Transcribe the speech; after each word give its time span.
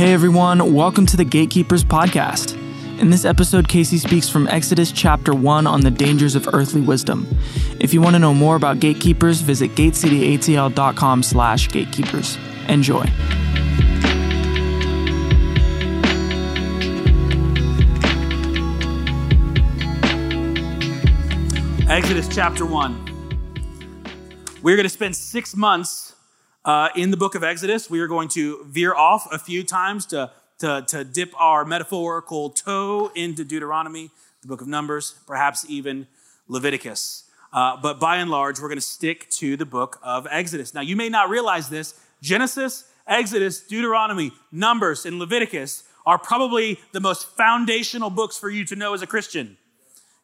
Hey 0.00 0.14
everyone, 0.14 0.72
welcome 0.72 1.04
to 1.04 1.16
the 1.18 1.26
Gatekeepers 1.26 1.84
Podcast. 1.84 2.54
In 2.98 3.10
this 3.10 3.26
episode, 3.26 3.68
Casey 3.68 3.98
speaks 3.98 4.30
from 4.30 4.48
Exodus 4.48 4.92
chapter 4.92 5.34
1 5.34 5.66
on 5.66 5.82
the 5.82 5.90
dangers 5.90 6.34
of 6.34 6.48
earthly 6.54 6.80
wisdom. 6.80 7.28
If 7.78 7.92
you 7.92 8.00
want 8.00 8.14
to 8.14 8.18
know 8.18 8.32
more 8.32 8.56
about 8.56 8.80
gatekeepers, 8.80 9.42
visit 9.42 9.72
gatecityatl.com 9.72 11.22
slash 11.22 11.68
gatekeepers. 11.68 12.38
Enjoy. 12.66 13.04
Exodus 21.90 22.26
chapter 22.34 22.64
1. 22.64 23.04
We're 24.62 24.76
going 24.76 24.84
to 24.84 24.88
spend 24.88 25.14
six 25.14 25.54
months 25.54 26.09
uh, 26.64 26.88
in 26.94 27.10
the 27.10 27.16
book 27.16 27.34
of 27.34 27.42
Exodus. 27.42 27.88
We 27.88 28.00
are 28.00 28.06
going 28.06 28.28
to 28.30 28.64
veer 28.64 28.94
off 28.94 29.28
a 29.32 29.38
few 29.38 29.62
times 29.64 30.06
to, 30.06 30.30
to, 30.58 30.84
to 30.88 31.04
dip 31.04 31.32
our 31.40 31.64
metaphorical 31.64 32.50
toe 32.50 33.10
into 33.14 33.44
Deuteronomy, 33.44 34.10
the 34.42 34.48
book 34.48 34.60
of 34.60 34.68
Numbers, 34.68 35.14
perhaps 35.26 35.64
even 35.68 36.06
Leviticus. 36.48 37.24
Uh, 37.52 37.76
but 37.76 37.98
by 37.98 38.16
and 38.16 38.30
large, 38.30 38.60
we're 38.60 38.68
going 38.68 38.78
to 38.78 38.82
stick 38.82 39.28
to 39.30 39.56
the 39.56 39.66
book 39.66 39.98
of 40.02 40.26
Exodus. 40.30 40.72
Now, 40.72 40.82
you 40.82 40.96
may 40.96 41.08
not 41.08 41.28
realize 41.28 41.68
this 41.68 41.94
Genesis, 42.22 42.84
Exodus, 43.06 43.60
Deuteronomy, 43.60 44.32
Numbers, 44.52 45.04
and 45.04 45.18
Leviticus 45.18 45.84
are 46.06 46.18
probably 46.18 46.78
the 46.92 47.00
most 47.00 47.28
foundational 47.36 48.10
books 48.10 48.38
for 48.38 48.50
you 48.50 48.64
to 48.66 48.76
know 48.76 48.94
as 48.94 49.02
a 49.02 49.06
Christian. 49.06 49.56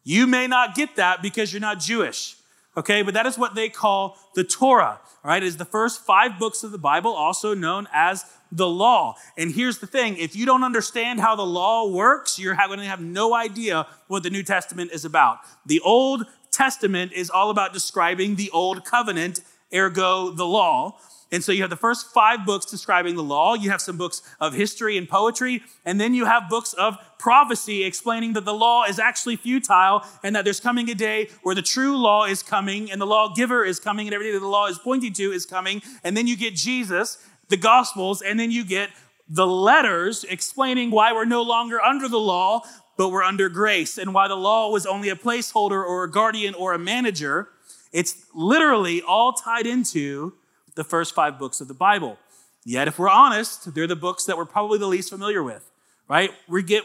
You 0.05 0.27
may 0.27 0.47
not 0.47 0.75
get 0.75 0.97
that 0.97 1.21
because 1.21 1.53
you're 1.53 1.61
not 1.61 1.81
Jewish. 1.81 2.36
Okay, 2.77 3.01
but 3.03 3.15
that 3.15 3.25
is 3.25 3.39
what 3.39 3.55
they 3.55 3.71
call 3.71 4.19
the 4.35 4.45
Torah, 4.45 5.01
right? 5.25 5.43
It 5.43 5.47
is 5.47 5.57
the 5.57 5.65
first 5.65 6.05
five 6.05 6.39
books 6.39 6.63
of 6.63 6.73
the 6.73 6.79
Bible, 6.79 7.13
also 7.13 7.55
known 7.55 7.89
as 7.91 8.27
the 8.53 8.69
law. 8.69 9.15
And 9.39 9.51
here's 9.51 9.79
the 9.79 9.87
thing 9.87 10.19
if 10.19 10.37
you 10.37 10.45
don't 10.45 10.63
understand 10.63 11.21
how 11.21 11.37
the 11.37 11.47
law 11.47 11.89
works, 11.89 12.39
you're 12.39 12.55
going 12.55 12.79
to 12.79 12.85
have 12.85 13.01
no 13.01 13.35
idea 13.35 13.87
what 14.09 14.23
the 14.23 14.31
New 14.31 14.43
Testament 14.43 14.91
is 14.93 15.07
about. 15.07 15.39
The 15.65 15.81
Old 15.81 16.27
Testament 16.51 17.13
is 17.13 17.31
all 17.31 17.51
about 17.51 17.73
describing 17.73 18.37
the 18.37 18.51
Old 18.51 18.85
Covenant, 18.85 19.41
ergo 19.75 20.31
the 20.31 20.47
law. 20.47 20.99
And 21.33 21.43
so 21.43 21.53
you 21.53 21.63
have 21.63 21.71
the 21.71 21.77
first 21.77 22.13
five 22.13 22.47
books 22.47 22.67
describing 22.67 23.17
the 23.17 23.23
law. 23.23 23.55
You 23.55 23.71
have 23.71 23.81
some 23.81 23.97
books 23.97 24.23
of 24.39 24.55
history 24.55 24.97
and 24.97 25.09
poetry. 25.09 25.63
And 25.85 26.01
then 26.01 26.15
you 26.15 26.25
have 26.25 26.49
books 26.49 26.73
of 26.75 26.99
prophecy 27.19 27.85
explaining 27.85 28.35
that 28.35 28.45
the 28.45 28.55
law 28.55 28.85
is 28.85 28.99
actually 28.99 29.37
futile 29.37 30.05
and 30.23 30.37
that 30.37 30.45
there's 30.45 30.61
coming 30.61 30.89
a 30.91 30.95
day 30.95 31.29
where 31.43 31.55
the 31.55 31.63
true 31.63 31.97
law 31.97 32.25
is 32.25 32.43
coming 32.43 32.91
and 32.91 33.01
the 33.01 33.07
lawgiver 33.07 33.65
is 33.65 33.81
coming 33.81 34.07
and 34.07 34.15
everything 34.15 34.35
that 34.35 34.41
the 34.41 34.47
law 34.47 34.67
is 34.67 34.79
pointing 34.79 35.13
to 35.15 35.33
is 35.33 35.47
coming. 35.47 35.83
And 36.05 36.17
then 36.17 36.27
you 36.27 36.37
get 36.37 36.55
Jesus, 36.55 37.19
the 37.49 37.57
gospels, 37.57 38.23
and 38.23 38.39
then 38.39 38.51
you 38.51 38.65
get 38.65 38.91
the 39.29 39.47
letters 39.47 40.25
explaining 40.25 40.91
why 40.91 41.13
we're 41.13 41.25
no 41.25 41.43
longer 41.43 41.81
under 41.81 42.09
the 42.09 42.21
law, 42.21 42.63
but 42.97 43.11
we're 43.11 43.25
under 43.25 43.49
grace 43.49 43.99
and 43.99 44.15
why 44.15 44.29
the 44.29 44.37
law 44.37 44.71
was 44.71 44.87
only 44.87 45.09
a 45.09 45.17
placeholder 45.17 45.85
or 45.85 46.05
a 46.05 46.11
guardian 46.11 46.55
or 46.55 46.75
a 46.75 46.79
manager. 46.79 47.49
It's 47.93 48.27
literally 48.35 49.03
all 49.03 49.33
tied 49.33 49.67
into 49.67 50.35
the 50.75 50.85
first 50.85 51.15
five 51.15 51.39
books 51.39 51.61
of 51.61 51.69
the 51.69 51.75
Bible. 51.75 52.19
Yet, 52.65 52.89
if 52.89 52.99
we're 52.99 53.09
honest, 53.09 53.75
they're 53.75 53.87
the 53.87 53.97
books 53.97 54.25
that 54.25 54.37
we're 54.37 54.45
probably 54.45 54.79
the 54.79 54.87
least 54.87 55.11
familiar 55.11 55.43
with, 55.43 55.71
right? 56.09 56.31
We 56.49 56.63
get, 56.63 56.85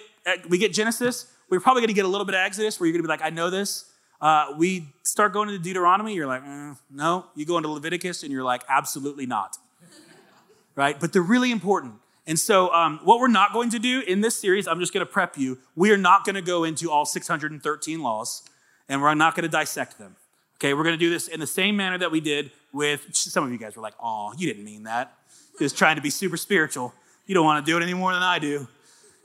we 0.49 0.57
get 0.57 0.73
Genesis, 0.73 1.27
we're 1.49 1.59
probably 1.59 1.81
going 1.81 1.89
to 1.89 1.93
get 1.93 2.05
a 2.05 2.09
little 2.09 2.25
bit 2.25 2.35
of 2.35 2.39
Exodus 2.39 2.79
where 2.79 2.87
you're 2.87 2.93
going 2.93 3.03
to 3.03 3.07
be 3.07 3.11
like, 3.11 3.21
I 3.21 3.29
know 3.29 3.49
this. 3.49 3.85
Uh, 4.21 4.53
we 4.57 4.87
start 5.03 5.33
going 5.33 5.49
into 5.49 5.61
Deuteronomy, 5.61 6.13
you're 6.13 6.27
like, 6.27 6.43
mm, 6.43 6.77
no. 6.91 7.25
You 7.35 7.45
go 7.45 7.57
into 7.57 7.69
Leviticus 7.69 8.23
and 8.23 8.31
you're 8.31 8.43
like, 8.43 8.63
absolutely 8.69 9.25
not. 9.25 9.57
right? 10.75 10.99
But 10.99 11.11
they're 11.11 11.21
really 11.21 11.51
important. 11.51 11.95
And 12.27 12.37
so, 12.37 12.71
um, 12.71 12.99
what 13.03 13.19
we're 13.19 13.27
not 13.27 13.51
going 13.51 13.71
to 13.71 13.79
do 13.79 14.01
in 14.01 14.21
this 14.21 14.39
series, 14.39 14.67
I'm 14.67 14.79
just 14.79 14.93
going 14.93 15.05
to 15.05 15.11
prep 15.11 15.37
you. 15.37 15.57
We 15.75 15.91
are 15.91 15.97
not 15.97 16.23
going 16.23 16.35
to 16.35 16.41
go 16.41 16.63
into 16.63 16.91
all 16.91 17.03
613 17.03 18.01
laws, 18.01 18.43
and 18.87 19.01
we're 19.01 19.13
not 19.15 19.35
going 19.35 19.43
to 19.43 19.49
dissect 19.49 19.97
them. 19.97 20.15
Okay, 20.57 20.75
we're 20.75 20.83
going 20.83 20.97
to 20.97 21.03
do 21.03 21.09
this 21.09 21.27
in 21.27 21.39
the 21.39 21.47
same 21.47 21.75
manner 21.75 21.97
that 21.97 22.11
we 22.11 22.21
did 22.21 22.51
with 22.71 23.07
some 23.11 23.43
of 23.43 23.51
you 23.51 23.57
guys 23.57 23.75
were 23.75 23.81
like, 23.81 23.95
oh, 23.99 24.33
you 24.37 24.47
didn't 24.47 24.63
mean 24.63 24.83
that. 24.83 25.13
Just 25.57 25.77
trying 25.77 25.95
to 25.95 26.01
be 26.01 26.11
super 26.11 26.37
spiritual. 26.37 26.93
You 27.25 27.33
don't 27.33 27.45
want 27.45 27.65
to 27.65 27.69
do 27.69 27.77
it 27.77 27.83
any 27.83 27.95
more 27.95 28.13
than 28.13 28.21
I 28.21 28.37
do. 28.37 28.67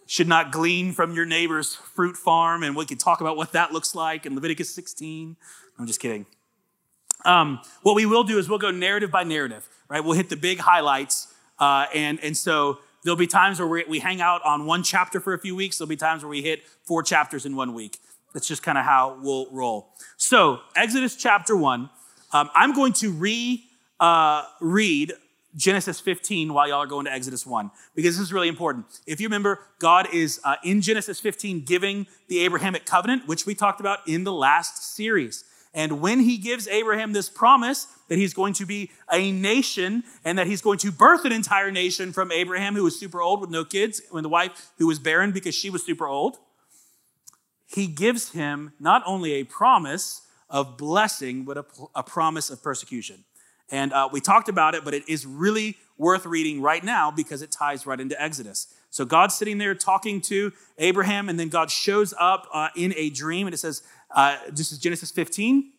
Should 0.07 0.29
not 0.29 0.53
glean 0.53 0.93
from 0.93 1.15
your 1.15 1.27
neighbor's 1.27 1.75
fruit 1.75 2.17
farm, 2.17 2.63
and 2.63 2.77
we 2.77 2.87
can 2.87 2.97
talk 2.97 3.21
about 3.21 3.37
what 3.37 3.53
that 3.53 3.73
looks 3.73 3.95
like 3.95 4.25
in 4.25 4.35
Leviticus 4.35 4.73
16. 4.73 5.37
I'm 5.79 5.87
just 5.87 6.01
kidding. 6.01 6.27
Um, 7.25 7.61
what 7.83 7.95
we 7.95 8.07
will 8.07 8.23
do 8.23 8.39
is 8.39 8.49
we'll 8.49 8.59
go 8.59 8.71
narrative 8.71 9.11
by 9.11 9.25
narrative, 9.25 9.69
right? 9.89 10.05
We'll 10.05 10.15
hit 10.15 10.29
the 10.29 10.37
big 10.37 10.59
highlights, 10.59 11.35
uh, 11.59 11.87
and 11.93 12.21
and 12.23 12.37
so 12.37 12.79
there'll 13.03 13.17
be 13.17 13.27
times 13.27 13.59
where 13.59 13.85
we 13.89 13.99
hang 13.99 14.21
out 14.21 14.45
on 14.45 14.67
one 14.67 14.83
chapter 14.83 15.21
for 15.21 15.35
a 15.35 15.39
few 15.39 15.57
weeks. 15.57 15.79
There'll 15.79 15.89
be 15.89 15.97
times 15.97 16.23
where 16.23 16.31
we 16.31 16.43
hit 16.43 16.63
four 16.85 17.03
chapters 17.03 17.45
in 17.45 17.57
one 17.57 17.75
week. 17.75 17.99
That's 18.33 18.47
just 18.47 18.63
kind 18.63 18.77
of 18.77 18.85
how 18.85 19.19
we'll 19.23 19.51
roll. 19.51 19.95
So, 20.19 20.61
Exodus 20.77 21.17
chapter 21.17 21.57
1, 21.57 21.89
um, 22.33 22.51
I'm 22.55 22.75
going 22.75 22.93
to 22.95 23.11
re 23.11 23.65
uh, 23.99 24.45
read 24.61 25.13
Genesis 25.57 26.01
15 26.01 26.53
while 26.53 26.69
y'all 26.69 26.83
are 26.83 26.87
going 26.87 27.07
to 27.07 27.13
Exodus 27.13 27.47
1, 27.47 27.71
because 27.95 28.17
this 28.17 28.27
is 28.27 28.33
really 28.33 28.49
important. 28.49 28.85
If 29.07 29.21
you 29.21 29.27
remember, 29.27 29.61
God 29.79 30.09
is 30.13 30.39
uh, 30.45 30.57
in 30.63 30.83
Genesis 30.83 31.19
15 31.19 31.63
giving 31.63 32.07
the 32.29 32.41
Abrahamic 32.41 32.85
covenant, 32.85 33.27
which 33.27 33.47
we 33.47 33.55
talked 33.55 33.81
about 33.81 34.07
in 34.07 34.25
the 34.25 34.33
last 34.33 34.95
series. 34.95 35.45
And 35.73 36.01
when 36.01 36.21
he 36.21 36.39
gives 36.39 36.69
Abraham 36.69 37.13
this 37.13 37.29
promise 37.29 37.87
that 38.09 38.17
he's 38.17 38.33
going 38.33 38.55
to 38.55 38.67
be 38.67 38.91
a 39.13 39.33
nation 39.33 40.05
and 40.25 40.39
that 40.39 40.47
he's 40.47 40.63
going 40.63 40.79
to 40.79 40.93
birth 40.93 41.25
an 41.25 41.33
entire 41.33 41.71
nation 41.71 42.13
from 42.13 42.33
Abraham, 42.33 42.75
who 42.75 42.85
was 42.85 42.99
super 42.99 43.21
old 43.21 43.41
with 43.41 43.51
no 43.51 43.65
kids, 43.65 44.01
and 44.13 44.25
the 44.25 44.29
wife 44.29 44.73
who 44.79 44.87
was 44.87 44.99
barren 44.99 45.33
because 45.33 45.55
she 45.55 45.69
was 45.69 45.85
super 45.85 46.07
old, 46.07 46.39
he 47.67 47.87
gives 47.87 48.33
him 48.33 48.73
not 48.79 49.03
only 49.05 49.33
a 49.35 49.45
promise 49.45 50.23
of 50.49 50.79
blessing, 50.79 51.45
but 51.45 51.59
a, 51.59 51.65
a 51.95 52.03
promise 52.03 52.49
of 52.49 52.63
persecution. 52.63 53.25
And 53.71 53.93
uh, 53.93 54.09
we 54.13 54.21
talked 54.21 54.49
about 54.49 54.75
it, 54.75 54.85
but 54.85 54.95
it 54.95 55.09
is 55.09 55.27
really 55.27 55.77
worth 55.99 56.27
reading 56.27 56.61
right 56.61 56.85
now 56.85 57.11
because 57.11 57.43
it 57.43 57.51
ties 57.51 57.87
right 57.87 58.01
into 58.01 58.21
Exodus. 58.21 58.73
So 58.91 59.05
God's 59.05 59.35
sitting 59.35 59.59
there 59.59 59.75
talking 59.75 60.21
to 60.23 60.53
Abraham, 60.79 61.29
and 61.29 61.39
then 61.39 61.49
God 61.49 61.71
shows 61.71 62.15
up 62.19 62.47
uh, 62.53 62.69
in 62.77 62.95
a 62.97 63.11
dream, 63.11 63.47
and 63.47 63.55
it 63.55 63.59
says, 63.59 63.83
uh, 64.15 64.37
this 64.51 64.73
is 64.73 64.79
Genesis 64.79 65.11
15, 65.11 65.73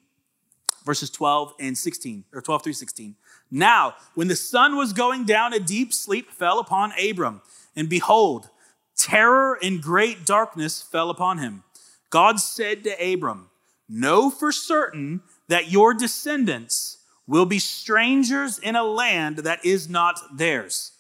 verses 0.85 1.09
12 1.09 1.53
and 1.59 1.77
16, 1.77 2.25
or 2.33 2.41
12 2.41 2.63
through 2.63 2.73
16. 2.73 3.15
Now, 3.49 3.95
when 4.15 4.27
the 4.27 4.35
sun 4.35 4.75
was 4.75 4.91
going 4.91 5.25
down, 5.25 5.53
a 5.53 5.59
deep 5.59 5.93
sleep 5.93 6.31
fell 6.31 6.59
upon 6.59 6.91
Abram, 6.99 7.41
and 7.75 7.87
behold, 7.87 8.49
terror 8.97 9.57
and 9.61 9.81
great 9.81 10.25
darkness 10.25 10.81
fell 10.81 11.09
upon 11.09 11.37
him. 11.37 11.63
God 12.09 12.39
said 12.39 12.83
to 12.83 13.13
Abram, 13.13 13.49
Know 13.89 14.29
for 14.29 14.51
certain 14.51 15.21
that 15.47 15.71
your 15.71 15.93
descendants 15.93 16.96
will 17.27 17.45
be 17.45 17.59
strangers 17.59 18.57
in 18.57 18.75
a 18.75 18.83
land 18.83 19.39
that 19.39 19.63
is 19.65 19.89
not 19.89 20.37
theirs, 20.37 20.93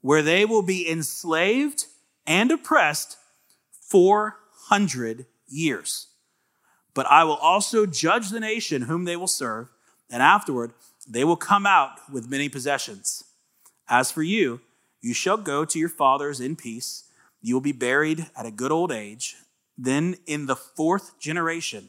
where 0.00 0.22
they 0.22 0.44
will 0.44 0.62
be 0.62 0.88
enslaved 0.88 1.86
and 2.26 2.50
oppressed 2.52 3.18
400 3.82 5.26
years. 5.48 6.06
But 6.94 7.06
I 7.06 7.24
will 7.24 7.36
also 7.36 7.84
judge 7.86 8.30
the 8.30 8.40
nation 8.40 8.82
whom 8.82 9.04
they 9.04 9.16
will 9.16 9.26
serve, 9.26 9.68
and 10.08 10.22
afterward 10.22 10.72
they 11.08 11.24
will 11.24 11.36
come 11.36 11.66
out 11.66 11.98
with 12.10 12.30
many 12.30 12.48
possessions. 12.48 13.24
As 13.88 14.12
for 14.12 14.22
you, 14.22 14.60
you 15.00 15.14
shall 15.14 15.36
go 15.36 15.64
to 15.64 15.78
your 15.78 15.88
fathers 15.88 16.40
in 16.40 16.54
peace. 16.56 17.04
You 17.40 17.54
will 17.54 17.60
be 17.60 17.72
buried 17.72 18.26
at 18.36 18.46
a 18.46 18.50
good 18.50 18.70
old 18.70 18.92
age. 18.92 19.36
Then 19.76 20.16
in 20.26 20.46
the 20.46 20.56
fourth 20.56 21.18
generation, 21.18 21.88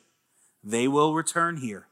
they 0.63 0.87
will 0.87 1.13
return 1.13 1.57
here, 1.57 1.87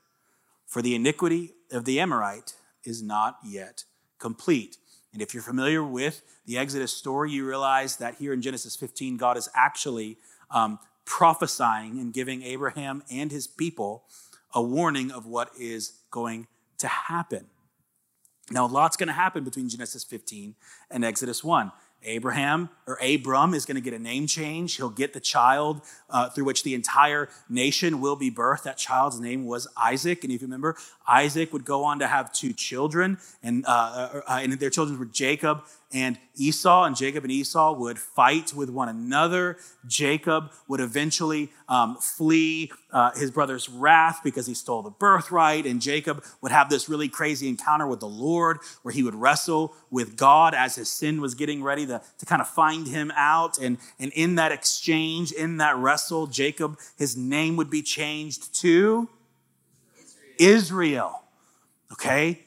for 0.66 0.82
the 0.82 0.96
iniquity 0.96 1.54
of 1.72 1.86
the 1.86 2.00
Amorite 2.00 2.54
is 2.84 3.02
not 3.02 3.38
yet 3.44 3.84
complete. 4.20 4.78
And 5.14 5.22
if 5.22 5.34
you're 5.34 5.44
familiar 5.44 5.84
with 5.84 6.22
the 6.46 6.58
Exodus 6.58 6.92
story, 6.92 7.32
you 7.32 7.48
realize 7.48 7.98
that 7.98 8.16
here 8.16 8.34
in 8.34 8.42
Genesis 8.42 8.76
15, 8.76 9.18
God 9.18 9.38
is 9.38 9.50
actually 9.56 10.18
um, 10.52 10.80
prophesying 11.06 12.00
and 12.00 12.14
giving 12.14 12.44
Abraham 12.44 13.04
and 13.10 13.32
his 13.32 13.48
people 13.48 14.04
a 14.54 14.62
warning 14.62 15.12
of 15.12 15.26
what 15.26 15.50
is 15.60 15.94
going 16.12 16.48
to 16.78 16.88
happen. 16.88 17.48
Now, 18.52 18.66
a 18.66 18.68
lot's 18.68 18.98
going 18.98 19.08
to 19.08 19.14
happen 19.14 19.44
between 19.44 19.70
Genesis 19.70 20.04
15 20.04 20.56
and 20.90 21.06
Exodus 21.06 21.44
1. 21.44 21.72
Abraham 22.04 22.70
or 22.88 22.98
Abram 23.02 23.54
is 23.54 23.66
going 23.66 23.76
to 23.76 23.82
get 23.82 23.94
a 23.94 24.00
name 24.00 24.26
change. 24.26 24.76
He'll 24.76 24.90
get 24.90 25.14
the 25.14 25.20
child 25.20 25.82
uh, 26.10 26.30
through 26.30 26.46
which 26.46 26.64
the 26.64 26.74
entire 26.74 27.30
nation 27.50 28.02
will 28.02 28.16
be 28.16 28.32
birthed. 28.32 28.64
That 28.64 28.78
child's 28.78 29.20
name 29.20 29.46
was 29.46 29.68
Isaac. 29.76 30.24
And 30.24 30.32
if 30.32 30.42
you 30.42 30.48
remember, 30.48 30.76
Isaac 31.08 31.52
would 31.54 31.66
go 31.66 31.84
on 31.84 32.00
to 32.00 32.08
have 32.08 32.32
two 32.32 32.54
children, 32.54 33.18
and, 33.44 33.66
uh, 33.66 33.70
uh, 33.70 34.22
uh 34.28 34.40
and 34.42 34.54
their 34.54 34.70
children 34.70 34.98
were 34.98 35.06
Jacob 35.06 35.64
and 35.92 36.20
Esau 36.36 36.84
and 36.84 36.96
Jacob 36.96 37.24
and 37.24 37.32
Esau 37.32 37.74
would 37.74 37.98
fight 37.98 38.54
with 38.54 38.70
one 38.70 38.90
another. 38.90 39.58
Jacob 39.88 40.52
would 40.68 40.80
eventually 40.80 41.52
um, 41.68 41.98
flee 41.98 42.72
uh, 42.92 43.12
his 43.16 43.32
brother's 43.32 43.68
wrath 43.68 44.22
because 44.24 44.46
he 44.46 44.54
stole 44.54 44.84
the 44.84 44.92
birthright. 44.92 45.66
And 45.66 45.82
Jacob 45.82 46.24
would 46.42 46.52
have 46.52 46.70
this 46.70 46.90
really 46.90 47.10
crazy 47.10 47.50
encounter 47.50 47.88
with 47.88 48.02
the 48.02 48.08
Lord 48.08 48.60
where 48.84 48.94
he 48.94 49.02
would 49.02 49.16
wrestle 49.16 49.74
with 49.90 50.16
God 50.16 50.54
as 50.54 50.76
his 50.76 50.92
sin 50.92 51.22
was 51.22 51.34
getting 51.34 51.64
ready 51.64 51.88
to, 51.88 52.02
to 52.20 52.26
kind 52.26 52.42
of 52.42 52.48
find 52.48 52.88
him 52.88 53.12
out. 53.16 53.58
And, 53.58 53.80
and 53.98 54.12
in 54.14 54.36
that 54.36 54.52
exchange, 54.52 55.32
in 55.32 55.58
that 55.58 55.76
wrestle, 55.76 56.28
Jacob, 56.28 56.78
his 56.98 57.18
name 57.18 57.56
would 57.56 57.72
be 57.72 57.82
changed 57.82 58.54
to 58.62 59.10
Israel. 60.38 60.60
Israel. 60.60 61.24
Okay? 61.94 62.44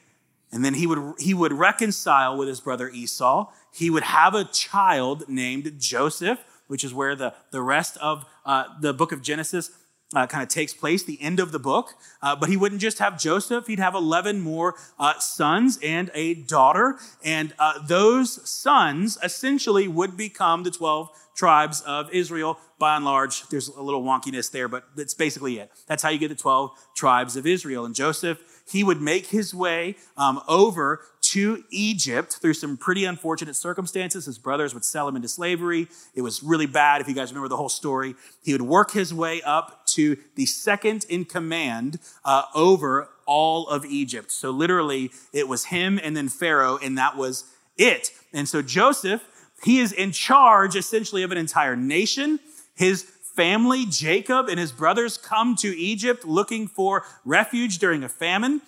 And 0.53 0.63
then 0.63 0.75
he 0.75 0.85
would, 0.85 1.15
he 1.19 1.33
would 1.33 1.51
reconcile 1.51 2.37
with 2.37 2.47
his 2.47 2.61
brother 2.61 2.87
Esau. 2.87 3.51
He 3.73 3.89
would 3.89 4.03
have 4.03 4.35
a 4.35 4.43
child 4.45 5.27
named 5.27 5.79
Joseph, 5.79 6.39
which 6.67 6.83
is 6.83 6.93
where 6.93 7.15
the, 7.15 7.33
the 7.49 7.61
rest 7.61 7.97
of 7.97 8.25
uh, 8.45 8.65
the 8.79 8.93
book 8.93 9.11
of 9.11 9.23
Genesis 9.23 9.71
uh, 10.15 10.27
kind 10.27 10.43
of 10.43 10.49
takes 10.49 10.73
place, 10.73 11.03
the 11.03 11.19
end 11.19 11.39
of 11.39 11.51
the 11.51 11.57
book. 11.57 11.95
Uh, 12.21 12.35
but 12.35 12.49
he 12.49 12.55
wouldn't 12.55 12.81
just 12.81 12.99
have 12.99 13.19
Joseph, 13.19 13.65
he'd 13.65 13.79
have 13.79 13.95
11 13.95 14.41
more 14.41 14.75
uh, 14.99 15.17
sons 15.17 15.79
and 15.81 16.11
a 16.13 16.35
daughter. 16.35 16.97
And 17.23 17.53
uh, 17.57 17.85
those 17.87 18.47
sons 18.47 19.17
essentially 19.23 19.87
would 19.87 20.15
become 20.15 20.61
the 20.61 20.71
12 20.71 21.09
tribes 21.35 21.81
of 21.81 22.11
Israel. 22.11 22.59
By 22.77 22.95
and 22.95 23.05
large, 23.05 23.47
there's 23.49 23.69
a 23.69 23.81
little 23.81 24.03
wonkiness 24.03 24.51
there, 24.51 24.67
but 24.67 24.83
that's 24.95 25.15
basically 25.15 25.57
it. 25.57 25.71
That's 25.87 26.03
how 26.03 26.09
you 26.09 26.19
get 26.19 26.29
the 26.29 26.35
12 26.35 26.71
tribes 26.95 27.35
of 27.35 27.47
Israel. 27.47 27.85
And 27.85 27.95
Joseph 27.95 28.39
he 28.73 28.83
would 28.83 29.01
make 29.01 29.27
his 29.27 29.53
way 29.53 29.95
um, 30.17 30.41
over 30.47 31.01
to 31.21 31.63
Egypt 31.69 32.33
through 32.41 32.55
some 32.55 32.75
pretty 32.75 33.05
unfortunate 33.05 33.55
circumstances. 33.55 34.25
His 34.25 34.39
brothers 34.39 34.73
would 34.73 34.83
sell 34.83 35.07
him 35.07 35.15
into 35.15 35.27
slavery. 35.27 35.87
It 36.15 36.21
was 36.21 36.43
really 36.43 36.65
bad, 36.65 36.99
if 36.99 37.07
you 37.07 37.13
guys 37.13 37.31
remember 37.31 37.47
the 37.47 37.57
whole 37.57 37.69
story. 37.69 38.15
He 38.43 38.51
would 38.51 38.63
work 38.63 38.91
his 38.91 39.13
way 39.13 39.41
up 39.43 39.85
to 39.93 40.17
the 40.35 40.47
second 40.47 41.05
in 41.07 41.25
command 41.25 41.99
uh, 42.25 42.43
over 42.55 43.09
all 43.25 43.67
of 43.67 43.85
Egypt. 43.85 44.31
So 44.31 44.49
literally, 44.49 45.11
it 45.31 45.47
was 45.47 45.65
him 45.65 45.99
and 46.03 46.17
then 46.17 46.27
Pharaoh, 46.27 46.77
and 46.81 46.97
that 46.97 47.15
was 47.15 47.45
it. 47.77 48.11
And 48.33 48.49
so 48.49 48.61
Joseph, 48.61 49.23
he 49.63 49.79
is 49.79 49.91
in 49.91 50.11
charge 50.11 50.75
essentially 50.75 51.21
of 51.23 51.31
an 51.31 51.37
entire 51.37 51.75
nation. 51.75 52.39
His 52.75 53.03
family, 53.35 53.85
Jacob 53.85 54.47
and 54.47 54.59
his 54.59 54.71
brothers, 54.71 55.17
come 55.17 55.55
to 55.57 55.77
Egypt 55.77 56.25
looking 56.25 56.67
for 56.67 57.05
refuge 57.25 57.79
during 57.79 58.03
a 58.03 58.09
famine. 58.09 58.61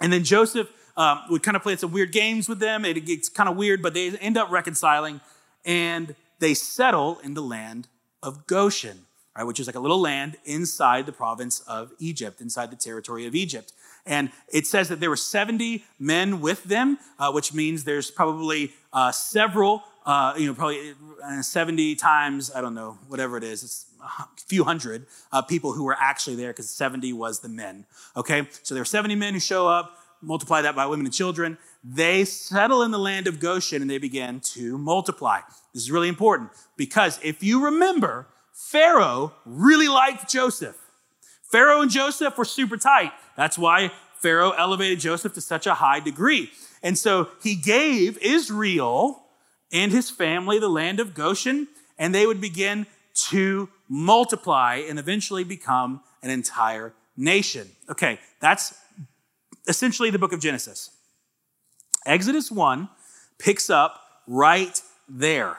And 0.00 0.12
then 0.12 0.24
Joseph 0.24 0.70
um, 0.96 1.20
would 1.30 1.42
kind 1.42 1.56
of 1.56 1.62
play 1.62 1.76
some 1.76 1.92
weird 1.92 2.12
games 2.12 2.48
with 2.48 2.58
them. 2.58 2.84
It 2.84 3.04
gets 3.04 3.28
kind 3.28 3.48
of 3.48 3.56
weird, 3.56 3.82
but 3.82 3.94
they 3.94 4.10
end 4.18 4.36
up 4.36 4.50
reconciling 4.50 5.20
and 5.64 6.14
they 6.38 6.54
settle 6.54 7.18
in 7.22 7.34
the 7.34 7.42
land 7.42 7.88
of 8.22 8.46
Goshen, 8.46 9.06
right, 9.36 9.44
which 9.44 9.60
is 9.60 9.66
like 9.66 9.76
a 9.76 9.80
little 9.80 10.00
land 10.00 10.36
inside 10.44 11.06
the 11.06 11.12
province 11.12 11.60
of 11.60 11.92
Egypt, 11.98 12.40
inside 12.40 12.70
the 12.70 12.76
territory 12.76 13.26
of 13.26 13.34
Egypt. 13.34 13.72
And 14.06 14.30
it 14.52 14.66
says 14.66 14.88
that 14.88 15.00
there 15.00 15.08
were 15.08 15.16
70 15.16 15.84
men 15.98 16.40
with 16.40 16.64
them, 16.64 16.98
uh, 17.18 17.32
which 17.32 17.54
means 17.54 17.84
there's 17.84 18.10
probably 18.10 18.72
uh, 18.92 19.12
several 19.12 19.82
uh, 20.06 20.34
you 20.36 20.46
know, 20.46 20.54
probably 20.54 20.94
uh, 21.24 21.42
70 21.42 21.94
times, 21.96 22.50
I 22.54 22.60
don't 22.60 22.74
know, 22.74 22.98
whatever 23.08 23.36
it 23.36 23.44
is, 23.44 23.62
it's 23.62 23.86
a 24.02 24.26
few 24.46 24.64
hundred 24.64 25.06
uh, 25.32 25.42
people 25.42 25.72
who 25.72 25.84
were 25.84 25.96
actually 25.98 26.36
there 26.36 26.50
because 26.52 26.68
70 26.68 27.12
was 27.14 27.40
the 27.40 27.48
men. 27.48 27.86
Okay, 28.16 28.48
so 28.62 28.74
there 28.74 28.82
are 28.82 28.86
70 28.86 29.14
men 29.14 29.32
who 29.34 29.40
show 29.40 29.66
up, 29.66 29.98
multiply 30.20 30.62
that 30.62 30.76
by 30.76 30.86
women 30.86 31.06
and 31.06 31.14
children. 31.14 31.56
They 31.82 32.24
settle 32.24 32.82
in 32.82 32.90
the 32.90 32.98
land 32.98 33.26
of 33.26 33.40
Goshen 33.40 33.80
and 33.80 33.90
they 33.90 33.98
begin 33.98 34.40
to 34.40 34.76
multiply. 34.76 35.40
This 35.72 35.84
is 35.84 35.90
really 35.90 36.08
important 36.08 36.50
because 36.76 37.18
if 37.22 37.42
you 37.42 37.64
remember, 37.64 38.26
Pharaoh 38.52 39.32
really 39.44 39.88
liked 39.88 40.30
Joseph. 40.30 40.78
Pharaoh 41.50 41.80
and 41.80 41.90
Joseph 41.90 42.36
were 42.36 42.44
super 42.44 42.76
tight. 42.76 43.12
That's 43.36 43.58
why 43.58 43.90
Pharaoh 44.20 44.52
elevated 44.52 45.00
Joseph 45.00 45.34
to 45.34 45.40
such 45.40 45.66
a 45.66 45.74
high 45.74 46.00
degree. 46.00 46.50
And 46.82 46.98
so 46.98 47.28
he 47.42 47.54
gave 47.54 48.18
Israel 48.18 49.23
and 49.74 49.92
his 49.92 50.08
family 50.08 50.58
the 50.58 50.68
land 50.68 51.00
of 51.00 51.12
Goshen, 51.12 51.68
and 51.98 52.14
they 52.14 52.26
would 52.26 52.40
begin 52.40 52.86
to 53.14 53.68
multiply 53.88 54.76
and 54.76 54.98
eventually 54.98 55.44
become 55.44 56.00
an 56.22 56.30
entire 56.30 56.94
nation. 57.16 57.68
Okay, 57.90 58.18
that's 58.40 58.74
essentially 59.68 60.10
the 60.10 60.18
book 60.18 60.32
of 60.32 60.40
Genesis. 60.40 60.90
Exodus 62.06 62.50
1 62.50 62.88
picks 63.38 63.68
up 63.68 64.00
right 64.26 64.80
there. 65.08 65.58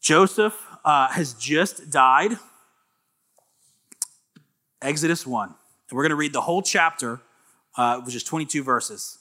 Joseph 0.00 0.60
uh, 0.84 1.08
has 1.08 1.34
just 1.34 1.90
died. 1.90 2.38
Exodus 4.82 5.26
1. 5.26 5.48
And 5.48 5.96
we're 5.96 6.02
going 6.02 6.10
to 6.10 6.16
read 6.16 6.32
the 6.32 6.42
whole 6.42 6.62
chapter, 6.62 7.20
uh, 7.76 8.00
which 8.00 8.14
is 8.14 8.24
22 8.24 8.62
verses. 8.62 9.18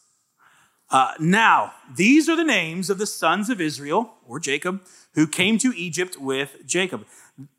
Uh, 0.89 1.13
now, 1.19 1.73
these 1.95 2.29
are 2.29 2.35
the 2.35 2.43
names 2.43 2.89
of 2.89 2.97
the 2.97 3.07
sons 3.07 3.49
of 3.49 3.59
Israel, 3.59 4.13
or 4.27 4.39
Jacob, 4.39 4.81
who 5.13 5.25
came 5.25 5.57
to 5.57 5.73
Egypt 5.75 6.17
with 6.19 6.57
Jacob. 6.65 7.05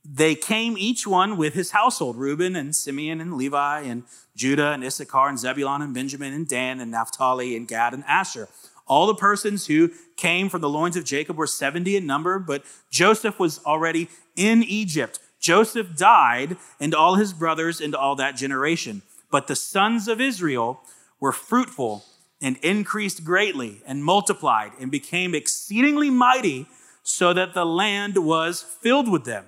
They 0.05 0.35
came 0.35 0.79
each 0.79 1.07
one 1.07 1.37
with 1.37 1.55
his 1.55 1.73
household 1.73 2.17
Reuben 2.17 2.57
and 2.57 2.75
Simeon 2.75 3.21
and 3.21 3.35
Levi 3.35 3.81
and 3.81 4.05
Judah 4.35 4.73
and 4.73 4.85
Issachar 4.85 5.29
and 5.29 5.39
Zebulun 5.39 5.83
and 5.83 5.93
Benjamin 5.93 6.33
and 6.33 6.49
Dan 6.49 6.81
and 6.81 6.91
Naphtali 6.91 7.57
and 7.57 7.67
Gad 7.69 7.93
and 7.93 8.05
Asher. 8.07 8.49
All 8.87 9.07
the 9.07 9.15
persons 9.15 9.67
who 9.67 9.91
came 10.17 10.49
from 10.49 10.61
the 10.61 10.69
loins 10.69 10.97
of 10.97 11.05
Jacob 11.05 11.37
were 11.37 11.47
70 11.47 11.97
in 11.97 12.07
number, 12.07 12.39
but 12.39 12.65
Joseph 12.91 13.39
was 13.39 13.59
already 13.65 14.09
in 14.37 14.63
Egypt. 14.63 15.19
Joseph 15.41 15.97
died, 15.97 16.57
and 16.81 16.95
all 16.95 17.17
his 17.17 17.33
brothers 17.33 17.81
and 17.81 17.95
all 17.95 18.17
that 18.17 18.37
generation. 18.37 19.03
But 19.31 19.49
the 19.49 19.57
sons 19.57 20.09
of 20.09 20.21
Israel 20.21 20.81
were 21.21 21.33
fruitful 21.33 22.05
and 22.41 22.57
increased 22.59 23.25
greatly 23.25 23.81
and 23.87 24.05
multiplied 24.05 24.73
and 24.81 24.91
became 24.91 25.35
exceedingly 25.35 26.11
mighty 26.11 26.67
so 27.03 27.33
that 27.33 27.55
the 27.55 27.65
land 27.65 28.19
was 28.19 28.63
filled 28.63 29.11
with 29.11 29.25
them. 29.25 29.47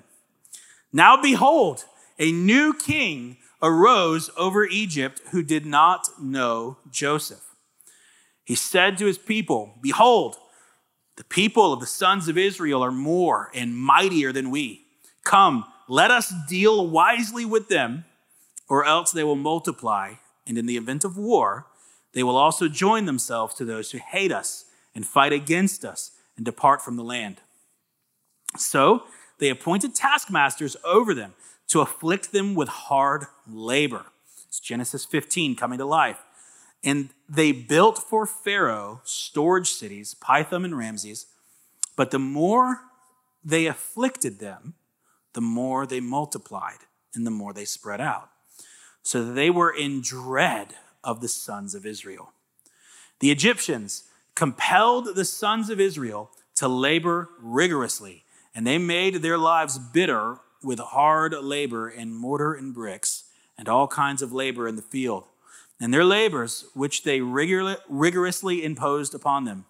Now 0.92 1.20
behold, 1.20 1.84
a 2.18 2.32
new 2.32 2.72
king 2.72 3.36
arose 3.62 4.30
over 4.36 4.64
Egypt 4.64 5.20
who 5.30 5.42
did 5.42 5.66
not 5.66 6.08
know 6.20 6.78
Joseph. 6.90 7.44
He 8.44 8.54
said 8.54 8.96
to 8.98 9.06
his 9.06 9.18
people, 9.18 9.74
Behold, 9.82 10.36
the 11.16 11.24
people 11.24 11.72
of 11.72 11.80
the 11.80 11.86
sons 11.86 12.28
of 12.28 12.38
Israel 12.38 12.82
are 12.82 12.92
more 12.92 13.50
and 13.52 13.76
mightier 13.76 14.32
than 14.32 14.50
we. 14.50 14.86
Come, 15.24 15.64
let 15.88 16.10
us 16.10 16.32
deal 16.48 16.86
wisely 16.86 17.44
with 17.44 17.68
them, 17.68 18.04
or 18.68 18.84
else 18.84 19.10
they 19.10 19.24
will 19.24 19.36
multiply, 19.36 20.14
and 20.46 20.56
in 20.56 20.66
the 20.66 20.76
event 20.76 21.04
of 21.04 21.18
war, 21.18 21.66
they 22.12 22.22
will 22.22 22.36
also 22.36 22.68
join 22.68 23.04
themselves 23.04 23.54
to 23.56 23.64
those 23.64 23.90
who 23.90 23.98
hate 23.98 24.32
us 24.32 24.64
and 24.94 25.06
fight 25.06 25.32
against 25.32 25.84
us 25.84 26.12
and 26.36 26.44
depart 26.44 26.82
from 26.82 26.96
the 26.96 27.04
land. 27.04 27.40
So 28.56 29.04
they 29.38 29.50
appointed 29.50 29.94
taskmasters 29.94 30.76
over 30.84 31.14
them 31.14 31.34
to 31.68 31.80
afflict 31.80 32.32
them 32.32 32.54
with 32.54 32.68
hard 32.68 33.26
labor. 33.46 34.06
It's 34.46 34.60
Genesis 34.60 35.04
15 35.04 35.54
coming 35.54 35.78
to 35.78 35.84
life. 35.84 36.22
And 36.82 37.10
they 37.28 37.52
built 37.52 37.98
for 37.98 38.24
Pharaoh 38.24 39.00
storage 39.04 39.68
cities, 39.68 40.14
Pithom 40.14 40.64
and 40.64 40.78
Ramses. 40.78 41.26
But 41.96 42.10
the 42.10 42.18
more 42.18 42.80
they 43.44 43.66
afflicted 43.66 44.38
them, 44.38 44.74
the 45.34 45.40
more 45.40 45.86
they 45.86 46.00
multiplied 46.00 46.78
and 47.14 47.26
the 47.26 47.30
more 47.30 47.52
they 47.52 47.64
spread 47.64 48.00
out. 48.00 48.30
So 49.02 49.24
they 49.24 49.50
were 49.50 49.70
in 49.70 50.00
dread 50.00 50.74
of 51.08 51.22
the 51.22 51.28
sons 51.28 51.74
of 51.74 51.86
Israel. 51.86 52.34
The 53.20 53.30
Egyptians 53.30 54.04
compelled 54.34 55.16
the 55.16 55.24
sons 55.24 55.70
of 55.70 55.80
Israel 55.80 56.30
to 56.56 56.68
labor 56.68 57.30
rigorously, 57.40 58.24
and 58.54 58.66
they 58.66 58.76
made 58.76 59.14
their 59.16 59.38
lives 59.38 59.78
bitter 59.78 60.36
with 60.62 60.78
hard 60.78 61.32
labor 61.32 61.88
in 61.88 62.12
mortar 62.12 62.52
and 62.52 62.74
bricks 62.74 63.24
and 63.56 63.70
all 63.70 63.88
kinds 63.88 64.20
of 64.20 64.34
labor 64.34 64.68
in 64.68 64.76
the 64.76 64.82
field, 64.82 65.24
and 65.80 65.94
their 65.94 66.04
labors 66.04 66.66
which 66.74 67.04
they 67.04 67.22
rigorously 67.22 68.62
imposed 68.62 69.14
upon 69.14 69.44
them. 69.44 69.64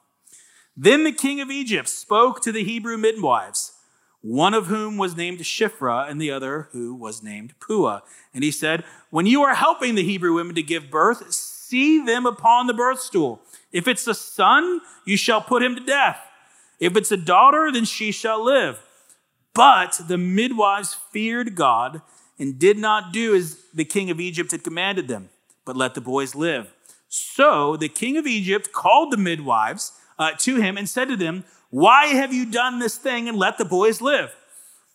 Then 0.77 1.05
the 1.05 1.13
king 1.13 1.41
of 1.41 1.53
Egypt 1.53 1.89
spoke 1.89 2.43
to 2.43 2.51
the 2.51 2.65
Hebrew 2.65 2.97
midwives, 2.97 3.75
one 4.21 4.55
of 4.55 4.67
whom 4.67 4.97
was 4.97 5.17
named 5.17 5.39
Shiphrah 5.41 6.11
and 6.11 6.21
the 6.21 6.31
other 6.31 6.69
who 6.73 6.95
was 6.95 7.23
named 7.23 7.55
Puah. 7.61 8.01
And 8.35 8.43
he 8.43 8.51
said, 8.51 8.85
When 9.11 9.27
you 9.27 9.43
are 9.43 9.55
helping 9.55 9.95
the 9.95 10.03
Hebrew 10.03 10.35
women 10.35 10.55
to 10.57 10.63
give 10.63 10.91
birth, 10.91 11.33
see 11.33 12.05
them 12.05 12.27
upon 12.27 12.67
the 12.67 12.75
birth 12.75 13.01
stool. 13.01 13.41
If 13.73 13.87
it's 13.87 14.07
a 14.07 14.15
son, 14.15 14.81
you 15.05 15.17
shall 15.17 15.41
put 15.41 15.63
him 15.63 15.75
to 15.77 15.85
death. 15.85 16.19
If 16.81 16.97
it's 16.97 17.13
a 17.13 17.17
daughter, 17.17 17.71
then 17.73 17.85
she 17.85 18.13
shall 18.13 18.45
live. 18.45 18.81
But 19.55 20.01
the 20.09 20.19
midwives 20.19 20.95
feared 20.95 21.55
God 21.55 22.03
and 22.39 22.59
did 22.59 22.79
not 22.79 23.13
do 23.13 23.35
as 23.35 23.59
the 23.75 23.85
king 23.85 24.11
of 24.11 24.21
Egypt 24.21 24.53
had 24.53 24.63
commanded 24.63 25.09
them, 25.09 25.31
but 25.65 25.77
let 25.77 25.95
the 25.95 26.01
boys 26.01 26.35
live. 26.35 26.73
So 27.09 27.77
the 27.77 27.89
king 27.89 28.17
of 28.17 28.27
Egypt 28.27 28.73
called 28.73 29.13
the 29.13 29.17
midwives 29.17 29.93
uh, 30.19 30.33
to 30.39 30.57
him 30.57 30.77
and 30.77 30.89
said 30.89 31.09
to 31.09 31.17
them, 31.17 31.45
Why 31.71 32.07
have 32.07 32.33
you 32.33 32.47
done 32.47 32.79
this 32.79 32.97
thing 32.97 33.29
and 33.29 33.37
let 33.37 33.59
the 33.59 33.65
boys 33.65 34.01
live? 34.01 34.35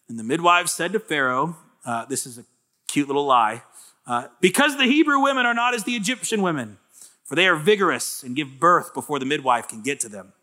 And 0.10 0.18
the 0.18 0.24
midwives 0.24 0.72
said 0.72 0.94
to 0.94 1.00
Pharaoh, 1.00 1.56
uh, 1.86 2.06
This 2.06 2.25
is 2.25 2.38
a 2.38 2.46
cute 2.88 3.08
little 3.08 3.25
lie, 3.25 3.63
uh, 4.08 4.27
because 4.42 4.77
the 4.77 4.86
Hebrew 4.86 5.20
women 5.20 5.46
are 5.46 5.53
not 5.53 5.74
as 5.74 5.84
the 5.84 5.94
Egyptian 5.94 6.42
women, 6.42 6.77
for 7.24 7.36
they 7.36 7.48
are 7.48 7.56
vigorous 7.56 8.24
and 8.24 8.36
give 8.36 8.60
birth 8.60 8.94
before 8.94 9.20
the 9.20 9.25
midwife 9.25 9.68
can 9.68 9.82
get 9.82 10.00
to 10.01 10.10
them. 10.10 10.34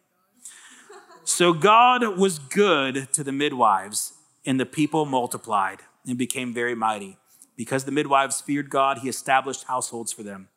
So 1.24 1.52
God 1.52 2.18
was 2.18 2.38
good 2.38 3.12
to 3.12 3.22
the 3.22 3.32
midwives, 3.32 4.14
and 4.46 4.58
the 4.58 4.66
people 4.66 5.06
multiplied 5.06 5.80
and 6.06 6.16
became 6.16 6.54
very 6.54 6.74
mighty. 6.74 7.18
Because 7.56 7.84
the 7.84 7.92
midwives 7.92 8.40
feared 8.40 8.70
God, 8.70 8.98
he 8.98 9.08
established 9.08 9.64
households 9.64 10.12
for 10.12 10.22
them. 10.22 10.48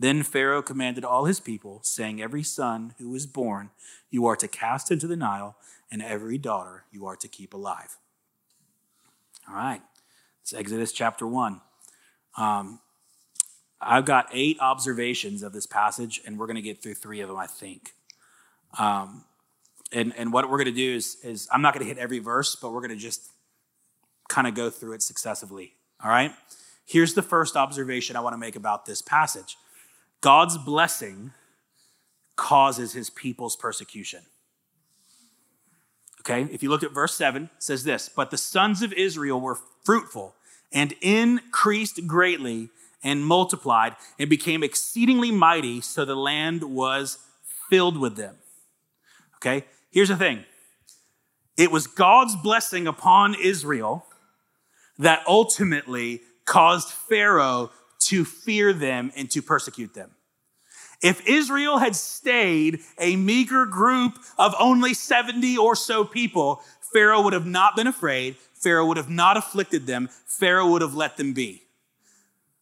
Then 0.00 0.22
Pharaoh 0.22 0.62
commanded 0.62 1.04
all 1.04 1.26
his 1.26 1.40
people, 1.40 1.80
saying, 1.82 2.22
Every 2.22 2.42
son 2.42 2.94
who 2.98 3.14
is 3.14 3.26
born 3.26 3.68
you 4.10 4.24
are 4.26 4.34
to 4.34 4.48
cast 4.48 4.90
into 4.90 5.06
the 5.06 5.14
Nile, 5.14 5.56
and 5.92 6.00
every 6.00 6.38
daughter 6.38 6.84
you 6.90 7.04
are 7.04 7.16
to 7.16 7.28
keep 7.28 7.52
alive. 7.52 7.98
All 9.46 9.54
right, 9.54 9.82
it's 10.40 10.54
Exodus 10.54 10.92
chapter 10.92 11.26
1. 11.26 11.60
Um, 12.38 12.80
I've 13.78 14.06
got 14.06 14.30
eight 14.32 14.56
observations 14.58 15.42
of 15.42 15.52
this 15.52 15.66
passage, 15.66 16.22
and 16.26 16.38
we're 16.38 16.46
going 16.46 16.56
to 16.56 16.62
get 16.62 16.82
through 16.82 16.94
three 16.94 17.20
of 17.20 17.28
them, 17.28 17.36
I 17.36 17.46
think. 17.46 17.92
Um, 18.78 19.24
and, 19.92 20.14
and 20.16 20.32
what 20.32 20.48
we're 20.48 20.56
going 20.56 20.64
to 20.64 20.72
do 20.72 20.94
is, 20.94 21.18
is 21.22 21.46
I'm 21.52 21.60
not 21.60 21.74
going 21.74 21.84
to 21.84 21.88
hit 21.88 21.98
every 21.98 22.20
verse, 22.20 22.56
but 22.56 22.72
we're 22.72 22.80
going 22.80 22.90
to 22.90 22.96
just 22.96 23.32
kind 24.30 24.46
of 24.46 24.54
go 24.54 24.70
through 24.70 24.94
it 24.94 25.02
successively. 25.02 25.74
All 26.02 26.10
right? 26.10 26.32
Here's 26.86 27.12
the 27.12 27.22
first 27.22 27.54
observation 27.54 28.16
I 28.16 28.20
want 28.20 28.32
to 28.32 28.38
make 28.38 28.56
about 28.56 28.86
this 28.86 29.02
passage 29.02 29.58
God's 30.20 30.58
blessing 30.58 31.32
causes 32.36 32.92
his 32.92 33.10
people's 33.10 33.56
persecution. 33.56 34.22
Okay, 36.20 36.42
if 36.52 36.62
you 36.62 36.68
look 36.68 36.82
at 36.82 36.92
verse 36.92 37.14
7, 37.14 37.44
it 37.44 37.50
says 37.58 37.84
this 37.84 38.08
But 38.08 38.30
the 38.30 38.38
sons 38.38 38.82
of 38.82 38.92
Israel 38.92 39.40
were 39.40 39.58
fruitful 39.84 40.34
and 40.72 40.94
increased 41.00 42.06
greatly 42.06 42.68
and 43.02 43.24
multiplied 43.24 43.96
and 44.18 44.28
became 44.28 44.62
exceedingly 44.62 45.30
mighty, 45.30 45.80
so 45.80 46.04
the 46.04 46.14
land 46.14 46.62
was 46.64 47.18
filled 47.70 47.98
with 47.98 48.16
them. 48.16 48.36
Okay, 49.36 49.64
here's 49.90 50.08
the 50.08 50.16
thing 50.16 50.44
it 51.56 51.70
was 51.70 51.86
God's 51.86 52.36
blessing 52.36 52.86
upon 52.86 53.34
Israel 53.34 54.06
that 54.98 55.22
ultimately 55.26 56.20
caused 56.44 56.88
Pharaoh 56.88 57.70
to 58.10 58.24
fear 58.24 58.72
them 58.72 59.12
and 59.16 59.30
to 59.30 59.40
persecute 59.40 59.94
them. 59.94 60.10
If 61.00 61.26
Israel 61.26 61.78
had 61.78 61.94
stayed 61.94 62.80
a 62.98 63.14
meager 63.14 63.64
group 63.66 64.18
of 64.36 64.54
only 64.58 64.94
70 64.94 65.56
or 65.56 65.76
so 65.76 66.04
people, 66.04 66.60
Pharaoh 66.92 67.22
would 67.22 67.32
have 67.32 67.46
not 67.46 67.76
been 67.76 67.86
afraid. 67.86 68.36
Pharaoh 68.54 68.86
would 68.86 68.96
have 68.96 69.08
not 69.08 69.36
afflicted 69.36 69.86
them. 69.86 70.08
Pharaoh 70.26 70.68
would 70.72 70.82
have 70.82 70.94
let 70.94 71.16
them 71.16 71.32
be. 71.32 71.62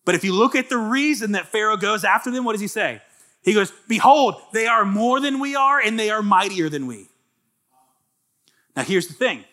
But 0.05 0.15
if 0.15 0.23
you 0.23 0.35
look 0.35 0.55
at 0.55 0.69
the 0.69 0.77
reason 0.77 1.33
that 1.33 1.49
Pharaoh 1.49 1.79
goes 1.79 2.05
after 2.05 2.31
them, 2.31 2.45
what 2.45 2.53
does 2.53 2.61
he 2.61 2.69
say? 2.69 3.01
He 3.43 3.55
goes, 3.55 3.73
Behold, 3.89 4.37
they 4.53 4.67
are 4.67 4.85
more 4.85 5.19
than 5.19 5.41
we 5.41 5.57
are, 5.57 5.81
and 5.81 5.99
they 5.99 6.11
are 6.11 6.23
mightier 6.23 6.69
than 6.69 6.87
we. 6.87 7.09
Now, 8.77 8.85
here's 8.85 9.09
the 9.09 9.15
thing 9.15 9.45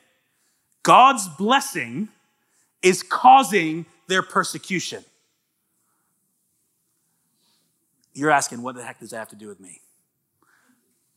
God's 0.84 1.28
blessing 1.30 2.10
is 2.82 3.02
causing 3.02 3.86
their 4.08 4.22
persecution. 4.22 5.04
You're 8.16 8.32
asking, 8.32 8.62
what 8.62 8.76
the 8.76 8.84
heck 8.84 9.00
does 9.00 9.12
that 9.12 9.18
have 9.18 9.30
to 9.30 9.36
do 9.36 9.48
with 9.48 9.60
me? 9.60 9.82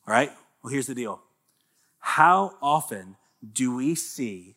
All 0.06 0.12
right? 0.12 0.30
Well, 0.62 0.72
here's 0.72 0.88
the 0.88 0.94
deal. 0.94 1.22
How 2.00 2.56
often 2.60 3.16
do 3.52 3.76
we 3.76 3.94
see 3.94 4.56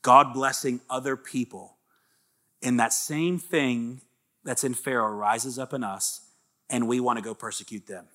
God 0.00 0.32
blessing 0.32 0.80
other 0.88 1.16
people 1.16 1.76
and 2.62 2.80
that 2.80 2.92
same 2.92 3.38
thing 3.38 4.00
that's 4.42 4.64
in 4.64 4.72
Pharaoh 4.72 5.12
rises 5.12 5.58
up 5.58 5.74
in 5.74 5.84
us 5.84 6.22
and 6.70 6.88
we 6.88 7.00
want 7.00 7.18
to 7.18 7.22
go 7.22 7.34
persecute 7.34 7.86
them? 7.86 8.06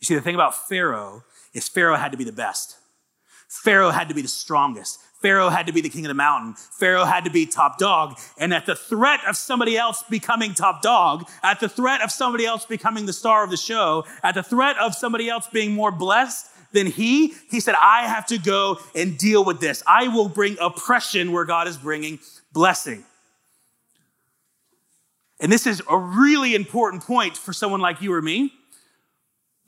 You 0.00 0.04
see, 0.04 0.14
the 0.14 0.20
thing 0.20 0.36
about 0.36 0.68
Pharaoh 0.68 1.24
is 1.52 1.68
Pharaoh 1.68 1.96
had 1.96 2.12
to 2.12 2.18
be 2.18 2.24
the 2.24 2.32
best. 2.32 2.76
Pharaoh 3.48 3.90
had 3.90 4.08
to 4.08 4.14
be 4.14 4.22
the 4.22 4.28
strongest. 4.28 5.00
Pharaoh 5.20 5.48
had 5.48 5.66
to 5.66 5.72
be 5.72 5.80
the 5.80 5.88
king 5.88 6.04
of 6.04 6.08
the 6.08 6.14
mountain. 6.14 6.54
Pharaoh 6.54 7.04
had 7.04 7.24
to 7.24 7.30
be 7.30 7.44
top 7.44 7.78
dog. 7.78 8.18
And 8.38 8.54
at 8.54 8.66
the 8.66 8.76
threat 8.76 9.20
of 9.26 9.36
somebody 9.36 9.76
else 9.76 10.04
becoming 10.08 10.54
top 10.54 10.80
dog, 10.80 11.28
at 11.42 11.60
the 11.60 11.68
threat 11.68 12.02
of 12.02 12.12
somebody 12.12 12.46
else 12.46 12.64
becoming 12.64 13.06
the 13.06 13.12
star 13.12 13.42
of 13.42 13.50
the 13.50 13.56
show, 13.56 14.04
at 14.22 14.34
the 14.34 14.42
threat 14.42 14.76
of 14.78 14.94
somebody 14.94 15.28
else 15.28 15.48
being 15.48 15.72
more 15.74 15.90
blessed 15.90 16.46
than 16.72 16.86
he, 16.86 17.34
he 17.50 17.60
said, 17.60 17.74
I 17.80 18.06
have 18.06 18.26
to 18.26 18.38
go 18.38 18.78
and 18.94 19.18
deal 19.18 19.44
with 19.44 19.60
this. 19.60 19.82
I 19.86 20.08
will 20.08 20.28
bring 20.28 20.56
oppression 20.60 21.32
where 21.32 21.44
God 21.44 21.66
is 21.66 21.76
bringing 21.76 22.20
blessing. 22.52 23.04
And 25.40 25.50
this 25.50 25.66
is 25.66 25.82
a 25.88 25.96
really 25.96 26.54
important 26.54 27.02
point 27.04 27.36
for 27.36 27.52
someone 27.52 27.80
like 27.80 28.02
you 28.02 28.12
or 28.12 28.22
me 28.22 28.52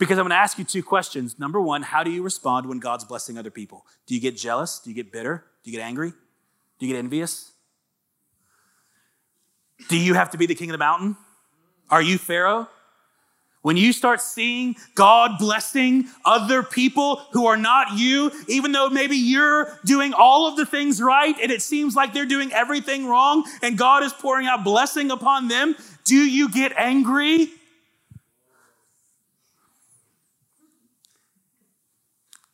because 0.00 0.19
I'm 0.19 0.25
going 0.25 0.30
to 0.30 0.37
ask 0.37 0.59
you 0.59 0.64
two 0.64 0.83
questions. 0.83 1.38
Number 1.38 1.61
one, 1.61 1.83
how 1.83 2.02
do 2.02 2.11
you 2.11 2.23
respond 2.23 2.66
when 2.66 2.78
God's 2.78 3.04
blessing 3.04 3.37
other 3.37 3.50
people? 3.50 3.85
Do 4.07 4.14
you 4.14 4.21
get 4.21 4.35
jealous? 4.35 4.80
Do 4.80 4.88
you 4.88 4.97
get 4.97 5.12
bitter? 5.12 5.45
Do 5.62 5.71
you 5.71 5.76
get 5.76 5.85
angry? 5.85 6.11
Do 6.78 6.87
you 6.87 6.92
get 6.92 6.99
envious? 6.99 7.52
Do 9.88 9.99
you 9.99 10.14
have 10.14 10.30
to 10.30 10.38
be 10.38 10.47
the 10.47 10.54
king 10.54 10.71
of 10.71 10.73
the 10.73 10.78
mountain? 10.78 11.16
Are 11.90 12.00
you 12.00 12.16
Pharaoh? 12.16 12.66
When 13.61 13.76
you 13.76 13.92
start 13.92 14.23
seeing 14.23 14.76
God 14.95 15.33
blessing 15.38 16.07
other 16.25 16.62
people 16.62 17.16
who 17.33 17.47
are 17.47 17.59
not 17.59 17.99
you, 17.99 18.33
even 18.49 18.73
though 18.73 18.88
maybe 18.88 19.16
you're 19.16 19.78
doing 19.85 20.14
all 20.14 20.49
of 20.49 20.57
the 20.57 20.64
things 20.64 21.02
right 21.02 21.37
and 21.42 21.52
it 21.52 21.61
seems 21.61 21.95
like 21.95 22.14
they're 22.14 22.25
doing 22.25 22.54
everything 22.54 23.07
wrong 23.07 23.45
and 23.62 23.76
God 23.76 24.02
is 24.02 24.14
pouring 24.14 24.47
out 24.47 24.64
blessing 24.64 25.11
upon 25.11 25.49
them, 25.49 25.76
do 26.04 26.16
you 26.16 26.49
get 26.49 26.73
angry? 26.78 27.50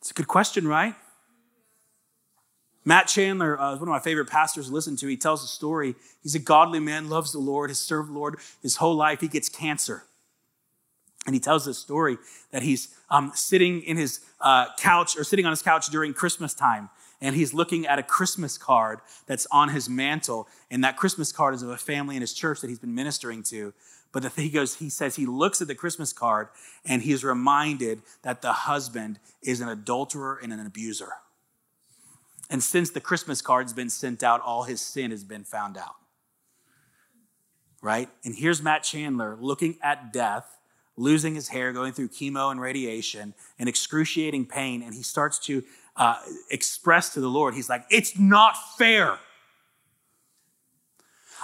It's 0.07 0.11
a 0.11 0.13
good 0.13 0.29
question, 0.29 0.65
right? 0.65 0.95
Matt 2.85 3.09
Chandler 3.09 3.59
uh, 3.59 3.73
is 3.73 3.79
one 3.81 3.89
of 3.89 3.91
my 3.91 3.99
favorite 3.99 4.29
pastors 4.29 4.69
to 4.69 4.73
listen 4.73 4.95
to. 4.95 5.07
He 5.07 5.17
tells 5.17 5.43
a 5.43 5.47
story. 5.47 5.95
He's 6.23 6.33
a 6.33 6.39
godly 6.39 6.79
man, 6.79 7.09
loves 7.09 7.33
the 7.33 7.39
Lord, 7.39 7.69
has 7.69 7.77
served 7.77 8.07
the 8.07 8.13
Lord 8.13 8.39
his 8.61 8.77
whole 8.77 8.95
life. 8.95 9.19
He 9.19 9.27
gets 9.27 9.49
cancer. 9.49 10.03
And 11.25 11.35
he 11.35 11.41
tells 11.41 11.65
this 11.65 11.77
story 11.77 12.17
that 12.51 12.63
he's 12.63 12.95
um, 13.09 13.33
sitting 13.35 13.81
in 13.81 13.97
his 13.97 14.21
uh, 14.39 14.67
couch 14.77 15.17
or 15.17 15.25
sitting 15.25 15.45
on 15.45 15.51
his 15.51 15.61
couch 15.61 15.87
during 15.87 16.13
Christmas 16.13 16.53
time. 16.53 16.89
And 17.19 17.35
he's 17.35 17.53
looking 17.53 17.87
at 17.87 17.97
a 17.97 18.03
Christmas 18.03 18.57
card 18.57 18.99
that's 19.25 19.47
on 19.51 19.69
his 19.69 19.89
mantle. 19.89 20.47
And 20.69 20.83
that 20.83 20.97
Christmas 20.97 21.31
card 21.31 21.55
is 21.55 21.63
of 21.63 21.69
a 21.69 21.77
family 21.77 22.15
in 22.15 22.21
his 22.21 22.33
church 22.33 22.61
that 22.61 22.69
he's 22.69 22.79
been 22.79 22.93
ministering 22.93 23.41
to. 23.43 23.73
But 24.11 24.23
the 24.23 24.41
he 24.41 24.49
goes, 24.49 24.75
he 24.75 24.89
says 24.89 25.15
he 25.15 25.25
looks 25.25 25.61
at 25.61 25.67
the 25.67 25.75
Christmas 25.75 26.13
card 26.13 26.47
and 26.85 27.01
he's 27.01 27.23
reminded 27.23 28.01
that 28.21 28.41
the 28.41 28.53
husband 28.53 29.19
is 29.41 29.61
an 29.61 29.69
adulterer 29.69 30.39
and 30.41 30.53
an 30.53 30.65
abuser. 30.65 31.13
And 32.49 32.63
since 32.63 32.89
the 32.89 33.01
Christmas 33.01 33.41
card's 33.41 33.73
been 33.73 33.89
sent 33.89 34.23
out, 34.23 34.41
all 34.41 34.63
his 34.63 34.79
sin 34.79 35.11
has 35.11 35.23
been 35.23 35.43
found 35.43 35.77
out. 35.77 35.95
Right? 37.81 38.09
And 38.23 38.35
here's 38.35 38.61
Matt 38.61 38.83
Chandler 38.83 39.37
looking 39.39 39.77
at 39.83 40.13
death, 40.13 40.57
losing 40.95 41.35
his 41.35 41.49
hair, 41.49 41.73
going 41.73 41.93
through 41.93 42.09
chemo 42.09 42.49
and 42.49 42.59
radiation 42.59 43.33
and 43.59 43.67
excruciating 43.67 44.45
pain. 44.45 44.81
And 44.81 44.93
he 44.95 45.03
starts 45.03 45.37
to 45.39 45.63
uh, 45.97 46.17
express 46.49 47.13
to 47.15 47.19
the 47.19 47.27
Lord, 47.27 47.53
he's 47.53 47.69
like, 47.69 47.85
It's 47.89 48.17
not 48.17 48.55
fair. 48.77 49.17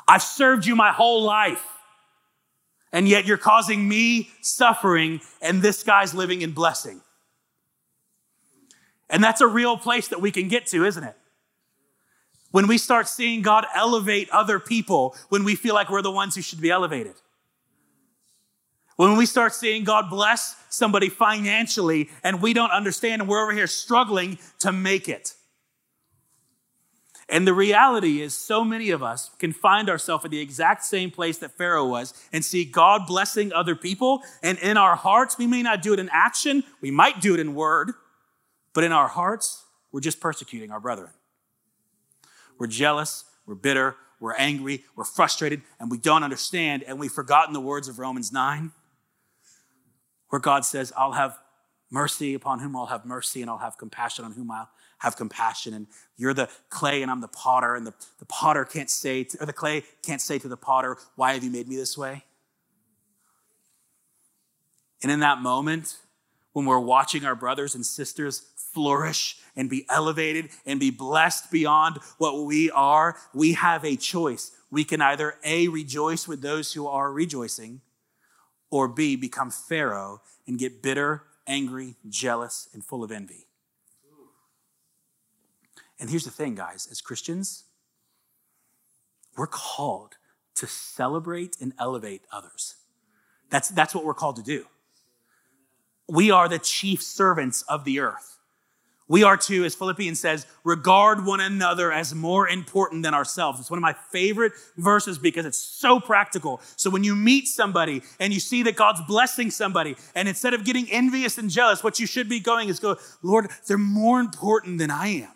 I've 0.07 0.23
served 0.23 0.65
you 0.65 0.75
my 0.75 0.91
whole 0.91 1.23
life 1.23 1.65
and 2.93 3.09
yet 3.09 3.25
you're 3.25 3.37
causing 3.37 3.89
me 3.89 4.29
suffering, 4.41 5.19
and 5.41 5.61
this 5.61 5.83
guy's 5.83 6.13
living 6.13 6.43
in 6.43 6.51
blessing. 6.51 7.01
And 9.09 9.21
that's 9.21 9.41
a 9.41 9.47
real 9.47 9.77
place 9.77 10.07
that 10.09 10.21
we 10.21 10.31
can 10.31 10.47
get 10.47 10.67
to, 10.67 10.85
isn't 10.85 11.03
it? 11.03 11.17
When 12.51 12.67
we 12.67 12.77
start 12.77 13.07
seeing 13.07 13.41
God 13.41 13.65
elevate 13.75 14.29
other 14.29 14.59
people, 14.59 15.15
when 15.29 15.43
we 15.43 15.55
feel 15.55 15.73
like 15.73 15.89
we're 15.89 16.03
the 16.03 16.11
ones 16.11 16.35
who 16.35 16.43
should 16.43 16.61
be 16.61 16.69
elevated. 16.69 17.15
When 18.95 19.17
we 19.17 19.25
start 19.25 19.53
seeing 19.53 19.83
God 19.83 20.09
bless 20.09 20.55
somebody 20.69 21.09
financially 21.09 22.09
and 22.23 22.41
we 22.41 22.53
don't 22.53 22.71
understand 22.71 23.21
and 23.21 23.29
we're 23.29 23.41
over 23.41 23.53
here 23.53 23.67
struggling 23.67 24.37
to 24.59 24.71
make 24.71 25.09
it. 25.09 25.33
And 27.29 27.47
the 27.47 27.53
reality 27.53 28.21
is, 28.21 28.35
so 28.35 28.63
many 28.63 28.91
of 28.91 29.01
us 29.01 29.31
can 29.39 29.53
find 29.53 29.89
ourselves 29.89 30.25
at 30.25 30.31
the 30.31 30.41
exact 30.41 30.83
same 30.83 31.09
place 31.09 31.37
that 31.39 31.57
Pharaoh 31.57 31.87
was 31.87 32.13
and 32.31 32.43
see 32.43 32.65
God 32.65 33.07
blessing 33.07 33.53
other 33.53 33.75
people. 33.75 34.21
And 34.43 34.57
in 34.59 34.77
our 34.77 34.95
hearts, 34.95 35.37
we 35.37 35.47
may 35.47 35.63
not 35.63 35.81
do 35.81 35.93
it 35.93 35.99
in 35.99 36.09
action, 36.11 36.63
we 36.81 36.91
might 36.91 37.21
do 37.21 37.33
it 37.33 37.39
in 37.39 37.55
word, 37.55 37.93
but 38.73 38.83
in 38.83 38.91
our 38.91 39.07
hearts, 39.07 39.63
we're 39.91 40.01
just 40.01 40.19
persecuting 40.19 40.69
our 40.69 40.79
brethren. 40.79 41.09
We're 42.59 42.67
jealous, 42.67 43.23
we're 43.45 43.55
bitter, 43.55 43.95
we're 44.19 44.35
angry, 44.35 44.83
we're 44.95 45.03
frustrated, 45.03 45.61
and 45.79 45.89
we 45.89 45.97
don't 45.97 46.23
understand, 46.23 46.83
and 46.83 46.99
we've 46.99 47.11
forgotten 47.11 47.53
the 47.53 47.61
words 47.61 47.87
of 47.87 47.99
Romans 47.99 48.31
9 48.31 48.71
where 50.33 50.39
God 50.39 50.65
says, 50.65 50.91
I'll 50.97 51.11
have 51.11 51.37
mercy 51.91 52.33
upon 52.33 52.57
whom 52.57 52.75
I'll 52.75 52.87
have 52.87 53.05
mercy, 53.05 53.43
and 53.43 53.51
I'll 53.51 53.59
have 53.59 53.77
compassion 53.77 54.25
on 54.25 54.31
whom 54.31 54.49
I'll 54.49 54.67
have 54.97 55.15
compassion. 55.15 55.75
And 55.75 55.85
you're 56.17 56.33
the 56.33 56.49
clay, 56.71 57.03
and 57.03 57.11
I'm 57.11 57.21
the 57.21 57.27
potter, 57.27 57.75
and 57.75 57.85
the, 57.85 57.93
the 58.17 58.25
potter 58.25 58.65
can't 58.65 58.89
say, 58.89 59.25
to, 59.25 59.43
or 59.43 59.45
the 59.45 59.53
clay 59.53 59.83
can't 60.01 60.19
say 60.19 60.39
to 60.39 60.47
the 60.47 60.57
potter, 60.57 60.97
Why 61.17 61.33
have 61.33 61.43
you 61.43 61.51
made 61.51 61.67
me 61.67 61.75
this 61.75 61.95
way? 61.95 62.23
And 65.03 65.11
in 65.11 65.19
that 65.19 65.37
moment, 65.37 65.97
when 66.53 66.65
we're 66.65 66.79
watching 66.79 67.25
our 67.25 67.35
brothers 67.35 67.75
and 67.75 67.85
sisters 67.85 68.39
flourish 68.55 69.37
and 69.55 69.69
be 69.69 69.85
elevated 69.87 70.49
and 70.65 70.79
be 70.79 70.89
blessed 70.89 71.51
beyond 71.51 71.99
what 72.17 72.43
we 72.43 72.71
are, 72.71 73.17
we 73.35 73.53
have 73.53 73.85
a 73.85 73.95
choice. 73.95 74.49
We 74.71 74.83
can 74.83 74.99
either 74.99 75.35
A, 75.43 75.67
rejoice 75.67 76.27
with 76.27 76.41
those 76.41 76.73
who 76.73 76.87
are 76.87 77.11
rejoicing, 77.11 77.81
or 78.73 78.87
B, 78.87 79.15
become 79.15 79.51
Pharaoh 79.51 80.19
and 80.47 80.57
get 80.57 80.81
bitter, 80.81 81.25
angry, 81.45 81.95
jealous, 82.09 82.67
and 82.73 82.83
full 82.83 83.03
of 83.03 83.11
envy. 83.11 83.45
And 85.99 86.09
here's 86.09 86.25
the 86.25 86.31
thing, 86.31 86.55
guys 86.55 86.87
as 86.89 86.99
Christians, 86.99 87.65
we're 89.37 89.45
called 89.45 90.15
to 90.55 90.65
celebrate 90.65 91.55
and 91.61 91.73
elevate 91.77 92.23
others. 92.31 92.73
That's, 93.51 93.69
that's 93.69 93.93
what 93.93 94.05
we're 94.05 94.15
called 94.15 94.37
to 94.37 94.43
do. 94.43 94.65
We 96.09 96.31
are 96.31 96.49
the 96.49 96.57
chief 96.57 97.03
servants 97.03 97.61
of 97.69 97.85
the 97.85 97.99
earth. 97.99 98.32
We 99.13 99.21
are 99.21 99.37
to, 99.37 99.63
as 99.63 99.75
Philippians 99.75 100.19
says, 100.19 100.47
regard 100.63 101.23
one 101.23 101.39
another 101.39 101.91
as 101.91 102.15
more 102.15 102.49
important 102.49 103.03
than 103.03 103.13
ourselves. 103.13 103.59
It's 103.59 103.69
one 103.69 103.77
of 103.77 103.83
my 103.83 103.93
favorite 103.93 104.53
verses 104.75 105.19
because 105.19 105.45
it's 105.45 105.59
so 105.59 105.99
practical. 105.99 106.59
So 106.77 106.89
when 106.89 107.03
you 107.03 107.15
meet 107.15 107.47
somebody 107.47 108.01
and 108.19 108.33
you 108.33 108.39
see 108.39 108.63
that 108.63 108.75
God's 108.75 109.01
blessing 109.07 109.51
somebody, 109.51 109.97
and 110.15 110.27
instead 110.27 110.55
of 110.55 110.65
getting 110.65 110.89
envious 110.89 111.37
and 111.37 111.47
jealous, 111.47 111.83
what 111.83 111.99
you 111.99 112.07
should 112.07 112.27
be 112.27 112.39
going 112.39 112.69
is 112.69 112.79
go, 112.79 112.97
Lord, 113.21 113.51
they're 113.67 113.77
more 113.77 114.19
important 114.19 114.79
than 114.79 114.89
I 114.89 115.09
am. 115.09 115.29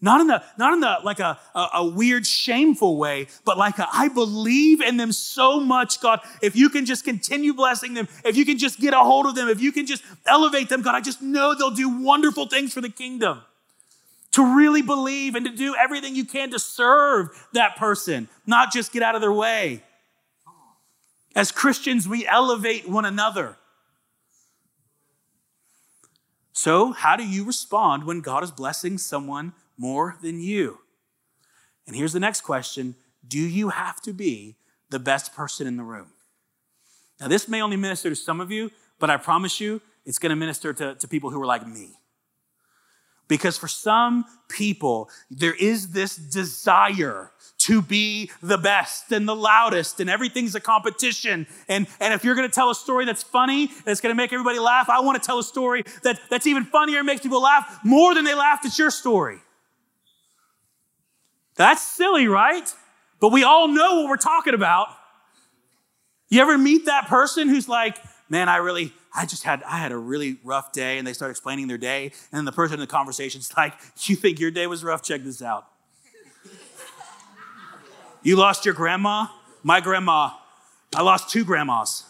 Not 0.00 0.20
in 0.20 0.26
the, 0.26 0.42
not 0.58 0.74
in 0.74 0.80
the 0.80 0.98
like 1.04 1.20
a, 1.20 1.38
a, 1.54 1.68
a, 1.74 1.86
weird, 1.86 2.26
shameful 2.26 2.98
way, 2.98 3.28
but 3.44 3.56
like 3.56 3.78
a, 3.78 3.88
I 3.90 4.08
believe 4.08 4.82
in 4.82 4.98
them 4.98 5.10
so 5.10 5.58
much, 5.58 6.00
God. 6.00 6.20
If 6.42 6.54
you 6.54 6.68
can 6.68 6.84
just 6.84 7.04
continue 7.04 7.54
blessing 7.54 7.94
them, 7.94 8.06
if 8.24 8.36
you 8.36 8.44
can 8.44 8.58
just 8.58 8.78
get 8.78 8.92
a 8.92 8.98
hold 8.98 9.26
of 9.26 9.34
them, 9.34 9.48
if 9.48 9.60
you 9.60 9.72
can 9.72 9.86
just 9.86 10.02
elevate 10.26 10.68
them, 10.68 10.82
God, 10.82 10.94
I 10.94 11.00
just 11.00 11.22
know 11.22 11.54
they'll 11.54 11.70
do 11.70 11.88
wonderful 11.88 12.46
things 12.46 12.74
for 12.74 12.82
the 12.82 12.90
kingdom. 12.90 13.40
To 14.32 14.56
really 14.56 14.82
believe 14.82 15.34
and 15.34 15.46
to 15.46 15.52
do 15.52 15.74
everything 15.74 16.14
you 16.14 16.26
can 16.26 16.50
to 16.50 16.58
serve 16.58 17.30
that 17.54 17.76
person, 17.76 18.28
not 18.46 18.70
just 18.70 18.92
get 18.92 19.02
out 19.02 19.14
of 19.14 19.22
their 19.22 19.32
way. 19.32 19.82
As 21.34 21.50
Christians, 21.50 22.06
we 22.06 22.26
elevate 22.26 22.86
one 22.86 23.06
another. 23.06 23.56
So, 26.52 26.92
how 26.92 27.16
do 27.16 27.26
you 27.26 27.44
respond 27.44 28.04
when 28.04 28.20
God 28.20 28.42
is 28.42 28.50
blessing 28.50 28.98
someone 28.98 29.54
more 29.76 30.16
than 30.22 30.40
you. 30.40 30.78
And 31.86 31.94
here's 31.94 32.12
the 32.12 32.20
next 32.20 32.42
question 32.42 32.94
Do 33.26 33.38
you 33.38 33.70
have 33.70 34.00
to 34.02 34.12
be 34.12 34.56
the 34.90 34.98
best 34.98 35.34
person 35.34 35.66
in 35.66 35.76
the 35.76 35.82
room? 35.82 36.08
Now, 37.20 37.28
this 37.28 37.48
may 37.48 37.62
only 37.62 37.76
minister 37.76 38.10
to 38.10 38.16
some 38.16 38.40
of 38.40 38.50
you, 38.50 38.70
but 38.98 39.10
I 39.10 39.16
promise 39.16 39.60
you 39.60 39.80
it's 40.04 40.18
going 40.18 40.30
to 40.30 40.36
minister 40.36 40.72
to, 40.72 40.94
to 40.94 41.08
people 41.08 41.30
who 41.30 41.40
are 41.40 41.46
like 41.46 41.66
me. 41.66 41.90
Because 43.28 43.58
for 43.58 43.68
some 43.68 44.24
people, 44.48 45.10
there 45.30 45.54
is 45.54 45.90
this 45.90 46.14
desire 46.14 47.32
to 47.58 47.82
be 47.82 48.30
the 48.40 48.58
best 48.58 49.10
and 49.10 49.26
the 49.26 49.34
loudest, 49.34 49.98
and 49.98 50.08
everything's 50.08 50.54
a 50.54 50.60
competition. 50.60 51.48
And, 51.68 51.88
and 51.98 52.14
if 52.14 52.22
you're 52.22 52.36
gonna 52.36 52.48
tell 52.48 52.70
a 52.70 52.74
story 52.74 53.04
that's 53.04 53.24
funny, 53.24 53.70
that's 53.84 54.00
gonna 54.00 54.14
make 54.14 54.32
everybody 54.32 54.60
laugh, 54.60 54.88
I 54.88 55.00
wanna 55.00 55.18
tell 55.18 55.40
a 55.40 55.42
story 55.42 55.82
that, 56.04 56.20
that's 56.30 56.46
even 56.46 56.64
funnier 56.64 56.98
and 56.98 57.06
makes 57.06 57.22
people 57.22 57.42
laugh 57.42 57.80
more 57.82 58.14
than 58.14 58.24
they 58.24 58.34
laughed 58.34 58.64
at 58.64 58.78
your 58.78 58.92
story. 58.92 59.40
That's 61.56 61.82
silly, 61.82 62.28
right? 62.28 62.72
But 63.20 63.32
we 63.32 63.42
all 63.42 63.68
know 63.68 63.96
what 63.96 64.08
we're 64.08 64.16
talking 64.16 64.54
about. 64.54 64.88
You 66.28 66.42
ever 66.42 66.58
meet 66.58 66.86
that 66.86 67.06
person 67.06 67.48
who's 67.48 67.68
like, 67.68 67.98
man, 68.28 68.48
I 68.48 68.56
really, 68.56 68.92
I 69.14 69.26
just 69.26 69.42
had, 69.42 69.62
I 69.62 69.78
had 69.78 69.92
a 69.92 69.96
really 69.96 70.38
rough 70.44 70.72
day, 70.72 70.98
and 70.98 71.06
they 71.06 71.12
start 71.12 71.30
explaining 71.30 71.68
their 71.68 71.78
day, 71.78 72.12
and 72.32 72.46
the 72.46 72.52
person 72.52 72.74
in 72.74 72.80
the 72.80 72.86
conversation's 72.86 73.52
like, 73.56 73.74
you 74.02 74.16
think 74.16 74.38
your 74.38 74.50
day 74.50 74.66
was 74.66 74.84
rough? 74.84 75.02
Check 75.02 75.22
this 75.22 75.40
out. 75.40 75.66
you 78.22 78.36
lost 78.36 78.64
your 78.64 78.74
grandma? 78.74 79.26
My 79.62 79.80
grandma. 79.80 80.30
I 80.94 81.02
lost 81.02 81.30
two 81.30 81.44
grandmas. 81.44 82.04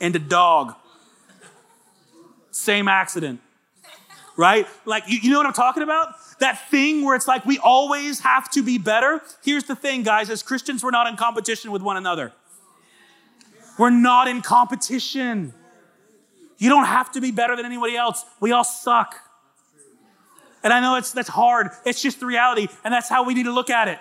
And 0.00 0.16
a 0.16 0.18
dog. 0.18 0.74
Same 2.50 2.88
accident. 2.88 3.40
Right? 4.36 4.66
Like, 4.84 5.04
you, 5.08 5.18
you 5.18 5.30
know 5.30 5.38
what 5.38 5.46
I'm 5.46 5.52
talking 5.52 5.82
about? 5.82 6.14
That 6.40 6.68
thing 6.70 7.04
where 7.04 7.14
it's 7.14 7.28
like 7.28 7.46
we 7.46 7.58
always 7.58 8.20
have 8.20 8.50
to 8.50 8.62
be 8.62 8.78
better. 8.78 9.22
Here's 9.42 9.64
the 9.64 9.76
thing, 9.76 10.02
guys 10.02 10.28
as 10.30 10.42
Christians, 10.42 10.82
we're 10.82 10.90
not 10.90 11.06
in 11.06 11.16
competition 11.16 11.70
with 11.70 11.82
one 11.82 11.96
another. 11.96 12.32
We're 13.78 13.90
not 13.90 14.28
in 14.28 14.42
competition. 14.42 15.54
You 16.58 16.68
don't 16.68 16.84
have 16.84 17.12
to 17.12 17.20
be 17.20 17.30
better 17.30 17.56
than 17.56 17.64
anybody 17.64 17.96
else. 17.96 18.24
We 18.40 18.52
all 18.52 18.64
suck. 18.64 19.14
And 20.62 20.72
I 20.72 20.80
know 20.80 20.96
it's, 20.96 21.12
that's 21.12 21.28
hard. 21.28 21.70
It's 21.86 22.02
just 22.02 22.20
the 22.20 22.26
reality, 22.26 22.68
and 22.84 22.92
that's 22.92 23.08
how 23.08 23.24
we 23.24 23.32
need 23.32 23.44
to 23.44 23.52
look 23.52 23.70
at 23.70 23.88
it. 23.88 23.98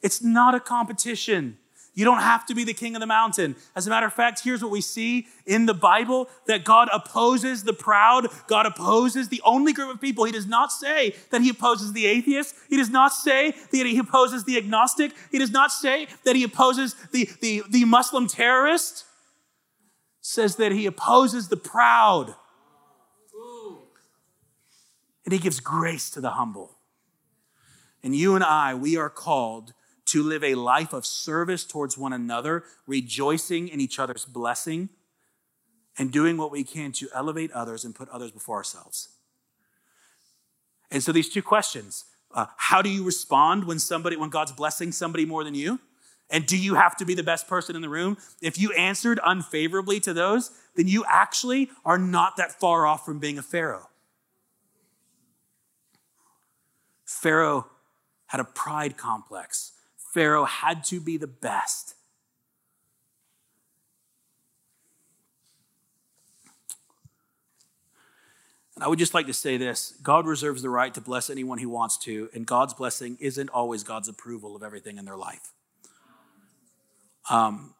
It's 0.00 0.22
not 0.22 0.54
a 0.54 0.60
competition. 0.60 1.58
You 1.96 2.04
don't 2.04 2.20
have 2.20 2.44
to 2.46 2.54
be 2.54 2.62
the 2.62 2.74
king 2.74 2.94
of 2.94 3.00
the 3.00 3.06
mountain. 3.06 3.56
As 3.74 3.86
a 3.86 3.90
matter 3.90 4.04
of 4.04 4.12
fact, 4.12 4.44
here's 4.44 4.62
what 4.62 4.70
we 4.70 4.82
see 4.82 5.26
in 5.46 5.64
the 5.64 5.72
Bible 5.72 6.28
that 6.46 6.62
God 6.62 6.90
opposes 6.92 7.64
the 7.64 7.72
proud. 7.72 8.28
God 8.48 8.66
opposes 8.66 9.30
the 9.30 9.40
only 9.46 9.72
group 9.72 9.92
of 9.94 9.98
people. 9.98 10.24
He 10.24 10.32
does 10.32 10.46
not 10.46 10.70
say 10.70 11.14
that 11.30 11.40
he 11.40 11.48
opposes 11.48 11.94
the 11.94 12.04
atheist. 12.04 12.54
He 12.68 12.76
does 12.76 12.90
not 12.90 13.14
say 13.14 13.52
that 13.52 13.86
he 13.86 13.96
opposes 13.98 14.44
the 14.44 14.58
agnostic. 14.58 15.12
He 15.32 15.38
does 15.38 15.50
not 15.50 15.72
say 15.72 16.06
that 16.24 16.36
he 16.36 16.44
opposes 16.44 16.94
the, 17.12 17.30
the, 17.40 17.62
the 17.70 17.86
Muslim 17.86 18.26
terrorist. 18.26 19.06
says 20.20 20.56
that 20.56 20.72
he 20.72 20.84
opposes 20.84 21.48
the 21.48 21.56
proud. 21.56 22.34
And 25.24 25.32
he 25.32 25.38
gives 25.38 25.60
grace 25.60 26.10
to 26.10 26.20
the 26.20 26.32
humble. 26.32 26.76
And 28.02 28.14
you 28.14 28.34
and 28.34 28.44
I, 28.44 28.74
we 28.74 28.98
are 28.98 29.08
called 29.08 29.72
to 30.06 30.22
live 30.22 30.42
a 30.44 30.54
life 30.54 30.92
of 30.92 31.04
service 31.04 31.64
towards 31.64 31.98
one 31.98 32.12
another, 32.12 32.64
rejoicing 32.86 33.68
in 33.68 33.80
each 33.80 33.98
other's 33.98 34.24
blessing, 34.24 34.88
and 35.98 36.12
doing 36.12 36.36
what 36.36 36.50
we 36.50 36.64
can 36.64 36.92
to 36.92 37.08
elevate 37.14 37.50
others 37.52 37.84
and 37.84 37.94
put 37.94 38.08
others 38.10 38.30
before 38.30 38.56
ourselves. 38.56 39.08
And 40.90 41.02
so 41.02 41.12
these 41.12 41.28
two 41.28 41.42
questions 41.42 42.04
uh, 42.34 42.46
how 42.56 42.82
do 42.82 42.90
you 42.90 43.02
respond 43.02 43.64
when 43.64 43.78
somebody 43.78 44.16
when 44.16 44.30
god's 44.30 44.52
blessing 44.52 44.92
somebody 44.92 45.24
more 45.24 45.44
than 45.44 45.54
you? 45.54 45.80
And 46.28 46.44
do 46.44 46.56
you 46.56 46.74
have 46.74 46.96
to 46.96 47.04
be 47.04 47.14
the 47.14 47.22
best 47.22 47.46
person 47.46 47.76
in 47.76 47.82
the 47.82 47.88
room? 47.88 48.16
If 48.42 48.58
you 48.58 48.72
answered 48.72 49.20
unfavorably 49.24 50.00
to 50.00 50.12
those 50.12 50.50
then 50.74 50.86
you 50.86 51.04
actually 51.08 51.70
are 51.84 51.98
not 51.98 52.36
that 52.36 52.52
far 52.52 52.86
off 52.86 53.04
from 53.04 53.18
being 53.18 53.38
a 53.38 53.42
pharaoh. 53.42 53.88
Pharaoh 57.04 57.66
had 58.26 58.40
a 58.40 58.44
pride 58.44 58.96
complex 58.96 59.72
Pharaoh 60.16 60.46
had 60.46 60.82
to 60.84 60.98
be 60.98 61.18
the 61.18 61.26
best. 61.26 61.94
And 68.74 68.82
I 68.82 68.88
would 68.88 68.98
just 68.98 69.12
like 69.12 69.26
to 69.26 69.34
say 69.34 69.58
this 69.58 69.92
God 70.02 70.26
reserves 70.26 70.62
the 70.62 70.70
right 70.70 70.94
to 70.94 71.02
bless 71.02 71.28
anyone 71.28 71.58
he 71.58 71.66
wants 71.66 71.98
to, 71.98 72.30
and 72.32 72.46
God's 72.46 72.72
blessing 72.72 73.18
isn't 73.20 73.50
always 73.50 73.84
God's 73.84 74.08
approval 74.08 74.56
of 74.56 74.62
everything 74.62 74.96
in 74.96 75.04
their 75.04 75.18
life. 75.18 75.52
Um, 77.28 77.74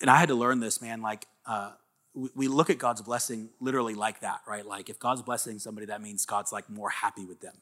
and 0.00 0.10
I 0.10 0.16
had 0.16 0.30
to 0.30 0.34
learn 0.34 0.58
this, 0.58 0.82
man. 0.82 1.00
Like, 1.00 1.26
uh, 1.46 1.74
we, 2.12 2.28
we 2.34 2.48
look 2.48 2.70
at 2.70 2.78
God's 2.78 3.02
blessing 3.02 3.50
literally 3.60 3.94
like 3.94 4.18
that, 4.22 4.40
right? 4.48 4.66
Like, 4.66 4.90
if 4.90 4.98
God's 4.98 5.22
blessing 5.22 5.60
somebody, 5.60 5.86
that 5.86 6.02
means 6.02 6.26
God's 6.26 6.50
like 6.50 6.68
more 6.68 6.90
happy 6.90 7.24
with 7.24 7.40
them. 7.40 7.54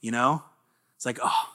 You 0.00 0.10
know? 0.10 0.42
It's 0.96 1.06
like, 1.06 1.20
oh, 1.22 1.52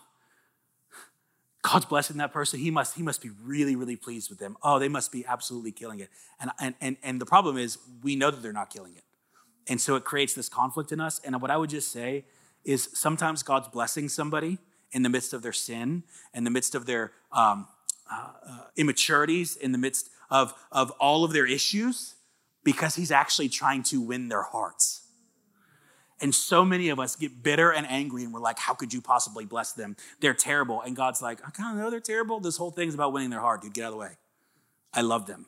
God's 1.61 1.85
blessing 1.85 2.17
that 2.17 2.33
person. 2.33 2.59
He 2.59 2.71
must, 2.71 2.95
he 2.95 3.03
must 3.03 3.21
be 3.21 3.29
really, 3.43 3.75
really 3.75 3.95
pleased 3.95 4.29
with 4.29 4.39
them. 4.39 4.57
Oh, 4.63 4.79
they 4.79 4.89
must 4.89 5.11
be 5.11 5.25
absolutely 5.25 5.71
killing 5.71 5.99
it. 5.99 6.09
And, 6.39 6.51
and, 6.59 6.75
and, 6.81 6.97
and 7.03 7.21
the 7.21 7.25
problem 7.25 7.57
is, 7.57 7.77
we 8.01 8.15
know 8.15 8.31
that 8.31 8.41
they're 8.41 8.51
not 8.51 8.71
killing 8.71 8.95
it. 8.95 9.03
And 9.67 9.79
so 9.79 9.95
it 9.95 10.03
creates 10.03 10.33
this 10.33 10.49
conflict 10.49 10.91
in 10.91 10.99
us. 10.99 11.19
And 11.23 11.39
what 11.41 11.51
I 11.51 11.57
would 11.57 11.69
just 11.69 11.91
say 11.91 12.25
is 12.65 12.89
sometimes 12.93 13.43
God's 13.43 13.67
blessing 13.67 14.09
somebody 14.09 14.57
in 14.91 15.03
the 15.03 15.09
midst 15.09 15.33
of 15.33 15.41
their 15.43 15.53
sin, 15.53 16.03
in 16.33 16.43
the 16.43 16.49
midst 16.49 16.75
of 16.75 16.85
their 16.85 17.11
um, 17.31 17.67
uh, 18.11 18.27
uh, 18.47 18.57
immaturities, 18.75 19.55
in 19.55 19.71
the 19.71 19.77
midst 19.77 20.09
of, 20.29 20.53
of 20.71 20.91
all 20.99 21.23
of 21.23 21.31
their 21.31 21.45
issues, 21.45 22.15
because 22.63 22.95
he's 22.95 23.11
actually 23.11 23.49
trying 23.49 23.83
to 23.83 24.01
win 24.01 24.29
their 24.29 24.43
hearts. 24.43 25.00
And 26.21 26.35
so 26.35 26.63
many 26.63 26.89
of 26.89 26.99
us 26.99 27.15
get 27.15 27.41
bitter 27.41 27.71
and 27.71 27.89
angry, 27.89 28.23
and 28.23 28.31
we're 28.31 28.39
like, 28.39 28.59
how 28.59 28.75
could 28.75 28.93
you 28.93 29.01
possibly 29.01 29.43
bless 29.43 29.73
them? 29.73 29.95
They're 30.19 30.35
terrible. 30.35 30.81
And 30.81 30.95
God's 30.95 31.21
like, 31.21 31.39
I 31.45 31.49
kind 31.49 31.77
of 31.77 31.83
know 31.83 31.89
they're 31.89 31.99
terrible. 31.99 32.39
This 32.39 32.57
whole 32.57 32.69
thing's 32.69 32.93
about 32.93 33.11
winning 33.11 33.31
their 33.31 33.39
heart, 33.39 33.63
dude. 33.63 33.73
Get 33.73 33.85
out 33.85 33.87
of 33.87 33.93
the 33.93 33.97
way. 33.97 34.11
I 34.93 35.01
love 35.01 35.25
them. 35.25 35.47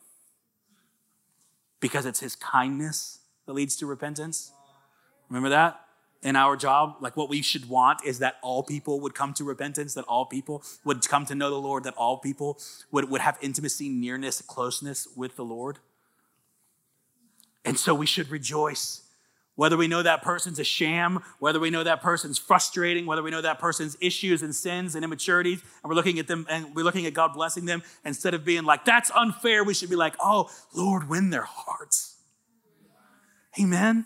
Because 1.80 2.06
it's 2.08 2.22
his 2.22 2.36
kindness 2.36 3.20
that 3.46 3.54
leads 3.54 3.76
to 3.78 3.86
repentance. 3.86 4.52
Remember 5.30 5.50
that? 5.50 5.80
In 6.24 6.36
our 6.38 6.56
job, 6.56 6.96
like 7.02 7.18
what 7.18 7.30
we 7.30 7.42
should 7.42 7.68
want 7.68 8.04
is 8.06 8.20
that 8.20 8.38
all 8.42 8.64
people 8.64 9.02
would 9.02 9.14
come 9.14 9.34
to 9.34 9.44
repentance, 9.44 9.94
that 9.94 10.06
all 10.06 10.26
people 10.26 10.64
would 10.86 11.08
come 11.08 11.26
to 11.26 11.36
know 11.36 11.50
the 11.50 11.58
Lord, 11.58 11.84
that 11.84 11.94
all 11.96 12.18
people 12.18 12.58
would, 12.92 13.10
would 13.10 13.20
have 13.20 13.38
intimacy, 13.42 13.90
nearness, 13.90 14.42
closeness 14.42 15.08
with 15.16 15.36
the 15.36 15.44
Lord. 15.44 15.80
And 17.66 17.78
so 17.78 17.94
we 17.94 18.06
should 18.06 18.30
rejoice 18.30 19.03
whether 19.56 19.78
we 19.78 19.88
know 19.88 20.02
that 20.02 20.22
person's 20.22 20.60
a 20.60 20.64
sham, 20.64 21.20
whether 21.40 21.60
we 21.60 21.70
know 21.70 21.84
that 21.84 22.02
person's 22.02 22.38
frustrating, 22.38 23.06
whether 23.06 23.22
we 23.22 23.30
know 23.30 23.42
that 23.42 23.60
person's 23.60 23.96
issues 24.02 24.42
and 24.42 24.56
sins 24.56 24.96
and 24.96 25.04
immaturities, 25.06 25.62
and 25.62 25.90
we're 25.90 25.96
looking 25.96 26.18
at 26.18 26.28
them 26.28 26.46
and 26.50 26.76
we're 26.76 26.84
looking 26.84 27.06
at 27.06 27.14
God 27.14 27.34
blessing 27.34 27.66
them, 27.66 27.84
instead 28.04 28.34
of 28.34 28.44
being 28.44 28.64
like, 28.64 28.84
that's 28.84 29.12
unfair, 29.12 29.64
we 29.64 29.74
should 29.74 29.90
be 29.90 29.96
like, 29.96 30.16
oh, 30.20 30.50
Lord, 30.74 31.08
win 31.08 31.30
their 31.30 31.44
hearts. 31.48 32.16
Amen. 33.60 34.06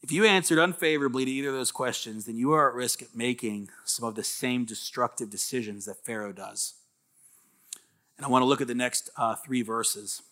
If 0.00 0.10
you 0.10 0.24
answered 0.24 0.58
unfavorably 0.58 1.26
to 1.26 1.30
either 1.30 1.50
of 1.50 1.54
those 1.54 1.70
questions, 1.70 2.24
then 2.24 2.36
you 2.36 2.52
are 2.52 2.70
at 2.70 2.74
risk 2.74 3.02
of 3.02 3.14
making 3.14 3.68
some 3.84 4.08
of 4.08 4.14
the 4.14 4.24
same 4.24 4.64
destructive 4.64 5.28
decisions 5.28 5.84
that 5.84 6.02
Pharaoh 6.02 6.32
does. 6.32 6.76
And 8.16 8.24
I 8.24 8.30
want 8.30 8.40
to 8.40 8.46
look 8.46 8.62
at 8.62 8.68
the 8.68 8.74
next 8.74 9.10
uh, 9.18 9.34
three 9.34 9.60
verses 9.60 10.22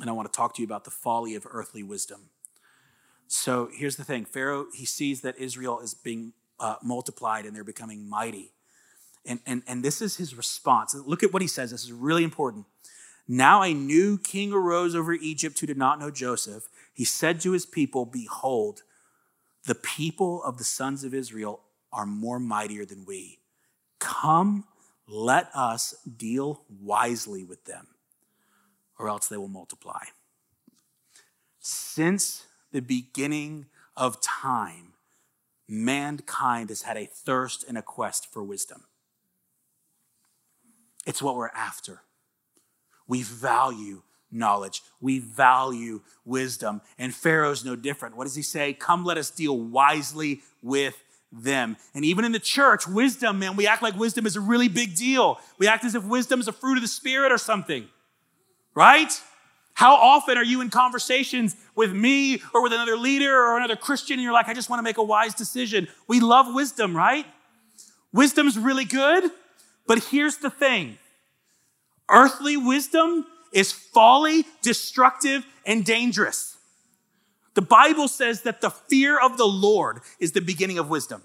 and 0.00 0.08
I 0.08 0.12
want 0.12 0.32
to 0.32 0.36
talk 0.36 0.54
to 0.54 0.62
you 0.62 0.66
about 0.66 0.84
the 0.84 0.90
folly 0.90 1.34
of 1.34 1.46
earthly 1.50 1.82
wisdom. 1.82 2.30
So 3.26 3.68
here's 3.72 3.96
the 3.96 4.04
thing 4.04 4.24
Pharaoh, 4.24 4.66
he 4.74 4.86
sees 4.86 5.20
that 5.22 5.38
Israel 5.38 5.80
is 5.80 5.94
being 5.94 6.32
uh, 6.60 6.76
multiplied 6.82 7.44
and 7.44 7.54
they're 7.54 7.64
becoming 7.64 8.08
mighty. 8.08 8.52
And, 9.26 9.40
and, 9.46 9.62
and 9.66 9.84
this 9.84 10.00
is 10.00 10.16
his 10.16 10.34
response. 10.34 10.94
Look 10.94 11.22
at 11.22 11.32
what 11.32 11.42
he 11.42 11.48
says. 11.48 11.70
This 11.70 11.84
is 11.84 11.92
really 11.92 12.24
important. 12.24 12.64
Now 13.26 13.62
a 13.62 13.74
new 13.74 14.16
king 14.16 14.52
arose 14.52 14.94
over 14.94 15.12
Egypt 15.12 15.60
who 15.60 15.66
did 15.66 15.76
not 15.76 16.00
know 16.00 16.10
Joseph. 16.10 16.68
He 16.94 17.04
said 17.04 17.40
to 17.42 17.52
his 17.52 17.66
people, 17.66 18.06
Behold, 18.06 18.82
the 19.66 19.74
people 19.74 20.42
of 20.44 20.56
the 20.56 20.64
sons 20.64 21.04
of 21.04 21.12
Israel 21.12 21.60
are 21.92 22.06
more 22.06 22.40
mightier 22.40 22.86
than 22.86 23.04
we. 23.04 23.38
Come, 23.98 24.64
let 25.06 25.50
us 25.54 25.94
deal 26.16 26.62
wisely 26.80 27.44
with 27.44 27.66
them 27.66 27.88
or 28.98 29.08
else 29.08 29.28
they 29.28 29.36
will 29.36 29.48
multiply. 29.48 30.04
Since 31.60 32.46
the 32.72 32.80
beginning 32.80 33.66
of 33.96 34.20
time, 34.20 34.94
mankind 35.68 36.70
has 36.70 36.82
had 36.82 36.96
a 36.96 37.06
thirst 37.06 37.64
and 37.68 37.76
a 37.78 37.82
quest 37.82 38.32
for 38.32 38.42
wisdom. 38.42 38.84
It's 41.06 41.22
what 41.22 41.36
we're 41.36 41.48
after. 41.48 42.02
We 43.06 43.22
value 43.22 44.02
knowledge. 44.30 44.82
We 45.00 45.18
value 45.18 46.02
wisdom. 46.24 46.82
And 46.98 47.14
Pharaoh's 47.14 47.64
no 47.64 47.76
different. 47.76 48.16
What 48.16 48.24
does 48.24 48.34
he 48.34 48.42
say? 48.42 48.74
Come, 48.74 49.04
let 49.04 49.16
us 49.16 49.30
deal 49.30 49.58
wisely 49.58 50.42
with 50.62 51.02
them. 51.32 51.76
And 51.94 52.04
even 52.04 52.24
in 52.24 52.32
the 52.32 52.38
church, 52.38 52.86
wisdom, 52.86 53.38
man, 53.38 53.56
we 53.56 53.66
act 53.66 53.82
like 53.82 53.96
wisdom 53.96 54.26
is 54.26 54.36
a 54.36 54.40
really 54.40 54.68
big 54.68 54.96
deal. 54.96 55.38
We 55.58 55.66
act 55.66 55.84
as 55.84 55.94
if 55.94 56.04
wisdom 56.04 56.40
is 56.40 56.48
a 56.48 56.52
fruit 56.52 56.76
of 56.76 56.82
the 56.82 56.88
Spirit 56.88 57.32
or 57.32 57.38
something 57.38 57.88
right? 58.74 59.12
How 59.74 59.94
often 59.94 60.36
are 60.36 60.44
you 60.44 60.60
in 60.60 60.70
conversations 60.70 61.54
with 61.76 61.92
me 61.92 62.42
or 62.52 62.62
with 62.62 62.72
another 62.72 62.96
leader 62.96 63.32
or 63.32 63.56
another 63.56 63.76
Christian 63.76 64.14
and 64.14 64.22
you're 64.22 64.32
like, 64.32 64.48
I 64.48 64.54
just 64.54 64.68
want 64.68 64.80
to 64.80 64.82
make 64.82 64.98
a 64.98 65.02
wise 65.02 65.34
decision? 65.34 65.86
We 66.08 66.18
love 66.18 66.52
wisdom, 66.52 66.96
right? 66.96 67.24
Wisdom's 68.12 68.58
really 68.58 68.84
good, 68.84 69.30
but 69.86 70.02
here's 70.04 70.38
the 70.38 70.50
thing 70.50 70.98
earthly 72.10 72.56
wisdom 72.56 73.26
is 73.52 73.72
folly, 73.72 74.44
destructive, 74.62 75.46
and 75.64 75.84
dangerous. 75.84 76.56
The 77.54 77.62
Bible 77.62 78.08
says 78.08 78.42
that 78.42 78.60
the 78.60 78.70
fear 78.70 79.18
of 79.18 79.36
the 79.36 79.46
Lord 79.46 80.00
is 80.18 80.32
the 80.32 80.40
beginning 80.40 80.78
of 80.78 80.90
wisdom. 80.90 81.22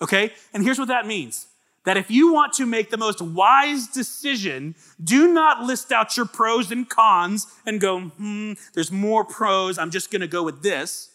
Okay? 0.00 0.32
And 0.52 0.62
here's 0.62 0.78
what 0.78 0.88
that 0.88 1.06
means 1.06 1.46
that 1.84 1.96
if 1.96 2.10
you 2.10 2.32
want 2.32 2.52
to 2.54 2.66
make 2.66 2.90
the 2.90 2.96
most 2.96 3.22
wise 3.22 3.86
decision, 3.86 4.74
do 5.02 5.32
not 5.32 5.62
list 5.62 5.92
out 5.92 6.16
your 6.16 6.26
pros 6.26 6.70
and 6.70 6.88
cons 6.88 7.46
and 7.66 7.80
go, 7.80 8.00
hmm, 8.00 8.52
there's 8.74 8.92
more 8.92 9.24
pros, 9.24 9.78
I'm 9.78 9.90
just 9.90 10.10
gonna 10.10 10.26
go 10.26 10.42
with 10.42 10.62
this. 10.62 11.10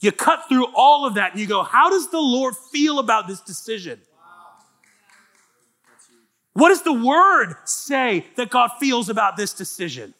You 0.00 0.12
cut 0.12 0.44
through 0.48 0.66
all 0.74 1.06
of 1.06 1.14
that 1.14 1.32
and 1.32 1.40
you 1.40 1.46
go, 1.46 1.62
how 1.62 1.88
does 1.88 2.10
the 2.10 2.20
Lord 2.20 2.54
feel 2.72 2.98
about 2.98 3.26
this 3.26 3.40
decision? 3.40 4.00
What 6.52 6.68
does 6.68 6.82
the 6.82 6.92
word 6.92 7.54
say 7.64 8.26
that 8.36 8.50
God 8.50 8.70
feels 8.78 9.08
about 9.08 9.36
this 9.36 9.52
decision? 9.52 10.14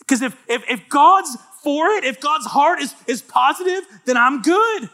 Because 0.00 0.20
if, 0.20 0.36
if, 0.48 0.64
if 0.68 0.88
God's 0.88 1.36
for 1.62 1.86
it, 1.90 2.04
if 2.04 2.20
God's 2.20 2.46
heart 2.46 2.80
is, 2.80 2.94
is 3.06 3.22
positive, 3.22 3.84
then 4.04 4.16
I'm 4.16 4.42
good. 4.42 4.90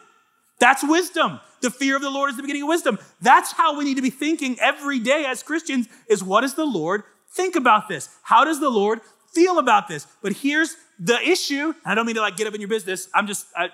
That's 0.59 0.83
wisdom. 0.83 1.41
The 1.61 1.71
fear 1.71 1.97
of 1.97 2.03
the 2.03 2.11
Lord 2.11 2.31
is 2.31 2.37
the 2.37 2.43
beginning 2.43 2.63
of 2.63 2.69
wisdom. 2.69 2.99
That's 3.21 3.53
how 3.53 3.77
we 3.77 3.85
need 3.85 3.97
to 3.97 4.03
be 4.03 4.11
thinking 4.11 4.59
every 4.61 4.99
day 4.99 5.25
as 5.27 5.43
Christians 5.43 5.89
is 6.09 6.23
what 6.23 6.43
does 6.43 6.55
the 6.55 6.65
Lord 6.65 7.03
think 7.31 7.57
about 7.57 7.89
this? 7.89 8.09
How 8.23 8.45
does 8.45 8.61
the 8.61 8.71
Lord 8.71 9.01
feel 9.33 9.59
about 9.59 9.89
this? 9.89 10.07
But 10.23 10.33
here's 10.33 10.77
the 10.99 11.21
issue. 11.21 11.75
I 11.85 11.95
don't 11.95 12.07
mean 12.07 12.17
to 12.17 12.21
like 12.21 12.37
get 12.37 12.47
up 12.47 12.55
in 12.55 12.61
your 12.61 12.69
business. 12.69 13.09
I'm 13.15 13.27
just, 13.27 13.47
I, 13.57 13.71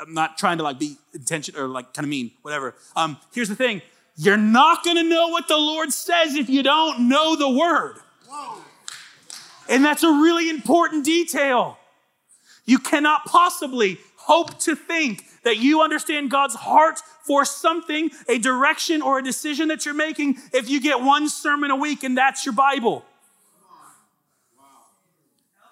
am 0.00 0.14
not 0.14 0.38
trying 0.38 0.58
to 0.58 0.64
like 0.64 0.78
be 0.78 0.96
intention 1.14 1.56
or 1.56 1.68
like 1.68 1.94
kind 1.94 2.04
of 2.04 2.10
mean, 2.10 2.32
whatever. 2.42 2.74
Um, 2.94 3.18
here's 3.32 3.48
the 3.48 3.56
thing. 3.56 3.82
You're 4.16 4.36
not 4.36 4.82
going 4.82 4.96
to 4.96 5.04
know 5.04 5.28
what 5.28 5.46
the 5.46 5.56
Lord 5.58 5.92
says 5.92 6.34
if 6.34 6.48
you 6.48 6.62
don't 6.62 7.08
know 7.08 7.36
the 7.36 7.50
word. 7.50 7.96
Whoa. 8.28 8.62
And 9.68 9.84
that's 9.84 10.02
a 10.02 10.10
really 10.10 10.48
important 10.48 11.04
detail. 11.04 11.78
You 12.64 12.78
cannot 12.78 13.26
possibly 13.26 13.98
hope 14.16 14.58
to 14.60 14.74
think 14.74 15.24
that 15.46 15.58
you 15.58 15.80
understand 15.80 16.28
God's 16.28 16.56
heart 16.56 16.98
for 17.22 17.44
something, 17.44 18.10
a 18.28 18.36
direction 18.36 19.00
or 19.00 19.20
a 19.20 19.22
decision 19.22 19.68
that 19.68 19.84
you're 19.84 19.94
making 19.94 20.38
if 20.52 20.68
you 20.68 20.80
get 20.80 21.00
one 21.00 21.28
sermon 21.28 21.70
a 21.70 21.76
week 21.76 22.02
and 22.02 22.18
that's 22.18 22.44
your 22.44 22.52
Bible. 22.52 23.04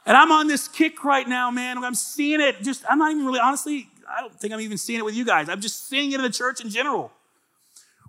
And 0.07 0.17
I'm 0.17 0.31
on 0.31 0.47
this 0.47 0.69
kick 0.69 1.03
right 1.03 1.27
now, 1.27 1.51
man. 1.51 1.83
I'm 1.83 1.97
seeing 1.97 2.41
it 2.41 2.63
just, 2.63 2.85
I'm 2.89 2.99
not 2.99 3.11
even 3.11 3.27
really, 3.27 3.41
honestly, 3.41 3.89
I 4.09 4.21
don't 4.21 4.39
think 4.39 4.55
I'm 4.55 4.61
even 4.61 4.79
seeing 4.79 5.01
it 5.01 5.05
with 5.05 5.17
you 5.17 5.25
guys. 5.25 5.49
I'm 5.49 5.61
just 5.61 5.89
seeing 5.89 6.13
it 6.13 6.17
in 6.17 6.23
the 6.23 6.31
church 6.31 6.61
in 6.61 6.71
general. 6.71 7.11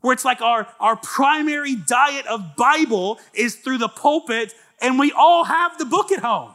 Where 0.01 0.13
it's 0.13 0.25
like 0.25 0.41
our, 0.41 0.67
our 0.80 0.95
primary 0.97 1.75
diet 1.75 2.28
of 2.28 2.56
Bible 2.56 3.19
is 3.34 3.56
through 3.56 3.80
the 3.80 3.88
pulpit, 3.88 4.54
and 4.80 4.99
we 4.99 5.12
all 5.13 5.45
have 5.45 5.80
the 5.80 5.86
book 5.86 6.12
at 6.12 6.19
home. 6.19 6.54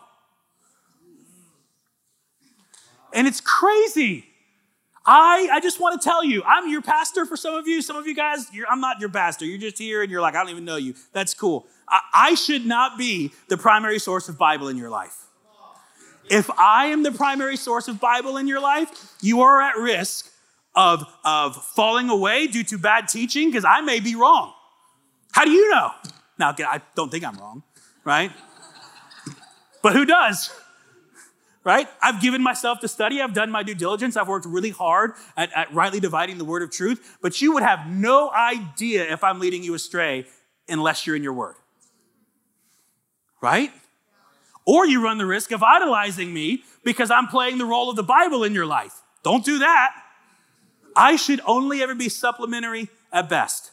And 3.13 3.27
it's 3.27 3.41
crazy. 3.41 4.30
I, 5.13 5.49
I 5.55 5.59
just 5.59 5.81
want 5.81 6.01
to 6.01 6.09
tell 6.09 6.23
you, 6.23 6.41
I'm 6.45 6.71
your 6.71 6.83
pastor 6.83 7.27
for 7.27 7.37
some 7.37 7.57
of 7.57 7.67
you. 7.67 7.83
Some 7.83 7.97
of 7.97 8.07
you 8.07 8.15
guys, 8.15 8.49
I'm 8.71 8.81
not 8.81 9.01
your 9.01 9.09
pastor. 9.09 9.45
You're 9.45 9.59
just 9.59 9.77
here 9.77 10.03
and 10.03 10.11
you're 10.11 10.21
like, 10.21 10.37
I 10.37 10.39
don't 10.39 10.51
even 10.51 10.65
know 10.65 10.77
you. 10.77 10.95
That's 11.13 11.35
cool. 11.35 11.67
I, 11.89 12.01
I 12.15 12.35
should 12.35 12.65
not 12.65 12.97
be 12.97 13.33
the 13.49 13.57
primary 13.57 13.99
source 13.99 14.29
of 14.29 14.39
Bible 14.39 14.69
in 14.69 14.77
your 14.77 14.89
life. 14.89 15.17
If 16.31 16.49
I 16.51 16.87
am 16.87 17.03
the 17.03 17.11
primary 17.11 17.57
source 17.57 17.89
of 17.89 17.99
Bible 17.99 18.37
in 18.37 18.47
your 18.47 18.61
life, 18.61 19.17
you 19.21 19.41
are 19.41 19.61
at 19.61 19.77
risk 19.77 20.31
of, 20.77 21.05
of 21.25 21.57
falling 21.57 22.09
away 22.09 22.47
due 22.47 22.63
to 22.63 22.79
bad 22.79 23.09
teaching 23.09 23.49
because 23.49 23.65
I 23.65 23.81
may 23.81 23.99
be 23.99 24.15
wrong. 24.15 24.53
How 25.33 25.45
do 25.45 25.51
you 25.51 25.71
know? 25.71 25.91
Now, 26.39 26.55
I 26.57 26.83
don't 26.95 27.11
think 27.11 27.25
I'm 27.25 27.37
wrong, 27.37 27.65
right? 28.05 28.31
But 29.83 29.95
who 29.95 30.05
does? 30.05 30.53
Right? 31.65 31.89
I've 32.01 32.21
given 32.21 32.43
myself 32.43 32.81
to 32.81 32.89
study. 32.89 33.21
I've 33.21 33.35
done 33.35 33.51
my 33.51 33.63
due 33.63 33.75
diligence. 33.75 34.17
I've 34.17 34.29
worked 34.29 34.47
really 34.47 34.71
hard 34.71 35.13
at, 35.37 35.53
at, 35.55 35.73
rightly 35.75 36.01
dividing 36.01 36.39
the 36.39 36.45
word 36.45 36.63
of 36.63 36.71
truth. 36.71 37.19
But 37.21 37.41
you 37.41 37.53
would 37.53 37.63
have 37.63 37.87
no 37.87 38.31
idea 38.31 39.13
if 39.13 39.23
I'm 39.23 39.41
leading 39.41 39.63
you 39.63 39.75
astray 39.75 40.27
unless 40.69 41.07
you're 41.07 41.17
in 41.17 41.23
your 41.23 41.33
word. 41.33 41.57
Right? 43.43 43.73
Or 44.67 44.87
you 44.87 45.03
run 45.03 45.19
the 45.19 45.27
risk 45.27 45.53
of 45.53 45.63
idolizing 45.63 46.33
me 46.33 46.63
because 46.85 47.11
I'm 47.11 47.27
playing 47.27 47.59
the 47.59 47.65
role 47.65 47.91
of 47.91 47.97
the 47.97 48.03
Bible 48.03 48.45
in 48.45 48.55
your 48.55 48.67
life. 48.67 49.03
Don't 49.23 49.45
do 49.45 49.59
that. 49.59 49.91
I 50.97 51.17
should 51.17 51.41
only 51.47 51.83
ever 51.83 51.95
be 51.95 52.09
supplementary 52.09 52.89
at 53.13 53.29
best. 53.29 53.71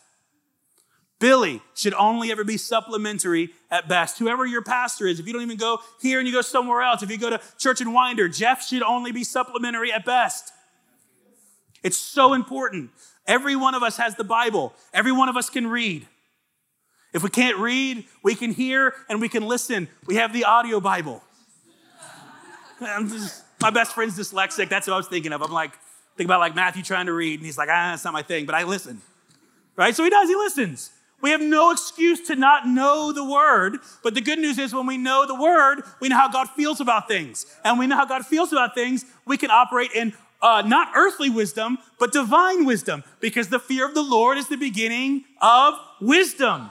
Billy 1.19 1.61
should 1.73 1.95
only 1.95 2.31
ever 2.31 2.43
be 2.43 2.57
supplementary 2.57 3.49
at 3.71 3.87
best. 3.87 4.19
Whoever 4.19 4.45
your 4.45 4.61
pastor 4.61 5.07
is, 5.07 5.19
if 5.19 5.25
you 5.25 5.33
don't 5.33 5.41
even 5.41 5.57
go 5.57 5.79
here 5.99 6.19
and 6.19 6.27
you 6.27 6.33
go 6.33 6.41
somewhere 6.41 6.81
else, 6.81 7.01
if 7.01 7.09
you 7.09 7.17
go 7.17 7.31
to 7.31 7.41
church 7.57 7.81
in 7.81 7.91
Winder, 7.91 8.27
Jeff 8.27 8.63
should 8.67 8.83
only 8.83 9.11
be 9.11 9.23
supplementary 9.23 9.91
at 9.91 10.05
best. 10.05 10.51
It's 11.83 11.97
so 11.97 12.33
important. 12.33 12.91
Every 13.25 13.55
one 13.55 13.73
of 13.73 13.81
us 13.81 13.97
has 13.97 14.15
the 14.15 14.23
Bible. 14.23 14.73
Every 14.93 15.11
one 15.11 15.27
of 15.27 15.35
us 15.35 15.49
can 15.49 15.67
read. 15.67 16.07
If 17.13 17.23
we 17.23 17.29
can't 17.29 17.57
read, 17.57 18.05
we 18.21 18.35
can 18.35 18.51
hear 18.51 18.93
and 19.09 19.19
we 19.19 19.29
can 19.29 19.47
listen. 19.47 19.87
We 20.05 20.15
have 20.15 20.33
the 20.33 20.43
audio 20.43 20.79
Bible. 20.79 21.23
My 23.59 23.71
best 23.71 23.93
friend's 23.93 24.17
dyslexic. 24.17 24.69
That's 24.69 24.85
what 24.85 24.93
I 24.93 24.97
was 24.97 25.07
thinking 25.07 25.33
of. 25.33 25.41
I'm 25.41 25.51
like, 25.51 25.71
think 26.15 26.27
about 26.27 26.39
like 26.39 26.53
Matthew 26.53 26.83
trying 26.83 27.07
to 27.07 27.13
read, 27.13 27.39
and 27.39 27.45
he's 27.45 27.57
like, 27.57 27.69
ah, 27.71 27.91
that's 27.91 28.03
not 28.03 28.13
my 28.13 28.21
thing, 28.21 28.45
but 28.45 28.53
I 28.53 28.63
listen. 28.63 29.01
Right? 29.75 29.95
So 29.95 30.03
he 30.03 30.11
does, 30.11 30.29
he 30.29 30.35
listens. 30.35 30.91
We 31.21 31.31
have 31.31 31.41
no 31.41 31.71
excuse 31.71 32.27
to 32.27 32.35
not 32.35 32.67
know 32.67 33.11
the 33.11 33.23
word. 33.23 33.79
But 34.03 34.13
the 34.13 34.21
good 34.21 34.39
news 34.39 34.59
is 34.59 34.73
when 34.73 34.85
we 34.85 34.97
know 34.97 35.25
the 35.25 35.39
word, 35.39 35.81
we 35.99 36.09
know 36.09 36.17
how 36.17 36.29
God 36.29 36.49
feels 36.49 36.79
about 36.79 37.07
things. 37.07 37.45
And 37.63 37.79
we 37.79 37.87
know 37.87 37.95
how 37.95 38.05
God 38.05 38.25
feels 38.25 38.51
about 38.51 38.75
things, 38.75 39.05
we 39.25 39.37
can 39.37 39.49
operate 39.49 39.91
in 39.93 40.13
uh, 40.41 40.61
not 40.65 40.89
earthly 40.95 41.29
wisdom, 41.29 41.79
but 41.99 42.11
divine 42.11 42.65
wisdom, 42.65 43.03
because 43.19 43.49
the 43.49 43.59
fear 43.59 43.87
of 43.87 43.95
the 43.95 44.03
Lord 44.03 44.37
is 44.37 44.47
the 44.47 44.55
beginning 44.55 45.25
of 45.41 45.73
wisdom. 45.99 46.69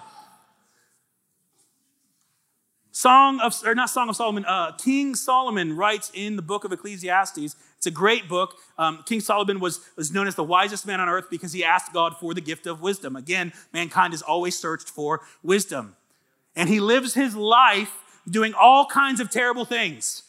Song 2.92 3.40
of, 3.40 3.54
or 3.66 3.74
not 3.74 3.90
Song 3.90 4.08
of 4.08 4.16
Solomon, 4.16 4.44
uh, 4.46 4.72
King 4.72 5.14
Solomon 5.14 5.76
writes 5.76 6.10
in 6.14 6.36
the 6.36 6.42
book 6.42 6.64
of 6.64 6.72
Ecclesiastes. 6.72 7.56
It's 7.86 7.94
a 7.94 8.00
great 8.00 8.28
book. 8.28 8.56
Um, 8.78 9.04
King 9.06 9.20
Solomon 9.20 9.60
was, 9.60 9.78
was 9.94 10.10
known 10.10 10.26
as 10.26 10.34
the 10.34 10.42
wisest 10.42 10.88
man 10.88 10.98
on 10.98 11.08
earth 11.08 11.26
because 11.30 11.52
he 11.52 11.62
asked 11.62 11.92
God 11.92 12.16
for 12.16 12.34
the 12.34 12.40
gift 12.40 12.66
of 12.66 12.80
wisdom. 12.80 13.14
Again, 13.14 13.52
mankind 13.72 14.12
has 14.12 14.22
always 14.22 14.58
searched 14.58 14.88
for 14.88 15.20
wisdom. 15.44 15.94
And 16.56 16.68
he 16.68 16.80
lives 16.80 17.14
his 17.14 17.36
life 17.36 17.92
doing 18.28 18.54
all 18.54 18.86
kinds 18.86 19.20
of 19.20 19.30
terrible 19.30 19.64
things. 19.64 20.24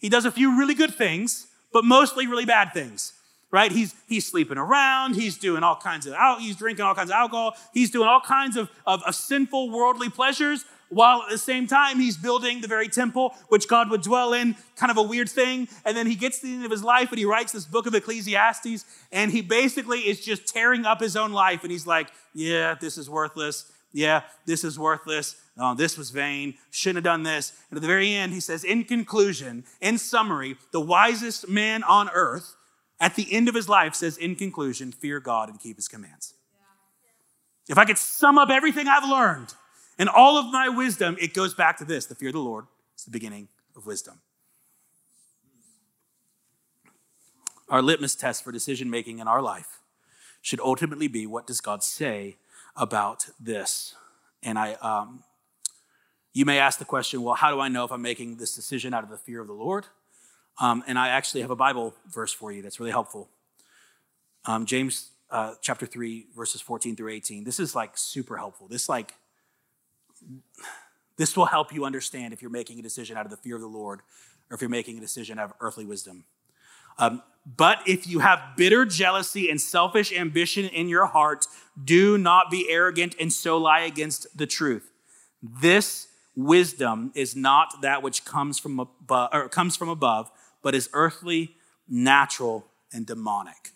He 0.00 0.10
does 0.10 0.26
a 0.26 0.30
few 0.30 0.58
really 0.58 0.74
good 0.74 0.94
things, 0.94 1.46
but 1.72 1.82
mostly 1.82 2.26
really 2.26 2.44
bad 2.44 2.74
things 2.74 3.14
right? 3.50 3.70
He's, 3.70 3.94
he's 4.08 4.26
sleeping 4.26 4.56
around. 4.56 5.14
He's 5.14 5.36
doing 5.36 5.62
all 5.62 5.76
kinds 5.76 6.06
of. 6.06 6.14
He's 6.38 6.56
drinking 6.56 6.86
all 6.86 6.94
kinds 6.94 7.10
of 7.10 7.16
alcohol. 7.16 7.54
He's 7.74 7.90
doing 7.90 8.08
all 8.08 8.22
kinds 8.22 8.56
of, 8.56 8.70
of, 8.86 9.02
of, 9.02 9.14
sinful 9.14 9.70
worldly 9.70 10.08
pleasures 10.08 10.64
while 10.92 11.22
at 11.22 11.30
the 11.30 11.38
same 11.38 11.66
time 11.66 11.98
he's 11.98 12.16
building 12.16 12.60
the 12.60 12.68
very 12.68 12.88
temple 12.88 13.34
which 13.48 13.66
God 13.66 13.90
would 13.90 14.02
dwell 14.02 14.32
in, 14.32 14.56
kind 14.76 14.90
of 14.90 14.98
a 14.98 15.02
weird 15.02 15.28
thing. 15.28 15.68
And 15.84 15.96
then 15.96 16.06
he 16.06 16.14
gets 16.14 16.40
to 16.40 16.46
the 16.46 16.54
end 16.54 16.64
of 16.64 16.70
his 16.70 16.84
life 16.84 17.10
and 17.10 17.18
he 17.18 17.24
writes 17.24 17.52
this 17.52 17.64
book 17.64 17.86
of 17.86 17.94
Ecclesiastes, 17.94 18.84
and 19.10 19.30
he 19.30 19.40
basically 19.40 20.00
is 20.00 20.24
just 20.24 20.46
tearing 20.46 20.84
up 20.84 21.00
his 21.00 21.16
own 21.16 21.32
life. 21.32 21.62
And 21.62 21.72
he's 21.72 21.86
like, 21.86 22.08
Yeah, 22.34 22.74
this 22.80 22.98
is 22.98 23.08
worthless. 23.08 23.70
Yeah, 23.92 24.22
this 24.46 24.64
is 24.64 24.78
worthless. 24.78 25.36
Oh, 25.58 25.74
this 25.74 25.98
was 25.98 26.10
vain. 26.10 26.54
Shouldn't 26.70 27.04
have 27.04 27.12
done 27.12 27.24
this. 27.24 27.52
And 27.70 27.76
at 27.76 27.82
the 27.82 27.88
very 27.88 28.12
end, 28.12 28.32
he 28.32 28.40
says, 28.40 28.64
In 28.64 28.84
conclusion, 28.84 29.64
in 29.80 29.98
summary, 29.98 30.56
the 30.72 30.80
wisest 30.80 31.48
man 31.48 31.82
on 31.84 32.08
earth 32.10 32.54
at 33.00 33.16
the 33.16 33.32
end 33.32 33.48
of 33.48 33.54
his 33.54 33.68
life 33.68 33.94
says, 33.94 34.16
In 34.16 34.34
conclusion, 34.34 34.92
fear 34.92 35.20
God 35.20 35.48
and 35.48 35.60
keep 35.60 35.76
his 35.76 35.88
commands. 35.88 36.34
If 37.68 37.78
I 37.78 37.84
could 37.84 37.98
sum 37.98 38.38
up 38.38 38.50
everything 38.50 38.88
I've 38.88 39.08
learned, 39.08 39.54
and 39.98 40.08
all 40.08 40.38
of 40.38 40.52
my 40.52 40.68
wisdom, 40.68 41.16
it 41.20 41.34
goes 41.34 41.54
back 41.54 41.78
to 41.78 41.84
this 41.84 42.06
the 42.06 42.14
fear 42.14 42.28
of 42.28 42.34
the 42.34 42.40
Lord 42.40 42.66
is 42.96 43.04
the 43.04 43.10
beginning 43.10 43.48
of 43.76 43.86
wisdom. 43.86 44.20
Our 47.68 47.82
litmus 47.82 48.14
test 48.14 48.44
for 48.44 48.52
decision 48.52 48.90
making 48.90 49.18
in 49.18 49.28
our 49.28 49.40
life 49.40 49.80
should 50.42 50.60
ultimately 50.60 51.08
be 51.08 51.26
what 51.26 51.46
does 51.46 51.60
God 51.60 51.82
say 51.82 52.36
about 52.76 53.28
this? 53.40 53.94
And 54.42 54.58
I, 54.58 54.74
um, 54.74 55.22
you 56.32 56.44
may 56.44 56.58
ask 56.58 56.78
the 56.78 56.84
question, 56.84 57.22
well, 57.22 57.34
how 57.34 57.50
do 57.50 57.60
I 57.60 57.68
know 57.68 57.84
if 57.84 57.92
I'm 57.92 58.02
making 58.02 58.36
this 58.36 58.54
decision 58.54 58.92
out 58.92 59.04
of 59.04 59.10
the 59.10 59.16
fear 59.16 59.40
of 59.40 59.46
the 59.46 59.52
Lord? 59.52 59.86
Um, 60.60 60.82
and 60.86 60.98
I 60.98 61.08
actually 61.08 61.40
have 61.42 61.50
a 61.50 61.56
Bible 61.56 61.94
verse 62.10 62.32
for 62.32 62.52
you 62.52 62.60
that's 62.60 62.78
really 62.78 62.92
helpful. 62.92 63.28
Um, 64.44 64.66
James 64.66 65.10
uh, 65.30 65.54
chapter 65.62 65.86
3, 65.86 66.26
verses 66.36 66.60
14 66.60 66.96
through 66.96 67.10
18. 67.10 67.44
This 67.44 67.58
is 67.58 67.74
like 67.74 67.96
super 67.96 68.36
helpful. 68.36 68.68
This 68.68 68.88
like 68.88 69.14
this 71.16 71.36
will 71.36 71.46
help 71.46 71.72
you 71.72 71.84
understand 71.84 72.32
if 72.32 72.42
you're 72.42 72.50
making 72.50 72.78
a 72.78 72.82
decision 72.82 73.16
out 73.16 73.24
of 73.24 73.30
the 73.30 73.36
fear 73.36 73.56
of 73.56 73.60
the 73.60 73.68
Lord 73.68 74.00
or 74.50 74.54
if 74.54 74.60
you're 74.60 74.70
making 74.70 74.98
a 74.98 75.00
decision 75.00 75.38
out 75.38 75.46
of 75.46 75.54
earthly 75.60 75.84
wisdom. 75.84 76.24
Um, 76.98 77.22
but 77.44 77.78
if 77.86 78.06
you 78.06 78.20
have 78.20 78.40
bitter 78.56 78.84
jealousy 78.84 79.50
and 79.50 79.60
selfish 79.60 80.12
ambition 80.12 80.66
in 80.66 80.88
your 80.88 81.06
heart, 81.06 81.46
do 81.82 82.18
not 82.18 82.50
be 82.50 82.70
arrogant 82.70 83.16
and 83.18 83.32
so 83.32 83.56
lie 83.56 83.80
against 83.80 84.36
the 84.36 84.46
truth. 84.46 84.90
This 85.42 86.08
wisdom 86.36 87.10
is 87.14 87.34
not 87.34 87.82
that 87.82 88.02
which 88.02 88.24
comes 88.24 88.58
from 88.58 88.78
above, 88.78 89.30
or 89.32 89.48
comes 89.48 89.76
from 89.76 89.88
above, 89.88 90.30
but 90.62 90.74
is 90.74 90.88
earthly, 90.92 91.56
natural, 91.88 92.66
and 92.92 93.06
demonic. 93.06 93.70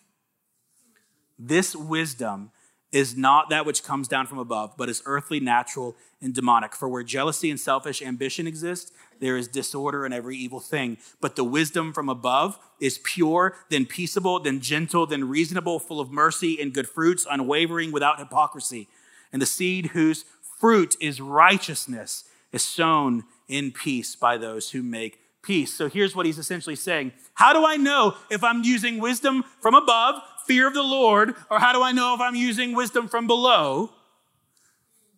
This 1.37 1.75
wisdom 1.75 2.51
is 2.97 3.15
not 3.15 3.51
that 3.51 3.63
which 3.63 3.83
comes 3.83 4.07
down 4.07 4.25
from 4.25 4.39
above, 4.39 4.73
but 4.75 4.89
is 4.89 5.03
earthly, 5.05 5.39
natural, 5.39 5.95
and 6.19 6.33
demonic. 6.33 6.75
For 6.75 6.89
where 6.89 7.03
jealousy 7.03 7.51
and 7.51 7.59
selfish 7.59 8.01
ambition 8.01 8.47
exist, 8.47 8.91
there 9.19 9.37
is 9.37 9.47
disorder 9.47 10.03
and 10.03 10.15
every 10.15 10.35
evil 10.35 10.59
thing. 10.59 10.97
But 11.21 11.35
the 11.35 11.43
wisdom 11.43 11.93
from 11.93 12.09
above 12.09 12.57
is 12.81 12.97
pure, 13.03 13.55
then 13.69 13.85
peaceable, 13.85 14.39
then 14.39 14.61
gentle, 14.61 15.05
then 15.05 15.29
reasonable, 15.29 15.77
full 15.77 15.99
of 15.99 16.11
mercy 16.11 16.59
and 16.59 16.73
good 16.73 16.89
fruits, 16.89 17.27
unwavering, 17.29 17.91
without 17.91 18.17
hypocrisy. 18.17 18.87
And 19.31 19.43
the 19.43 19.45
seed 19.45 19.87
whose 19.87 20.25
fruit 20.59 20.95
is 20.99 21.21
righteousness 21.21 22.23
is 22.51 22.63
sown 22.63 23.25
in 23.47 23.73
peace 23.73 24.15
by 24.15 24.39
those 24.39 24.71
who 24.71 24.81
make 24.81 25.19
peace. 25.43 25.71
So 25.71 25.87
here's 25.87 26.15
what 26.15 26.25
he's 26.25 26.39
essentially 26.39 26.75
saying 26.75 27.11
How 27.35 27.53
do 27.53 27.63
I 27.63 27.77
know 27.77 28.15
if 28.31 28.43
I'm 28.43 28.63
using 28.63 28.99
wisdom 28.99 29.43
from 29.61 29.75
above 29.75 30.15
fear 30.47 30.67
of 30.67 30.73
the 30.73 30.83
Lord, 30.83 31.35
or 31.51 31.59
how 31.59 31.73
do 31.73 31.81
I 31.81 31.91
know 31.91 32.13
if 32.13 32.21
I'm 32.21 32.35
using 32.35 32.73
wisdom 32.73 33.07
from 33.07 33.27
below? 33.27 33.91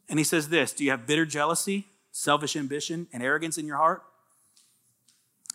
And 0.10 0.20
he 0.20 0.26
says 0.26 0.50
this 0.50 0.74
Do 0.74 0.84
you 0.84 0.92
have 0.92 1.08
bitter 1.08 1.26
jealousy, 1.26 1.88
selfish 2.12 2.56
ambition, 2.56 3.08
and 3.14 3.24
arrogance 3.24 3.58
in 3.58 3.66
your 3.66 3.78
heart? 3.78 4.04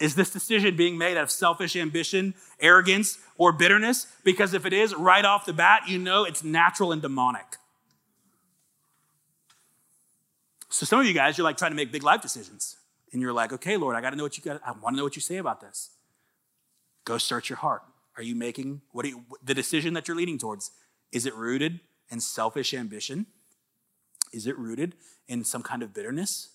Is 0.00 0.16
this 0.16 0.30
decision 0.30 0.76
being 0.76 0.98
made 0.98 1.16
out 1.16 1.24
of 1.24 1.30
selfish 1.30 1.76
ambition, 1.76 2.34
arrogance, 2.60 3.18
or 3.36 3.52
bitterness? 3.52 4.06
Because 4.24 4.52
if 4.52 4.66
it 4.66 4.72
is, 4.72 4.94
right 4.94 5.24
off 5.24 5.46
the 5.46 5.52
bat, 5.52 5.82
you 5.88 5.98
know 5.98 6.24
it's 6.24 6.42
natural 6.42 6.90
and 6.90 7.00
demonic. 7.00 7.56
So 10.68 10.84
some 10.84 10.98
of 10.98 11.06
you 11.06 11.14
guys, 11.14 11.38
you're 11.38 11.44
like 11.44 11.56
trying 11.56 11.70
to 11.70 11.76
make 11.76 11.92
big 11.92 12.02
life 12.02 12.20
decisions. 12.20 12.76
And 13.12 13.22
you're 13.22 13.32
like, 13.32 13.52
okay, 13.52 13.76
Lord, 13.76 13.94
I 13.94 14.00
got 14.00 14.10
to 14.10 14.16
know 14.16 14.24
what 14.24 14.36
you 14.36 14.42
got. 14.42 14.60
I 14.66 14.72
want 14.72 14.94
to 14.94 14.96
know 14.96 15.04
what 15.04 15.14
you 15.14 15.22
say 15.22 15.36
about 15.36 15.60
this. 15.60 15.90
Go 17.04 17.16
search 17.16 17.48
your 17.48 17.58
heart. 17.58 17.82
Are 18.16 18.22
you 18.22 18.34
making 18.34 18.82
what 18.92 19.06
you, 19.06 19.24
the 19.42 19.54
decision 19.54 19.94
that 19.94 20.06
you're 20.06 20.16
leaning 20.16 20.38
towards? 20.38 20.70
Is 21.12 21.26
it 21.26 21.34
rooted 21.34 21.80
in 22.10 22.20
selfish 22.20 22.74
ambition? 22.74 23.26
Is 24.32 24.46
it 24.46 24.58
rooted 24.58 24.96
in 25.28 25.44
some 25.44 25.62
kind 25.62 25.82
of 25.82 25.92
bitterness 25.92 26.50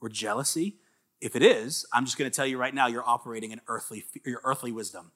or 0.00 0.08
jealousy? 0.08 0.76
If 1.20 1.34
it 1.34 1.42
is, 1.42 1.86
I'm 1.92 2.04
just 2.04 2.16
going 2.16 2.30
to 2.30 2.34
tell 2.34 2.46
you 2.46 2.58
right 2.58 2.74
now, 2.74 2.86
you're 2.86 3.06
operating 3.06 3.50
in 3.50 3.60
earthly, 3.68 4.04
your 4.24 4.40
earthly 4.44 4.70
wisdom, 4.70 5.12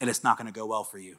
and 0.00 0.10
it's 0.10 0.24
not 0.24 0.36
going 0.36 0.46
to 0.46 0.52
go 0.52 0.66
well 0.66 0.84
for 0.84 0.98
you. 0.98 1.18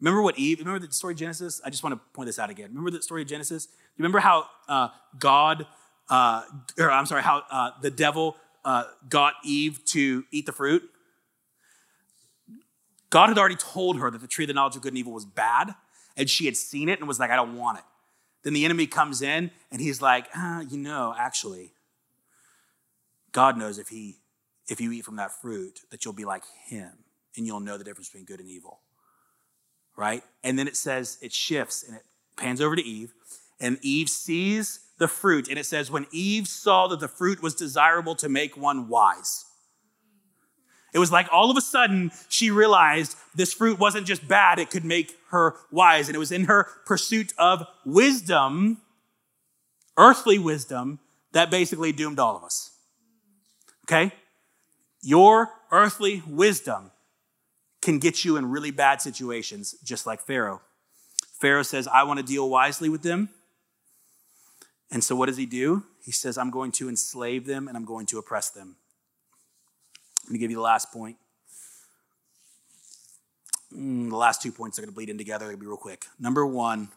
Remember 0.00 0.22
what 0.22 0.38
Eve, 0.38 0.60
remember 0.60 0.86
the 0.86 0.92
story 0.92 1.14
of 1.14 1.18
Genesis? 1.18 1.60
I 1.64 1.70
just 1.70 1.82
want 1.82 1.94
to 1.94 2.00
point 2.12 2.28
this 2.28 2.38
out 2.38 2.50
again. 2.50 2.68
Remember 2.68 2.90
the 2.90 3.02
story 3.02 3.22
of 3.22 3.28
Genesis? 3.28 3.68
You 3.72 4.02
remember 4.02 4.20
how 4.20 4.46
uh, 4.68 4.88
God, 5.18 5.66
uh, 6.08 6.42
or 6.78 6.90
I'm 6.90 7.06
sorry, 7.06 7.22
how 7.22 7.42
uh, 7.50 7.70
the 7.82 7.90
devil 7.90 8.36
uh, 8.68 8.84
got 9.08 9.32
Eve 9.42 9.82
to 9.86 10.26
eat 10.30 10.44
the 10.44 10.52
fruit, 10.52 10.82
God 13.08 13.28
had 13.28 13.38
already 13.38 13.56
told 13.56 13.98
her 13.98 14.10
that 14.10 14.20
the 14.20 14.26
tree 14.26 14.44
of 14.44 14.48
the 14.48 14.52
knowledge 14.52 14.76
of 14.76 14.82
good 14.82 14.92
and 14.92 14.98
evil 14.98 15.14
was 15.14 15.24
bad, 15.24 15.74
and 16.18 16.28
she 16.28 16.44
had 16.44 16.54
seen 16.54 16.90
it 16.90 16.98
and 16.98 17.08
was 17.08 17.18
like, 17.18 17.30
I 17.30 17.36
don't 17.36 17.56
want 17.56 17.78
it. 17.78 17.84
Then 18.42 18.52
the 18.52 18.66
enemy 18.66 18.86
comes 18.86 19.22
in 19.22 19.50
and 19.72 19.80
he's 19.80 20.02
like, 20.02 20.26
ah, 20.34 20.60
you 20.60 20.76
know, 20.76 21.14
actually, 21.18 21.72
God 23.32 23.56
knows 23.56 23.78
if 23.78 23.88
he 23.88 24.18
if 24.68 24.82
you 24.82 24.92
eat 24.92 25.06
from 25.06 25.16
that 25.16 25.32
fruit 25.40 25.80
that 25.90 26.04
you'll 26.04 26.12
be 26.12 26.26
like 26.26 26.42
him 26.66 26.92
and 27.38 27.46
you'll 27.46 27.60
know 27.60 27.78
the 27.78 27.84
difference 27.84 28.10
between 28.10 28.26
good 28.26 28.38
and 28.38 28.50
evil. 28.50 28.80
Right? 29.96 30.22
And 30.44 30.58
then 30.58 30.68
it 30.68 30.76
says 30.76 31.16
it 31.22 31.32
shifts 31.32 31.84
and 31.88 31.96
it 31.96 32.02
pans 32.36 32.60
over 32.60 32.76
to 32.76 32.84
Eve, 32.84 33.14
and 33.60 33.78
Eve 33.80 34.10
sees 34.10 34.80
the 34.98 35.08
fruit. 35.08 35.48
And 35.48 35.58
it 35.58 35.66
says, 35.66 35.90
when 35.90 36.06
Eve 36.12 36.46
saw 36.46 36.88
that 36.88 37.00
the 37.00 37.08
fruit 37.08 37.42
was 37.42 37.54
desirable 37.54 38.14
to 38.16 38.28
make 38.28 38.56
one 38.56 38.88
wise. 38.88 39.44
It 40.92 40.98
was 40.98 41.12
like 41.12 41.28
all 41.30 41.50
of 41.50 41.56
a 41.56 41.60
sudden 41.60 42.10
she 42.28 42.50
realized 42.50 43.16
this 43.34 43.52
fruit 43.52 43.78
wasn't 43.78 44.06
just 44.06 44.26
bad, 44.26 44.58
it 44.58 44.70
could 44.70 44.84
make 44.84 45.16
her 45.30 45.56
wise. 45.70 46.08
And 46.08 46.16
it 46.16 46.18
was 46.18 46.32
in 46.32 46.44
her 46.44 46.66
pursuit 46.86 47.32
of 47.38 47.66
wisdom, 47.84 48.78
earthly 49.96 50.38
wisdom, 50.38 50.98
that 51.32 51.50
basically 51.50 51.92
doomed 51.92 52.18
all 52.18 52.36
of 52.36 52.44
us. 52.44 52.70
Okay? 53.84 54.12
Your 55.02 55.50
earthly 55.70 56.22
wisdom 56.26 56.90
can 57.82 57.98
get 57.98 58.24
you 58.24 58.36
in 58.36 58.50
really 58.50 58.70
bad 58.70 59.00
situations, 59.00 59.74
just 59.84 60.06
like 60.06 60.20
Pharaoh. 60.20 60.62
Pharaoh 61.38 61.62
says, 61.62 61.86
I 61.86 62.02
want 62.02 62.18
to 62.18 62.26
deal 62.26 62.48
wisely 62.48 62.88
with 62.88 63.02
them. 63.02 63.28
And 64.90 65.04
so, 65.04 65.14
what 65.14 65.26
does 65.26 65.36
he 65.36 65.46
do? 65.46 65.84
He 66.02 66.12
says, 66.12 66.38
I'm 66.38 66.50
going 66.50 66.72
to 66.72 66.88
enslave 66.88 67.46
them 67.46 67.68
and 67.68 67.76
I'm 67.76 67.84
going 67.84 68.06
to 68.06 68.18
oppress 68.18 68.50
them. 68.50 68.76
Let 70.24 70.32
me 70.32 70.38
give 70.38 70.50
you 70.50 70.56
the 70.56 70.62
last 70.62 70.92
point. 70.92 71.16
Mm, 73.74 74.08
the 74.08 74.16
last 74.16 74.40
two 74.40 74.52
points 74.52 74.78
are 74.78 74.82
going 74.82 74.90
to 74.90 74.94
bleed 74.94 75.10
in 75.10 75.18
together. 75.18 75.44
They're 75.44 75.52
going 75.52 75.60
to 75.60 75.64
be 75.64 75.68
real 75.68 75.76
quick. 75.76 76.06
Number 76.18 76.46
one, 76.46 76.88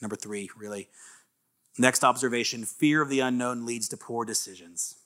number 0.00 0.16
three, 0.16 0.50
really. 0.56 0.88
Next 1.78 2.04
observation 2.04 2.64
fear 2.64 3.02
of 3.02 3.10
the 3.10 3.20
unknown 3.20 3.66
leads 3.66 3.88
to 3.90 3.96
poor 3.96 4.24
decisions. 4.24 4.96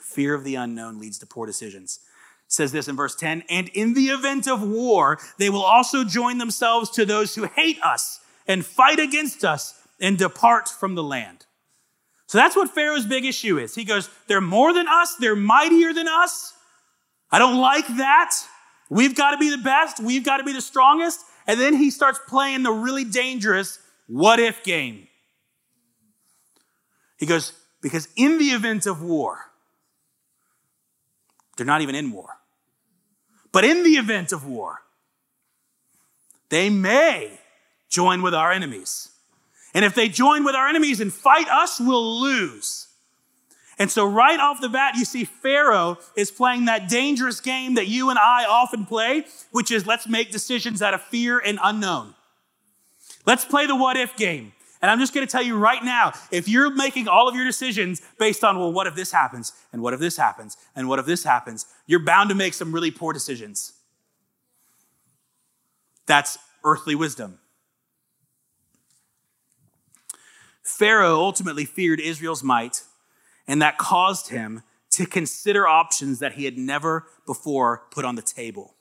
Fear 0.00 0.34
of 0.34 0.44
the 0.44 0.54
unknown 0.54 0.98
leads 0.98 1.18
to 1.18 1.26
poor 1.26 1.46
decisions. 1.46 2.00
says 2.48 2.72
this 2.72 2.88
in 2.88 2.96
verse 2.96 3.14
10 3.14 3.44
and 3.48 3.68
in 3.70 3.94
the 3.94 4.06
event 4.06 4.48
of 4.48 4.62
war, 4.62 5.18
they 5.38 5.50
will 5.50 5.62
also 5.62 6.04
join 6.04 6.38
themselves 6.38 6.90
to 6.90 7.04
those 7.04 7.34
who 7.34 7.44
hate 7.44 7.80
us 7.82 8.20
and 8.46 8.64
fight 8.64 8.98
against 8.98 9.44
us 9.44 9.79
and 10.00 10.16
depart 10.18 10.68
from 10.68 10.94
the 10.94 11.02
land. 11.02 11.46
So 12.26 12.38
that's 12.38 12.54
what 12.54 12.70
Pharaoh's 12.70 13.06
big 13.06 13.24
issue 13.24 13.58
is. 13.58 13.74
He 13.74 13.84
goes, 13.84 14.08
They're 14.28 14.40
more 14.40 14.72
than 14.72 14.86
us, 14.88 15.16
they're 15.16 15.36
mightier 15.36 15.92
than 15.92 16.08
us. 16.08 16.54
I 17.30 17.38
don't 17.38 17.58
like 17.58 17.86
that. 17.96 18.32
We've 18.88 19.14
got 19.14 19.32
to 19.32 19.38
be 19.38 19.50
the 19.50 19.58
best, 19.58 20.00
we've 20.00 20.24
got 20.24 20.38
to 20.38 20.44
be 20.44 20.52
the 20.52 20.60
strongest. 20.60 21.24
And 21.46 21.58
then 21.58 21.74
he 21.74 21.90
starts 21.90 22.20
playing 22.28 22.62
the 22.62 22.70
really 22.70 23.04
dangerous 23.04 23.78
what 24.06 24.38
if 24.38 24.62
game. 24.62 25.08
He 27.18 27.26
goes, 27.26 27.52
Because 27.82 28.08
in 28.16 28.38
the 28.38 28.46
event 28.46 28.86
of 28.86 29.02
war, 29.02 29.50
they're 31.56 31.66
not 31.66 31.82
even 31.82 31.94
in 31.94 32.10
war. 32.12 32.28
But 33.52 33.64
in 33.64 33.82
the 33.82 33.96
event 33.96 34.32
of 34.32 34.46
war, 34.46 34.80
they 36.48 36.70
may 36.70 37.38
join 37.88 38.22
with 38.22 38.34
our 38.34 38.52
enemies. 38.52 39.09
And 39.74 39.84
if 39.84 39.94
they 39.94 40.08
join 40.08 40.44
with 40.44 40.54
our 40.54 40.68
enemies 40.68 41.00
and 41.00 41.12
fight 41.12 41.48
us, 41.48 41.80
we'll 41.80 42.20
lose. 42.20 42.88
And 43.78 43.90
so, 43.90 44.04
right 44.04 44.38
off 44.38 44.60
the 44.60 44.68
bat, 44.68 44.96
you 44.96 45.06
see 45.06 45.24
Pharaoh 45.24 45.96
is 46.14 46.30
playing 46.30 46.66
that 46.66 46.88
dangerous 46.88 47.40
game 47.40 47.76
that 47.76 47.86
you 47.88 48.10
and 48.10 48.18
I 48.18 48.44
often 48.44 48.84
play, 48.84 49.24
which 49.52 49.70
is 49.70 49.86
let's 49.86 50.06
make 50.06 50.30
decisions 50.30 50.82
out 50.82 50.92
of 50.92 51.00
fear 51.00 51.38
and 51.38 51.58
unknown. 51.62 52.14
Let's 53.24 53.44
play 53.44 53.66
the 53.66 53.76
what 53.76 53.96
if 53.96 54.16
game. 54.16 54.52
And 54.82 54.90
I'm 54.90 54.98
just 54.98 55.14
going 55.14 55.26
to 55.26 55.30
tell 55.30 55.42
you 55.42 55.56
right 55.56 55.82
now 55.82 56.12
if 56.30 56.48
you're 56.48 56.74
making 56.74 57.06
all 57.08 57.28
of 57.28 57.34
your 57.34 57.44
decisions 57.44 58.02
based 58.18 58.44
on, 58.44 58.58
well, 58.58 58.72
what 58.72 58.86
if 58.86 58.94
this 58.94 59.12
happens? 59.12 59.52
And 59.72 59.82
what 59.82 59.94
if 59.94 60.00
this 60.00 60.16
happens? 60.16 60.56
And 60.74 60.88
what 60.88 60.98
if 60.98 61.06
this 61.06 61.24
happens? 61.24 61.66
You're 61.86 62.00
bound 62.00 62.28
to 62.30 62.34
make 62.34 62.54
some 62.54 62.72
really 62.72 62.90
poor 62.90 63.12
decisions. 63.12 63.74
That's 66.06 66.38
earthly 66.64 66.94
wisdom. 66.94 67.38
Pharaoh 70.70 71.16
ultimately 71.16 71.64
feared 71.64 72.00
Israel's 72.00 72.42
might, 72.42 72.82
and 73.46 73.60
that 73.60 73.76
caused 73.76 74.28
him 74.30 74.62
to 74.90 75.06
consider 75.06 75.66
options 75.66 76.18
that 76.20 76.32
he 76.32 76.44
had 76.44 76.56
never 76.56 77.06
before 77.26 77.84
put 77.90 78.04
on 78.04 78.14
the 78.14 78.22
table. 78.22 78.74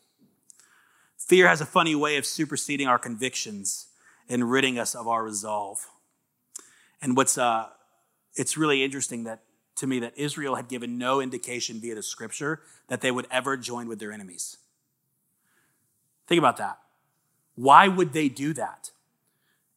Fear 1.17 1.47
has 1.47 1.61
a 1.61 1.65
funny 1.65 1.95
way 1.95 2.17
of 2.17 2.25
superseding 2.25 2.87
our 2.87 2.97
convictions 2.97 3.87
and 4.27 4.49
ridding 4.49 4.79
us 4.79 4.95
of 4.95 5.07
our 5.07 5.23
resolve. 5.23 5.87
And 7.01 7.17
what's 7.17 7.37
uh, 7.37 7.69
it's 8.35 8.57
really 8.57 8.83
interesting 8.83 9.23
that 9.25 9.41
to 9.75 9.87
me 9.87 9.99
that 9.99 10.17
Israel 10.17 10.55
had 10.55 10.67
given 10.67 10.97
no 10.97 11.21
indication 11.21 11.79
via 11.79 11.95
the 11.95 12.03
scripture 12.03 12.61
that 12.87 13.01
they 13.01 13.11
would 13.11 13.27
ever 13.31 13.57
join 13.57 13.87
with 13.87 13.99
their 13.99 14.11
enemies. 14.11 14.57
Think 16.27 16.39
about 16.39 16.57
that. 16.57 16.79
Why 17.55 17.87
would 17.87 18.13
they 18.13 18.29
do 18.29 18.53
that? 18.53 18.91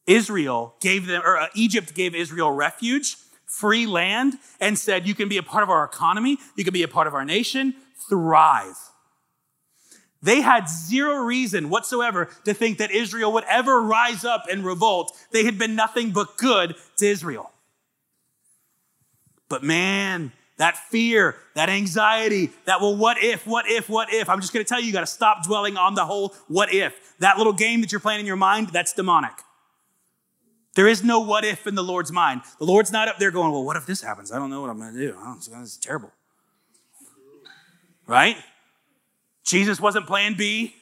Israel 0.05 0.75
gave 0.81 1.07
them, 1.07 1.21
or 1.23 1.37
uh, 1.37 1.47
Egypt 1.55 1.93
gave 1.93 2.13
Israel 2.13 2.51
refuge, 2.51 3.15
free 3.45 3.85
land, 3.85 4.33
and 4.59 4.77
said, 4.77 5.07
You 5.07 5.15
can 5.15 5.29
be 5.29 5.37
a 5.37 5.43
part 5.43 5.63
of 5.63 5.69
our 5.69 5.85
economy, 5.85 6.37
you 6.55 6.63
can 6.63 6.73
be 6.73 6.83
a 6.83 6.87
part 6.87 7.07
of 7.07 7.13
our 7.13 7.25
nation, 7.25 7.75
thrive. 8.09 8.75
They 10.21 10.39
had 10.39 10.69
zero 10.69 11.17
reason 11.17 11.69
whatsoever 11.69 12.29
to 12.45 12.53
think 12.53 12.77
that 12.77 12.91
Israel 12.91 13.33
would 13.33 13.43
ever 13.43 13.81
rise 13.81 14.23
up 14.23 14.45
and 14.49 14.65
revolt. 14.65 15.13
They 15.31 15.43
had 15.43 15.57
been 15.57 15.75
nothing 15.75 16.11
but 16.11 16.37
good 16.37 16.75
to 16.97 17.05
Israel. 17.05 17.51
But 19.49 19.63
man, 19.63 20.31
that 20.57 20.77
fear, 20.77 21.35
that 21.55 21.69
anxiety, 21.69 22.51
that, 22.65 22.79
well, 22.79 22.95
what 22.95 23.21
if, 23.21 23.45
what 23.45 23.67
if, 23.67 23.89
what 23.89 24.13
if? 24.13 24.29
I'm 24.29 24.39
just 24.39 24.53
going 24.53 24.63
to 24.65 24.67
tell 24.67 24.79
you, 24.79 24.87
you 24.87 24.93
got 24.93 25.01
to 25.01 25.05
stop 25.05 25.43
dwelling 25.43 25.75
on 25.75 25.93
the 25.93 26.05
whole 26.05 26.33
what 26.47 26.73
if. 26.73 26.93
That 27.19 27.37
little 27.37 27.53
game 27.53 27.81
that 27.81 27.91
you're 27.91 28.01
playing 28.01 28.21
in 28.21 28.25
your 28.25 28.37
mind, 28.37 28.69
that's 28.69 28.93
demonic. 28.93 29.33
There 30.75 30.87
is 30.87 31.03
no 31.03 31.19
what 31.19 31.45
if 31.45 31.67
in 31.67 31.75
the 31.75 31.83
Lord's 31.83 32.11
mind. 32.11 32.41
The 32.57 32.65
Lord's 32.65 32.91
not 32.91 33.07
up 33.07 33.19
there 33.19 33.31
going, 33.31 33.51
well, 33.51 33.63
what 33.63 33.77
if 33.77 33.85
this 33.85 34.01
happens? 34.01 34.31
I 34.31 34.37
don't 34.37 34.49
know 34.49 34.61
what 34.61 34.69
I'm 34.69 34.79
going 34.79 34.93
to 34.93 34.99
do. 34.99 35.15
Oh, 35.17 35.35
this 35.35 35.47
is 35.47 35.77
terrible. 35.77 36.11
Right? 38.07 38.37
Jesus 39.43 39.79
wasn't 39.79 40.07
plan 40.07 40.35
B, 40.35 40.73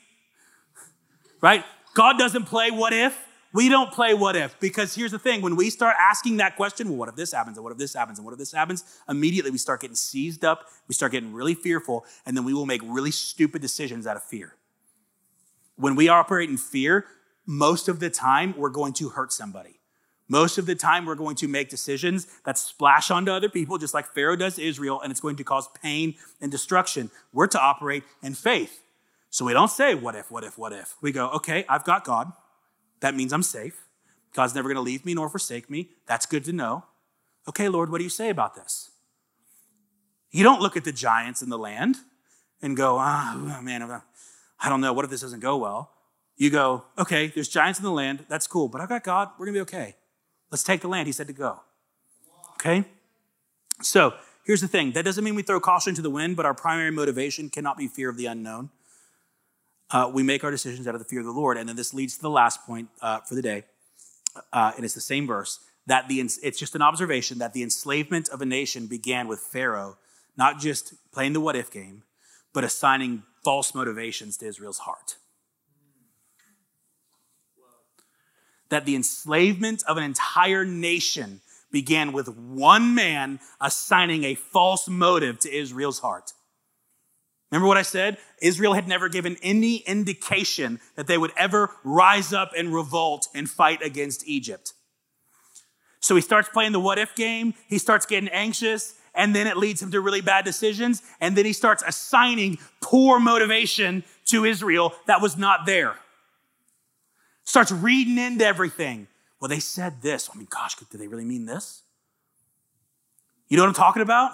right? 1.42 1.66
God 1.94 2.18
doesn't 2.18 2.46
play 2.46 2.72
what 2.72 2.94
if. 2.94 3.18
We 3.54 3.68
don't 3.68 3.92
play 3.92 4.14
what 4.14 4.38
if 4.38 4.58
because 4.62 4.96
here's 4.96 5.12
the 5.12 5.20
thing 5.20 5.42
when 5.42 5.58
we 5.58 5.70
start 5.70 5.98
asking 6.00 6.38
that 6.38 6.56
question, 6.56 6.88
well, 6.88 6.98
what 6.98 7.10
if 7.10 7.18
this 7.18 7.34
happens? 7.34 7.58
And 7.58 7.66
what 7.66 7.74
if 7.74 7.78
this 7.78 7.94
happens? 7.94 8.18
And 8.18 8.26
what 8.26 8.32
if 8.32 8.40
this 8.40 8.54
happens? 8.54 8.86
Immediately 9.10 9.52
we 9.52 9.58
start 9.58 9.82
getting 9.82 9.98
seized 9.98 10.46
up, 10.46 10.68
we 10.88 10.94
start 10.94 11.12
getting 11.12 11.34
really 11.34 11.54
fearful, 11.54 12.06
and 12.26 12.38
then 12.38 12.46
we 12.46 12.54
will 12.54 12.66
make 12.66 12.82
really 12.86 13.12
stupid 13.12 13.62
decisions 13.62 14.08
out 14.08 14.16
of 14.16 14.24
fear. 14.24 14.56
When 15.76 15.96
we 15.96 16.08
operate 16.08 16.50
in 16.50 16.56
fear, 16.56 17.08
most 17.46 17.90
of 17.90 18.00
the 18.00 18.10
time 18.10 18.54
we're 18.58 18.70
going 18.70 18.94
to 18.94 19.10
hurt 19.10 19.34
somebody. 19.34 19.81
Most 20.32 20.58
of 20.58 20.66
the 20.66 20.76
time, 20.76 21.06
we're 21.06 21.16
going 21.16 21.36
to 21.36 21.48
make 21.50 21.68
decisions 21.68 22.26
that 22.46 22.58
splash 22.58 23.12
onto 23.12 23.34
other 23.34 23.50
people, 23.50 23.78
just 23.78 23.94
like 23.94 24.06
Pharaoh 24.06 24.38
does 24.38 24.58
Israel, 24.58 25.02
and 25.02 25.12
it's 25.12 25.20
going 25.20 25.36
to 25.36 25.44
cause 25.44 25.68
pain 25.84 26.16
and 26.40 26.50
destruction. 26.50 27.12
We're 27.34 27.48
to 27.48 27.60
operate 27.60 28.06
in 28.24 28.34
faith. 28.34 28.82
So 29.30 29.44
we 29.44 29.52
don't 29.52 29.70
say, 29.70 29.94
what 29.94 30.16
if, 30.16 30.32
what 30.32 30.46
if, 30.46 30.58
what 30.58 30.72
if. 30.72 30.96
We 31.02 31.12
go, 31.12 31.28
okay, 31.32 31.66
I've 31.68 31.84
got 31.84 32.06
God. 32.06 32.32
That 33.02 33.14
means 33.14 33.34
I'm 33.34 33.44
safe. 33.44 33.84
God's 34.34 34.56
never 34.56 34.70
going 34.70 34.78
to 34.78 34.82
leave 34.82 35.06
me 35.06 35.14
nor 35.14 35.28
forsake 35.28 35.70
me. 35.70 35.90
That's 36.08 36.26
good 36.26 36.46
to 36.46 36.54
know. 36.54 36.86
Okay, 37.50 37.68
Lord, 37.68 37.92
what 37.92 37.98
do 37.98 38.06
you 38.06 38.10
say 38.10 38.30
about 38.30 38.56
this? 38.56 38.90
You 40.32 40.46
don't 40.46 40.62
look 40.62 40.78
at 40.78 40.86
the 40.86 40.94
giants 40.94 41.42
in 41.42 41.50
the 41.50 41.58
land 41.58 41.98
and 42.62 42.78
go, 42.78 42.96
ah, 42.98 43.34
oh, 43.36 43.62
man, 43.62 43.82
I 44.62 44.70
don't 44.70 44.80
know. 44.80 44.94
What 44.94 45.04
if 45.04 45.12
this 45.12 45.20
doesn't 45.20 45.42
go 45.42 45.58
well? 45.58 45.92
You 46.38 46.50
go, 46.52 46.86
okay, 46.98 47.28
there's 47.28 47.50
giants 47.50 47.80
in 47.80 47.84
the 47.84 47.92
land. 47.92 48.24
That's 48.30 48.48
cool, 48.48 48.70
but 48.70 48.80
I've 48.80 48.88
got 48.88 49.04
God. 49.04 49.32
We're 49.38 49.48
going 49.48 49.56
to 49.56 49.58
be 49.58 49.64
okay. 49.64 49.96
Let's 50.52 50.64
take 50.64 50.82
the 50.82 50.88
land. 50.88 51.08
He 51.08 51.14
said 51.14 51.28
to 51.28 51.34
go. 51.34 51.62
Okay? 52.56 52.86
So 53.82 54.14
here's 54.46 54.62
the 54.62 54.68
thing 54.68 54.92
that 54.92 55.06
doesn't 55.06 55.24
mean 55.24 55.36
we 55.36 55.42
throw 55.42 55.60
caution 55.60 55.96
to 55.96 56.02
the 56.02 56.10
wind, 56.10 56.36
but 56.36 56.46
our 56.46 56.54
primary 56.54 56.92
motivation 56.92 57.50
cannot 57.50 57.78
be 57.78 57.88
fear 57.88 58.10
of 58.10 58.18
the 58.18 58.26
unknown. 58.26 58.70
Uh, 59.90 60.10
we 60.14 60.24
make 60.24 60.44
our 60.44 60.52
decisions 60.52 60.88
out 60.88 60.96
of 60.96 61.00
the 61.00 61.06
fear 61.06 61.20
of 61.20 61.26
the 61.26 61.32
Lord. 61.32 61.58
And 61.58 61.68
then 61.68 61.76
this 61.76 61.94
leads 61.94 62.16
to 62.16 62.22
the 62.22 62.30
last 62.30 62.66
point 62.66 62.90
uh, 63.02 63.20
for 63.22 63.36
the 63.36 63.42
day. 63.42 63.64
Uh, 64.54 64.72
and 64.76 64.86
it's 64.86 64.94
the 64.94 65.02
same 65.02 65.28
verse 65.28 65.60
that 65.88 66.08
the 66.08 66.20
it's 66.20 66.60
just 66.60 66.76
an 66.76 66.82
observation 66.82 67.40
that 67.40 67.54
the 67.54 67.64
enslavement 67.64 68.30
of 68.30 68.42
a 68.42 68.46
nation 68.46 68.88
began 68.88 69.28
with 69.28 69.40
Pharaoh, 69.40 69.98
not 70.38 70.60
just 70.60 70.94
playing 71.12 71.34
the 71.34 71.42
what 71.42 71.56
if 71.56 71.72
game, 71.72 72.04
but 72.54 72.64
assigning 72.64 73.24
false 73.44 73.74
motivations 73.74 74.38
to 74.38 74.46
Israel's 74.46 74.80
heart. 74.80 75.16
That 78.72 78.86
the 78.86 78.96
enslavement 78.96 79.84
of 79.88 79.98
an 79.98 80.04
entire 80.04 80.66
nation 80.66 81.42
began 81.72 82.12
with 82.12 82.28
one 82.30 82.96
man 82.96 83.40
assigning 83.60 84.24
a 84.24 84.34
false 84.36 84.88
motive 84.88 85.40
to 85.40 85.54
Israel's 85.54 86.00
heart. 86.00 86.34
Remember 87.52 87.68
what 87.68 87.78
I 87.78 87.82
said? 87.82 88.18
Israel 88.42 88.74
had 88.74 88.88
never 88.88 89.10
given 89.10 89.36
any 89.44 89.78
indication 89.78 90.80
that 90.96 91.08
they 91.08 91.18
would 91.18 91.34
ever 91.38 91.70
rise 91.84 92.32
up 92.32 92.52
and 92.58 92.74
revolt 92.74 93.28
and 93.36 93.50
fight 93.50 93.82
against 93.82 94.26
Egypt. 94.26 94.74
So 96.00 96.16
he 96.16 96.22
starts 96.22 96.48
playing 96.48 96.72
the 96.72 96.80
what 96.80 96.98
if 96.98 97.14
game. 97.14 97.54
He 97.68 97.78
starts 97.78 98.06
getting 98.06 98.30
anxious, 98.30 98.96
and 99.14 99.36
then 99.36 99.48
it 99.48 99.58
leads 99.58 99.82
him 99.82 99.92
to 99.92 100.00
really 100.00 100.22
bad 100.22 100.46
decisions. 100.46 101.04
And 101.20 101.36
then 101.36 101.46
he 101.46 101.54
starts 101.54 101.84
assigning 101.86 102.58
poor 102.80 103.20
motivation 103.20 104.06
to 104.28 104.46
Israel 104.46 104.94
that 105.08 105.22
was 105.22 105.38
not 105.38 105.66
there 105.66 105.96
starts 107.52 107.72
reading 107.72 108.18
into 108.18 108.46
everything. 108.46 109.08
Well, 109.40 109.50
they 109.50 109.60
said 109.60 110.02
this. 110.02 110.30
I 110.34 110.38
mean, 110.38 110.48
gosh, 110.50 110.76
did 110.76 111.00
they 111.00 111.08
really 111.08 111.26
mean 111.26 111.46
this? 111.46 111.82
You 113.50 113.58
know 113.58 113.64
what 113.64 113.68
I'm 113.68 113.76
talking 113.76 114.02
about? 114.02 114.32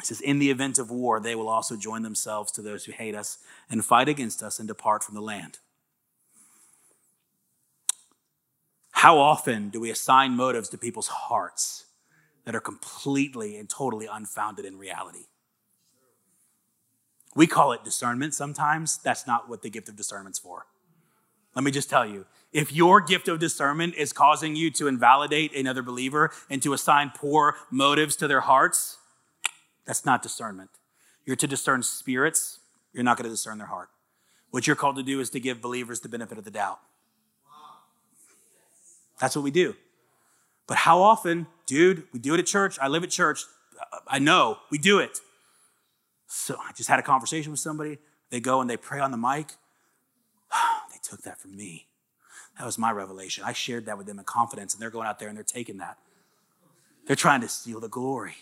It 0.00 0.06
says, 0.06 0.22
In 0.22 0.38
the 0.38 0.50
event 0.50 0.78
of 0.78 0.90
war, 0.90 1.20
they 1.20 1.34
will 1.34 1.50
also 1.50 1.76
join 1.76 2.02
themselves 2.02 2.50
to 2.52 2.62
those 2.62 2.86
who 2.86 2.92
hate 2.92 3.14
us 3.14 3.36
and 3.68 3.84
fight 3.84 4.08
against 4.08 4.42
us 4.42 4.58
and 4.58 4.66
depart 4.66 5.04
from 5.04 5.14
the 5.14 5.20
land. 5.20 5.58
How 8.92 9.18
often 9.18 9.68
do 9.68 9.78
we 9.78 9.90
assign 9.90 10.32
motives 10.32 10.70
to 10.70 10.78
people's 10.78 11.08
hearts 11.08 11.84
that 12.46 12.54
are 12.54 12.60
completely 12.60 13.58
and 13.58 13.68
totally 13.68 14.06
unfounded 14.10 14.64
in 14.64 14.78
reality? 14.78 15.26
We 17.34 17.46
call 17.46 17.72
it 17.72 17.84
discernment 17.84 18.32
sometimes. 18.32 18.96
That's 18.96 19.26
not 19.26 19.50
what 19.50 19.60
the 19.60 19.68
gift 19.68 19.90
of 19.90 19.96
discernment's 19.96 20.38
for. 20.38 20.64
Let 21.56 21.64
me 21.64 21.70
just 21.70 21.90
tell 21.90 22.06
you 22.06 22.26
if 22.52 22.72
your 22.72 23.00
gift 23.00 23.28
of 23.28 23.38
discernment 23.38 23.94
is 23.96 24.12
causing 24.12 24.54
you 24.54 24.70
to 24.72 24.86
invalidate 24.86 25.56
another 25.56 25.82
believer 25.82 26.30
and 26.48 26.62
to 26.62 26.74
assign 26.74 27.12
poor 27.14 27.56
motives 27.70 28.14
to 28.16 28.28
their 28.28 28.42
hearts, 28.42 28.98
that's 29.86 30.04
not 30.04 30.22
discernment. 30.22 30.70
You're 31.24 31.36
to 31.36 31.46
discern 31.46 31.82
spirits, 31.82 32.60
you're 32.92 33.02
not 33.02 33.16
going 33.16 33.24
to 33.24 33.30
discern 33.30 33.58
their 33.58 33.66
heart. 33.66 33.88
What 34.50 34.66
you're 34.66 34.76
called 34.76 34.96
to 34.96 35.02
do 35.02 35.18
is 35.18 35.30
to 35.30 35.40
give 35.40 35.60
believers 35.60 36.00
the 36.00 36.08
benefit 36.08 36.38
of 36.38 36.44
the 36.44 36.50
doubt. 36.50 36.78
That's 39.18 39.34
what 39.34 39.42
we 39.42 39.50
do. 39.50 39.74
But 40.66 40.76
how 40.78 41.00
often, 41.00 41.46
dude, 41.66 42.04
we 42.12 42.18
do 42.18 42.34
it 42.34 42.40
at 42.40 42.46
church. 42.46 42.78
I 42.80 42.88
live 42.88 43.02
at 43.02 43.10
church. 43.10 43.44
Uh, 43.80 43.98
I 44.06 44.18
know 44.18 44.58
we 44.70 44.78
do 44.78 44.98
it. 44.98 45.20
So 46.26 46.56
I 46.58 46.72
just 46.72 46.88
had 46.88 46.98
a 46.98 47.02
conversation 47.02 47.50
with 47.50 47.60
somebody. 47.60 47.98
They 48.30 48.40
go 48.40 48.60
and 48.60 48.68
they 48.68 48.76
pray 48.76 49.00
on 49.00 49.10
the 49.10 49.16
mic. 49.16 49.52
Took 51.06 51.22
that 51.22 51.38
from 51.38 51.56
me. 51.56 51.86
That 52.58 52.64
was 52.64 52.78
my 52.78 52.90
revelation. 52.90 53.44
I 53.44 53.52
shared 53.52 53.86
that 53.86 53.98
with 53.98 54.06
them 54.06 54.18
in 54.18 54.24
confidence, 54.24 54.74
and 54.74 54.82
they're 54.82 54.90
going 54.90 55.06
out 55.06 55.18
there 55.18 55.28
and 55.28 55.36
they're 55.36 55.44
taking 55.44 55.78
that. 55.78 55.98
They're 57.06 57.16
trying 57.16 57.42
to 57.42 57.48
steal 57.48 57.80
the 57.80 57.88
glory. 57.88 58.36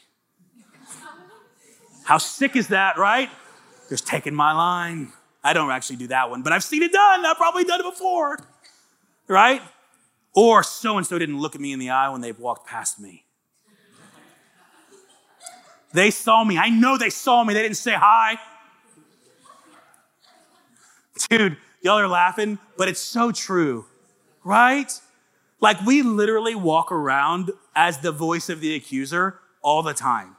How 2.04 2.18
sick 2.18 2.56
is 2.56 2.68
that, 2.68 2.96
right? 2.96 3.30
Just 3.88 4.06
taking 4.06 4.34
my 4.34 4.52
line. 4.52 5.12
I 5.42 5.52
don't 5.52 5.70
actually 5.70 5.96
do 5.96 6.06
that 6.08 6.30
one, 6.30 6.42
but 6.42 6.52
I've 6.52 6.64
seen 6.64 6.82
it 6.82 6.92
done. 6.92 7.26
I've 7.26 7.36
probably 7.36 7.64
done 7.64 7.80
it 7.80 7.84
before, 7.84 8.38
right? 9.28 9.60
Or 10.34 10.62
so 10.62 10.96
and 10.96 11.06
so 11.06 11.18
didn't 11.18 11.38
look 11.38 11.54
at 11.54 11.60
me 11.60 11.72
in 11.72 11.78
the 11.78 11.90
eye 11.90 12.08
when 12.08 12.20
they 12.20 12.32
walked 12.32 12.66
past 12.66 12.98
me. 12.98 13.24
They 15.92 16.10
saw 16.10 16.42
me. 16.42 16.58
I 16.58 16.70
know 16.70 16.98
they 16.98 17.10
saw 17.10 17.44
me. 17.44 17.54
They 17.54 17.62
didn't 17.62 17.76
say 17.76 17.92
hi. 17.92 18.38
Dude, 21.30 21.56
y'all 21.85 21.99
are 21.99 22.09
laughing, 22.09 22.59
but 22.76 22.89
it's 22.89 23.01
so 23.01 23.30
true, 23.30 23.85
right? 24.43 24.91
Like 25.61 25.80
we 25.87 26.03
literally 26.03 26.55
walk 26.55 26.91
around 26.91 27.53
as 27.76 27.99
the 27.99 28.11
voice 28.11 28.49
of 28.49 28.61
the 28.61 28.74
accuser 28.74 29.39
all 29.62 29.82
the 29.82 29.95
time. 29.95 30.35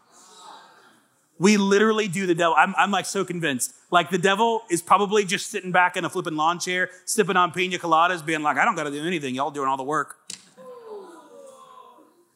We 1.37 1.57
literally 1.57 2.07
do 2.07 2.25
the 2.25 2.33
devil. 2.33 2.55
I'm, 2.57 2.73
I'm 2.77 2.91
like 2.91 3.05
so 3.05 3.23
convinced. 3.25 3.73
Like 3.91 4.09
the 4.09 4.17
devil 4.17 4.63
is 4.69 4.81
probably 4.81 5.25
just 5.25 5.51
sitting 5.51 5.71
back 5.71 5.97
in 5.97 6.05
a 6.05 6.09
flipping 6.09 6.35
lawn 6.35 6.59
chair, 6.59 6.89
sipping 7.03 7.35
on 7.35 7.51
pina 7.51 7.77
coladas, 7.77 8.25
being 8.25 8.41
like, 8.41 8.57
I 8.57 8.65
don't 8.65 8.75
got 8.75 8.85
to 8.85 8.91
do 8.91 9.05
anything. 9.05 9.35
Y'all 9.35 9.51
doing 9.51 9.67
all 9.67 9.77
the 9.77 9.83
work. 9.83 10.17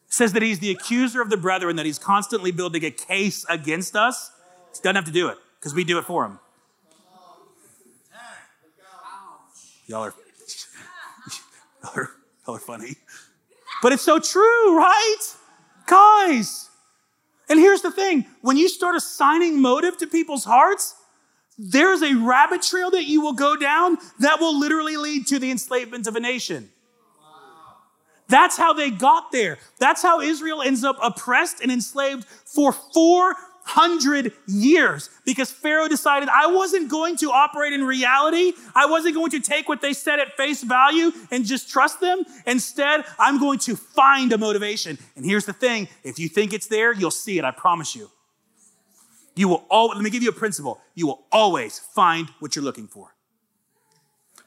says 0.08 0.34
that 0.34 0.44
he's 0.44 0.60
the 0.60 0.70
accuser 0.72 1.22
of 1.22 1.30
the 1.30 1.38
brethren, 1.38 1.78
that 1.78 1.86
he's 1.86 2.00
constantly 2.00 2.52
building 2.52 2.84
a 2.84 2.92
case 2.92 3.46
against 3.48 3.96
us. 3.96 4.32
He 4.74 4.82
doesn't 4.82 4.98
have 4.98 5.06
to 5.06 5.12
do 5.12 5.30
it 5.30 5.38
because 5.60 5.74
we 5.74 5.86
do 5.86 5.98
it 5.98 6.04
for 6.04 6.26
him. 6.26 6.40
Y'all 9.90 10.04
are, 10.04 10.14
y'all 11.84 11.92
are, 11.96 12.10
y'all 12.46 12.56
are 12.58 12.60
funny. 12.60 12.96
But 13.82 13.92
it's 13.92 14.04
so 14.04 14.20
true, 14.20 14.78
right? 14.78 15.18
Guys. 15.88 16.70
And 17.50 17.60
here's 17.60 17.82
the 17.82 17.90
thing 17.90 18.28
when 18.42 18.56
you 18.56 18.70
start 18.70 18.96
assigning 18.96 19.60
motive 19.60 19.98
to 19.98 20.06
people's 20.06 20.46
hearts, 20.46 20.94
there's 21.58 22.04
a 22.04 22.14
rabbit 22.14 22.62
trail 22.62 22.92
that 22.92 23.06
you 23.06 23.22
will 23.22 23.34
go 23.34 23.56
down 23.56 23.98
that 24.20 24.40
will 24.40 24.58
literally 24.60 24.96
lead 24.96 25.26
to 25.26 25.40
the 25.40 25.50
enslavement 25.50 26.06
of 26.06 26.16
a 26.16 26.20
nation. 26.20 26.70
That's 28.28 28.58
how 28.58 28.74
they 28.74 28.92
got 28.92 29.32
there. 29.32 29.58
That's 29.80 30.04
how 30.04 30.22
Israel 30.22 30.62
ends 30.62 30.84
up 30.84 31.00
oppressed 31.02 31.62
and 31.62 31.72
enslaved 31.72 32.26
for 32.26 32.72
four 32.72 33.36
hundred 33.70 34.34
years 34.48 35.10
because 35.26 35.52
Pharaoh 35.52 35.88
decided 35.88 36.28
I 36.30 36.48
wasn't 36.48 36.90
going 36.90 37.18
to 37.18 37.32
operate 37.32 37.74
in 37.74 37.84
reality. 37.84 38.54
I 38.76 38.88
wasn't 38.88 39.16
going 39.16 39.32
to 39.32 39.40
take 39.40 39.70
what 39.70 39.82
they 39.82 39.94
said 39.94 40.20
at 40.20 40.36
face 40.36 40.64
value 40.64 41.12
and 41.32 41.46
just 41.46 41.70
trust 41.70 42.00
them. 42.00 42.24
Instead, 42.48 43.06
I'm 43.20 43.40
going 43.40 43.60
to 43.60 43.76
find 43.76 44.34
a 44.34 44.38
motivation. 44.38 44.98
And 45.16 45.26
here's 45.26 45.46
the 45.46 45.54
thing 45.54 45.88
if 46.04 46.20
you 46.20 46.30
think 46.30 46.54
it's 46.54 46.68
there, 46.68 46.94
you'll 46.94 47.12
see 47.12 47.38
it, 47.38 47.46
I 47.46 47.52
promise 47.52 47.96
you. 47.96 48.10
You 49.36 49.48
will 49.48 49.66
always, 49.70 49.96
let 49.96 50.04
me 50.04 50.10
give 50.10 50.24
you 50.24 50.30
a 50.30 50.34
principle. 50.34 50.82
You 50.96 51.08
will 51.08 51.26
always 51.32 51.80
find 51.80 52.30
what 52.40 52.56
you're 52.56 52.66
looking 52.66 52.88
for. 52.88 53.16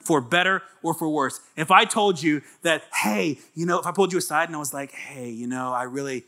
For 0.01 0.20
better 0.20 0.62
or 0.83 0.95
for 0.95 1.09
worse. 1.09 1.41
If 1.57 1.70
I 1.70 1.85
told 1.85 2.20
you 2.20 2.43
that, 2.62 2.83
hey, 2.93 3.39
you 3.55 3.66
know, 3.66 3.79
if 3.79 3.87
I 3.87 3.93
pulled 3.93 4.12
you 4.12 4.18
aside 4.18 4.49
and 4.49 4.57
I 4.57 4.59
was 4.59 4.75
like, 4.75 4.91
hey, 4.91 5.31
you 5.31 5.47
know, 5.47 5.73
I 5.73 5.85
really, 5.85 6.25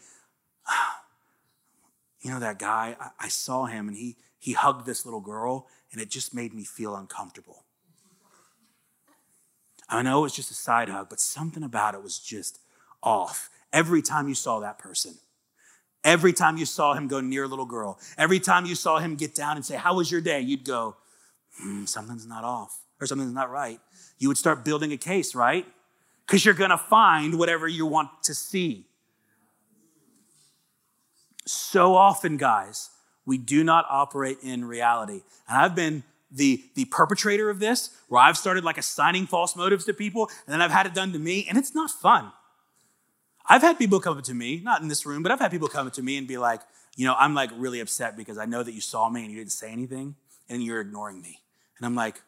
you 2.25 2.31
know 2.31 2.41
that 2.41 2.59
guy 2.59 2.97
I, 2.99 3.27
I, 3.27 3.29
saw 3.29 3.67
him 3.67 3.87
and 3.87 3.97
he 3.97 4.17
he 4.39 4.53
hugged 4.55 4.87
this 4.87 5.05
little 5.05 5.21
girl 5.21 5.69
and 5.93 6.01
it 6.01 6.11
just 6.11 6.35
made 6.35 6.53
me 6.53 6.65
feel 6.65 6.97
uncomfortable. 6.97 7.65
I 9.89 10.03
know 10.03 10.21
it 10.21 10.23
was 10.23 10.35
just 10.35 10.51
a 10.51 10.55
side 10.55 10.89
hug 10.89 11.09
but 11.11 11.21
something 11.21 11.63
about 11.63 11.95
it 11.95 12.03
was 12.03 12.19
just 12.19 12.59
off. 13.03 13.51
Every 13.73 14.03
time 14.03 14.27
you 14.27 14.35
saw 14.35 14.59
that 14.61 14.79
person 14.79 15.15
every 16.03 16.33
time 16.33 16.57
you 16.57 16.67
saw 16.67 16.95
him 16.95 17.09
go 17.09 17.21
near 17.21 17.45
a 17.45 17.49
little 17.49 17.67
girl 17.67 17.99
every 18.19 18.41
time 18.41 18.67
you 18.67 18.75
saw 18.75 18.99
him 18.99 19.17
get 19.17 19.35
down 19.35 19.57
and 19.57 19.65
say 19.65 19.77
how 19.77 19.95
was 19.95 20.11
your 20.11 20.21
day? 20.21 20.41
you'd 20.41 20.65
go 20.65 20.97
hmm, 21.59 21.85
something's 21.85 22.27
not 22.27 22.43
off 22.43 22.81
or 23.01 23.07
something's 23.07 23.35
not 23.35 23.51
right. 23.51 23.81
You 24.19 24.29
would 24.29 24.39
start 24.39 24.65
building 24.65 24.93
a 24.93 24.97
case 24.97 25.35
right? 25.35 25.67
Because 26.27 26.45
you're 26.45 26.55
going 26.55 26.71
to 26.71 26.79
find 26.79 27.39
whatever 27.39 27.69
you 27.69 27.85
want 27.85 28.09
to 28.23 28.35
see 28.35 28.87
so 31.47 31.95
often, 31.95 32.37
guys, 32.37 32.91
we 33.27 33.39
do 33.39 33.65
not 33.65 33.87
operate 33.89 34.39
in 34.43 34.65
reality. 34.65 35.23
And 35.49 35.59
I've 35.59 35.75
been 35.75 36.03
the, 36.31 36.63
the 36.75 36.85
perpetrator 36.87 37.49
of 37.49 37.61
this, 37.61 37.91
where 38.09 38.21
I've 38.21 38.37
started 38.37 38.65
like 38.65 38.79
assigning 38.79 39.27
false 39.27 39.55
motives 39.55 39.85
to 39.85 39.95
people, 39.95 40.31
and 40.47 40.53
then 40.53 40.61
I've 40.61 40.71
had 40.71 40.87
it 40.87 40.95
done 40.95 41.13
to 41.13 41.19
me, 41.19 41.47
and 41.49 41.57
it's 41.57 41.75
not 41.75 41.91
fun. 41.91 42.33
I've 43.47 43.63
had 43.63 43.79
people 43.79 44.01
come 44.01 44.19
up 44.19 44.25
to 44.25 44.35
me, 44.35 44.61
not 44.63 44.81
in 44.83 44.89
this 44.89 45.07
room, 45.07 45.23
but 45.23 45.31
I've 45.31 45.39
had 45.39 45.51
people 45.51 45.69
come 45.69 45.87
up 45.87 45.93
to 45.95 46.03
me 46.03 46.17
and 46.17 46.27
be 46.27 46.39
like, 46.39 46.61
you 46.97 47.07
know, 47.07 47.15
I'm 47.19 47.35
like 47.35 47.51
really 47.57 47.81
upset 47.81 48.17
because 48.17 48.39
I 48.39 48.47
know 48.47 48.63
that 48.63 48.73
you 48.73 48.81
saw 48.81 49.09
me 49.09 49.23
and 49.23 49.31
you 49.31 49.39
didn't 49.39 49.53
say 49.53 49.71
anything, 49.71 50.17
and 50.49 50.63
you're 50.63 50.81
ignoring 50.81 51.21
me. 51.21 51.41
And 51.79 51.87
I'm 51.87 51.95
like, 51.95 52.21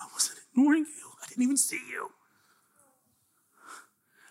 I 0.00 0.06
wasn't 0.12 0.38
ignoring 0.52 0.84
you. 0.84 1.10
I 1.22 1.26
didn't 1.28 1.42
even 1.42 1.56
see 1.56 1.80
you. 1.90 2.10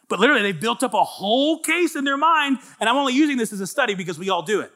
But 0.10 0.20
literally, 0.20 0.42
they've 0.42 0.60
built 0.60 0.84
up 0.84 0.94
a 0.94 1.04
whole 1.04 1.60
case 1.60 1.96
in 1.96 2.04
their 2.04 2.18
mind, 2.18 2.60
and 2.80 2.88
I'm 2.90 2.96
only 2.96 3.14
using 3.14 3.38
this 3.38 3.52
as 3.52 3.60
a 3.60 3.68
study 3.68 3.94
because 3.94 4.18
we 4.18 4.30
all 4.30 4.42
do 4.42 4.62
it, 4.62 4.72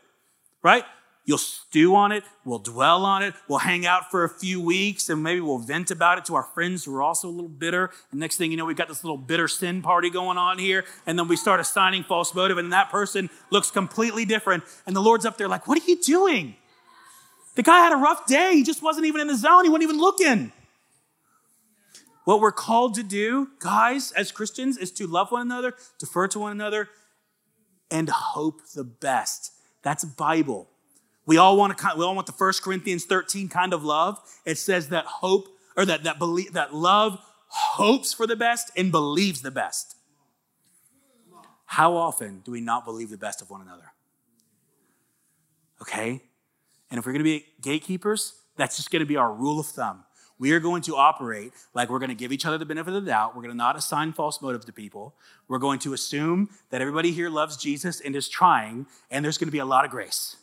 right? 0.62 0.84
You'll 1.24 1.38
stew 1.38 1.96
on 1.96 2.12
it, 2.12 2.24
we'll 2.44 2.60
dwell 2.60 3.06
on 3.06 3.22
it, 3.22 3.36
we'll 3.48 3.60
hang 3.60 3.86
out 3.86 4.10
for 4.10 4.24
a 4.24 4.30
few 4.30 4.60
weeks, 4.60 5.08
and 5.08 5.22
maybe 5.22 5.40
we'll 5.40 5.60
vent 5.60 5.92
about 5.92 6.18
it 6.18 6.26
to 6.26 6.36
our 6.36 6.44
friends 6.44 6.84
who 6.84 6.96
are 6.96 7.04
also 7.04 7.30
a 7.30 7.32
little 7.32 7.48
bitter. 7.48 7.92
And 8.10 8.20
next 8.20 8.38
thing 8.38 8.50
you 8.50 8.58
know, 8.58 8.66
we've 8.66 8.76
got 8.76 8.88
this 8.88 9.04
little 9.04 9.18
bitter 9.18 9.48
sin 9.48 9.84
party 9.84 10.10
going 10.10 10.40
on 10.40 10.58
here, 10.58 10.84
and 11.06 11.18
then 11.18 11.28
we 11.28 11.36
start 11.36 11.60
assigning 11.60 12.04
false 12.04 12.34
motive, 12.34 12.58
and 12.58 12.74
that 12.74 12.90
person 12.90 13.30
looks 13.52 13.70
completely 13.70 14.26
different. 14.26 14.64
And 14.88 14.96
the 14.96 15.02
Lord's 15.02 15.26
up 15.26 15.38
there 15.38 15.48
like, 15.48 15.68
What 15.68 15.80
are 15.80 15.86
you 15.86 16.02
doing? 16.02 16.56
The 17.56 17.64
guy 17.64 17.80
had 17.80 17.94
a 17.94 17.98
rough 17.98 18.26
day. 18.26 18.54
He 18.56 18.64
just 18.64 18.82
wasn't 18.82 19.06
even 19.06 19.22
in 19.22 19.28
the 19.28 19.36
zone. 19.36 19.64
He 19.64 19.70
wasn't 19.70 19.84
even 19.84 20.00
looking. 20.00 20.52
What 22.24 22.40
we're 22.40 22.52
called 22.52 22.94
to 22.96 23.04
do, 23.04 23.50
guys, 23.60 24.12
as 24.12 24.32
Christians, 24.32 24.78
is 24.78 24.92
to 24.94 25.08
love 25.08 25.32
one 25.32 25.42
another, 25.42 25.74
defer 25.98 26.28
to 26.30 26.40
one 26.40 26.52
another, 26.52 26.90
and 27.90 28.10
hope 28.10 28.62
the 28.76 28.84
best. 28.84 29.52
That's 29.82 30.06
Bible. 30.06 30.70
We 31.26 31.38
all 31.38 31.58
want 31.58 31.78
to, 31.78 31.94
we 31.98 32.04
all 32.04 32.16
want 32.16 32.28
the 32.28 32.34
1 32.34 32.54
Corinthians 32.64 33.06
13 33.06 33.50
kind 33.50 33.74
of 33.74 33.84
love. 33.84 34.20
It 34.46 34.58
says 34.58 34.90
that 34.90 35.06
hope, 35.06 35.48
or 35.76 35.86
that, 35.86 36.04
that 36.04 36.20
believe, 36.20 36.54
that 36.54 36.76
love 36.76 37.20
hopes 37.48 38.14
for 38.14 38.28
the 38.28 38.36
best 38.36 38.72
and 38.78 38.92
believes 38.92 39.42
the 39.42 39.52
best. 39.52 39.96
How 41.66 41.96
often 41.96 42.42
do 42.44 42.52
we 42.52 42.62
not 42.62 42.86
believe 42.86 43.10
the 43.10 43.18
best 43.18 43.42
of 43.42 43.50
one 43.50 43.62
another? 43.62 43.94
Okay? 45.82 46.22
And 46.90 47.00
if 47.00 47.06
we're 47.06 47.14
going 47.14 47.24
to 47.24 47.24
be 47.24 47.46
gatekeepers, 47.62 48.34
that's 48.58 48.76
just 48.76 48.92
going 48.92 49.00
to 49.00 49.06
be 49.06 49.16
our 49.16 49.34
rule 49.34 49.60
of 49.60 49.68
thumb. 49.68 50.04
We 50.42 50.54
are 50.54 50.60
going 50.60 50.82
to 50.84 50.96
operate 50.96 51.54
like 51.76 51.92
we're 51.92 52.00
going 52.00 52.10
to 52.10 52.16
give 52.16 52.32
each 52.32 52.48
other 52.48 52.58
the 52.58 52.66
benefit 52.66 52.96
of 52.96 53.06
the 53.06 53.12
doubt. 53.12 53.36
We're 53.36 53.44
going 53.44 53.54
to 53.54 53.58
not 53.58 53.78
assign 53.78 54.12
false 54.12 54.42
motive 54.42 54.66
to 54.66 54.74
people. 54.74 55.14
We're 55.48 55.60
going 55.60 55.78
to 55.82 55.94
assume 55.94 56.50
that 56.72 56.82
everybody 56.82 57.12
here 57.12 57.30
loves 57.30 57.58
Jesus 57.58 58.02
and 58.02 58.16
is 58.16 58.28
trying, 58.28 58.88
and 59.12 59.24
there's 59.24 59.38
going 59.38 59.50
to 59.50 59.52
be 59.52 59.60
a 59.60 59.66
lot 59.66 59.86
of 59.86 59.92
grace. 59.92 60.38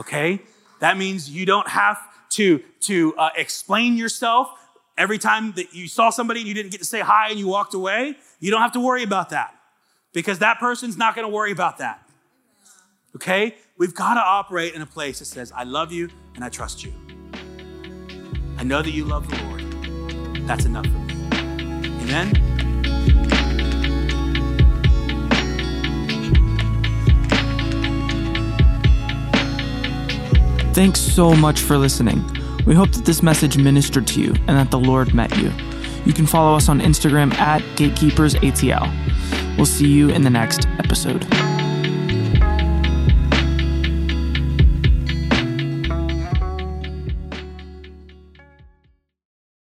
Okay? 0.00 0.42
That 0.80 0.98
means 0.98 1.30
you 1.30 1.46
don't 1.46 1.68
have 1.68 1.96
to, 2.30 2.60
to 2.80 3.14
uh, 3.16 3.30
explain 3.36 3.96
yourself 3.96 4.50
every 4.98 5.18
time 5.18 5.52
that 5.52 5.72
you 5.72 5.86
saw 5.86 6.10
somebody 6.10 6.40
and 6.40 6.48
you 6.48 6.54
didn't 6.54 6.72
get 6.72 6.78
to 6.78 6.84
say 6.84 6.98
hi 6.98 7.30
and 7.30 7.38
you 7.38 7.46
walked 7.46 7.74
away. 7.74 8.16
You 8.40 8.50
don't 8.50 8.62
have 8.62 8.72
to 8.72 8.80
worry 8.80 9.04
about 9.04 9.30
that 9.30 9.54
because 10.12 10.40
that 10.40 10.58
person's 10.58 10.96
not 10.96 11.14
going 11.14 11.24
to 11.24 11.32
worry 11.32 11.52
about 11.52 11.78
that. 11.78 12.02
Okay? 13.14 13.54
We've 13.78 13.94
got 13.94 14.14
to 14.14 14.20
operate 14.22 14.74
in 14.74 14.82
a 14.82 14.86
place 14.86 15.20
that 15.20 15.26
says, 15.26 15.52
I 15.52 15.62
love 15.62 15.92
you 15.92 16.08
and 16.34 16.42
I 16.42 16.48
trust 16.48 16.82
you. 16.82 16.92
I 18.64 18.66
know 18.66 18.80
that 18.80 18.92
you 18.92 19.04
love 19.04 19.28
the 19.28 19.36
Lord. 19.44 19.60
That's 20.48 20.64
enough 20.64 20.86
for 20.86 20.98
me. 20.98 21.12
Amen. 22.00 22.32
Thanks 30.72 30.98
so 30.98 31.34
much 31.34 31.60
for 31.60 31.76
listening. 31.76 32.24
We 32.64 32.74
hope 32.74 32.90
that 32.92 33.04
this 33.04 33.22
message 33.22 33.58
ministered 33.58 34.06
to 34.06 34.20
you 34.22 34.28
and 34.48 34.56
that 34.56 34.70
the 34.70 34.78
Lord 34.78 35.12
met 35.12 35.36
you. 35.36 35.52
You 36.06 36.14
can 36.14 36.24
follow 36.24 36.56
us 36.56 36.70
on 36.70 36.80
Instagram 36.80 37.34
at 37.34 37.60
GatekeepersATL. 37.76 39.58
We'll 39.58 39.66
see 39.66 39.88
you 39.88 40.08
in 40.08 40.22
the 40.22 40.30
next 40.30 40.66
episode. 40.78 41.26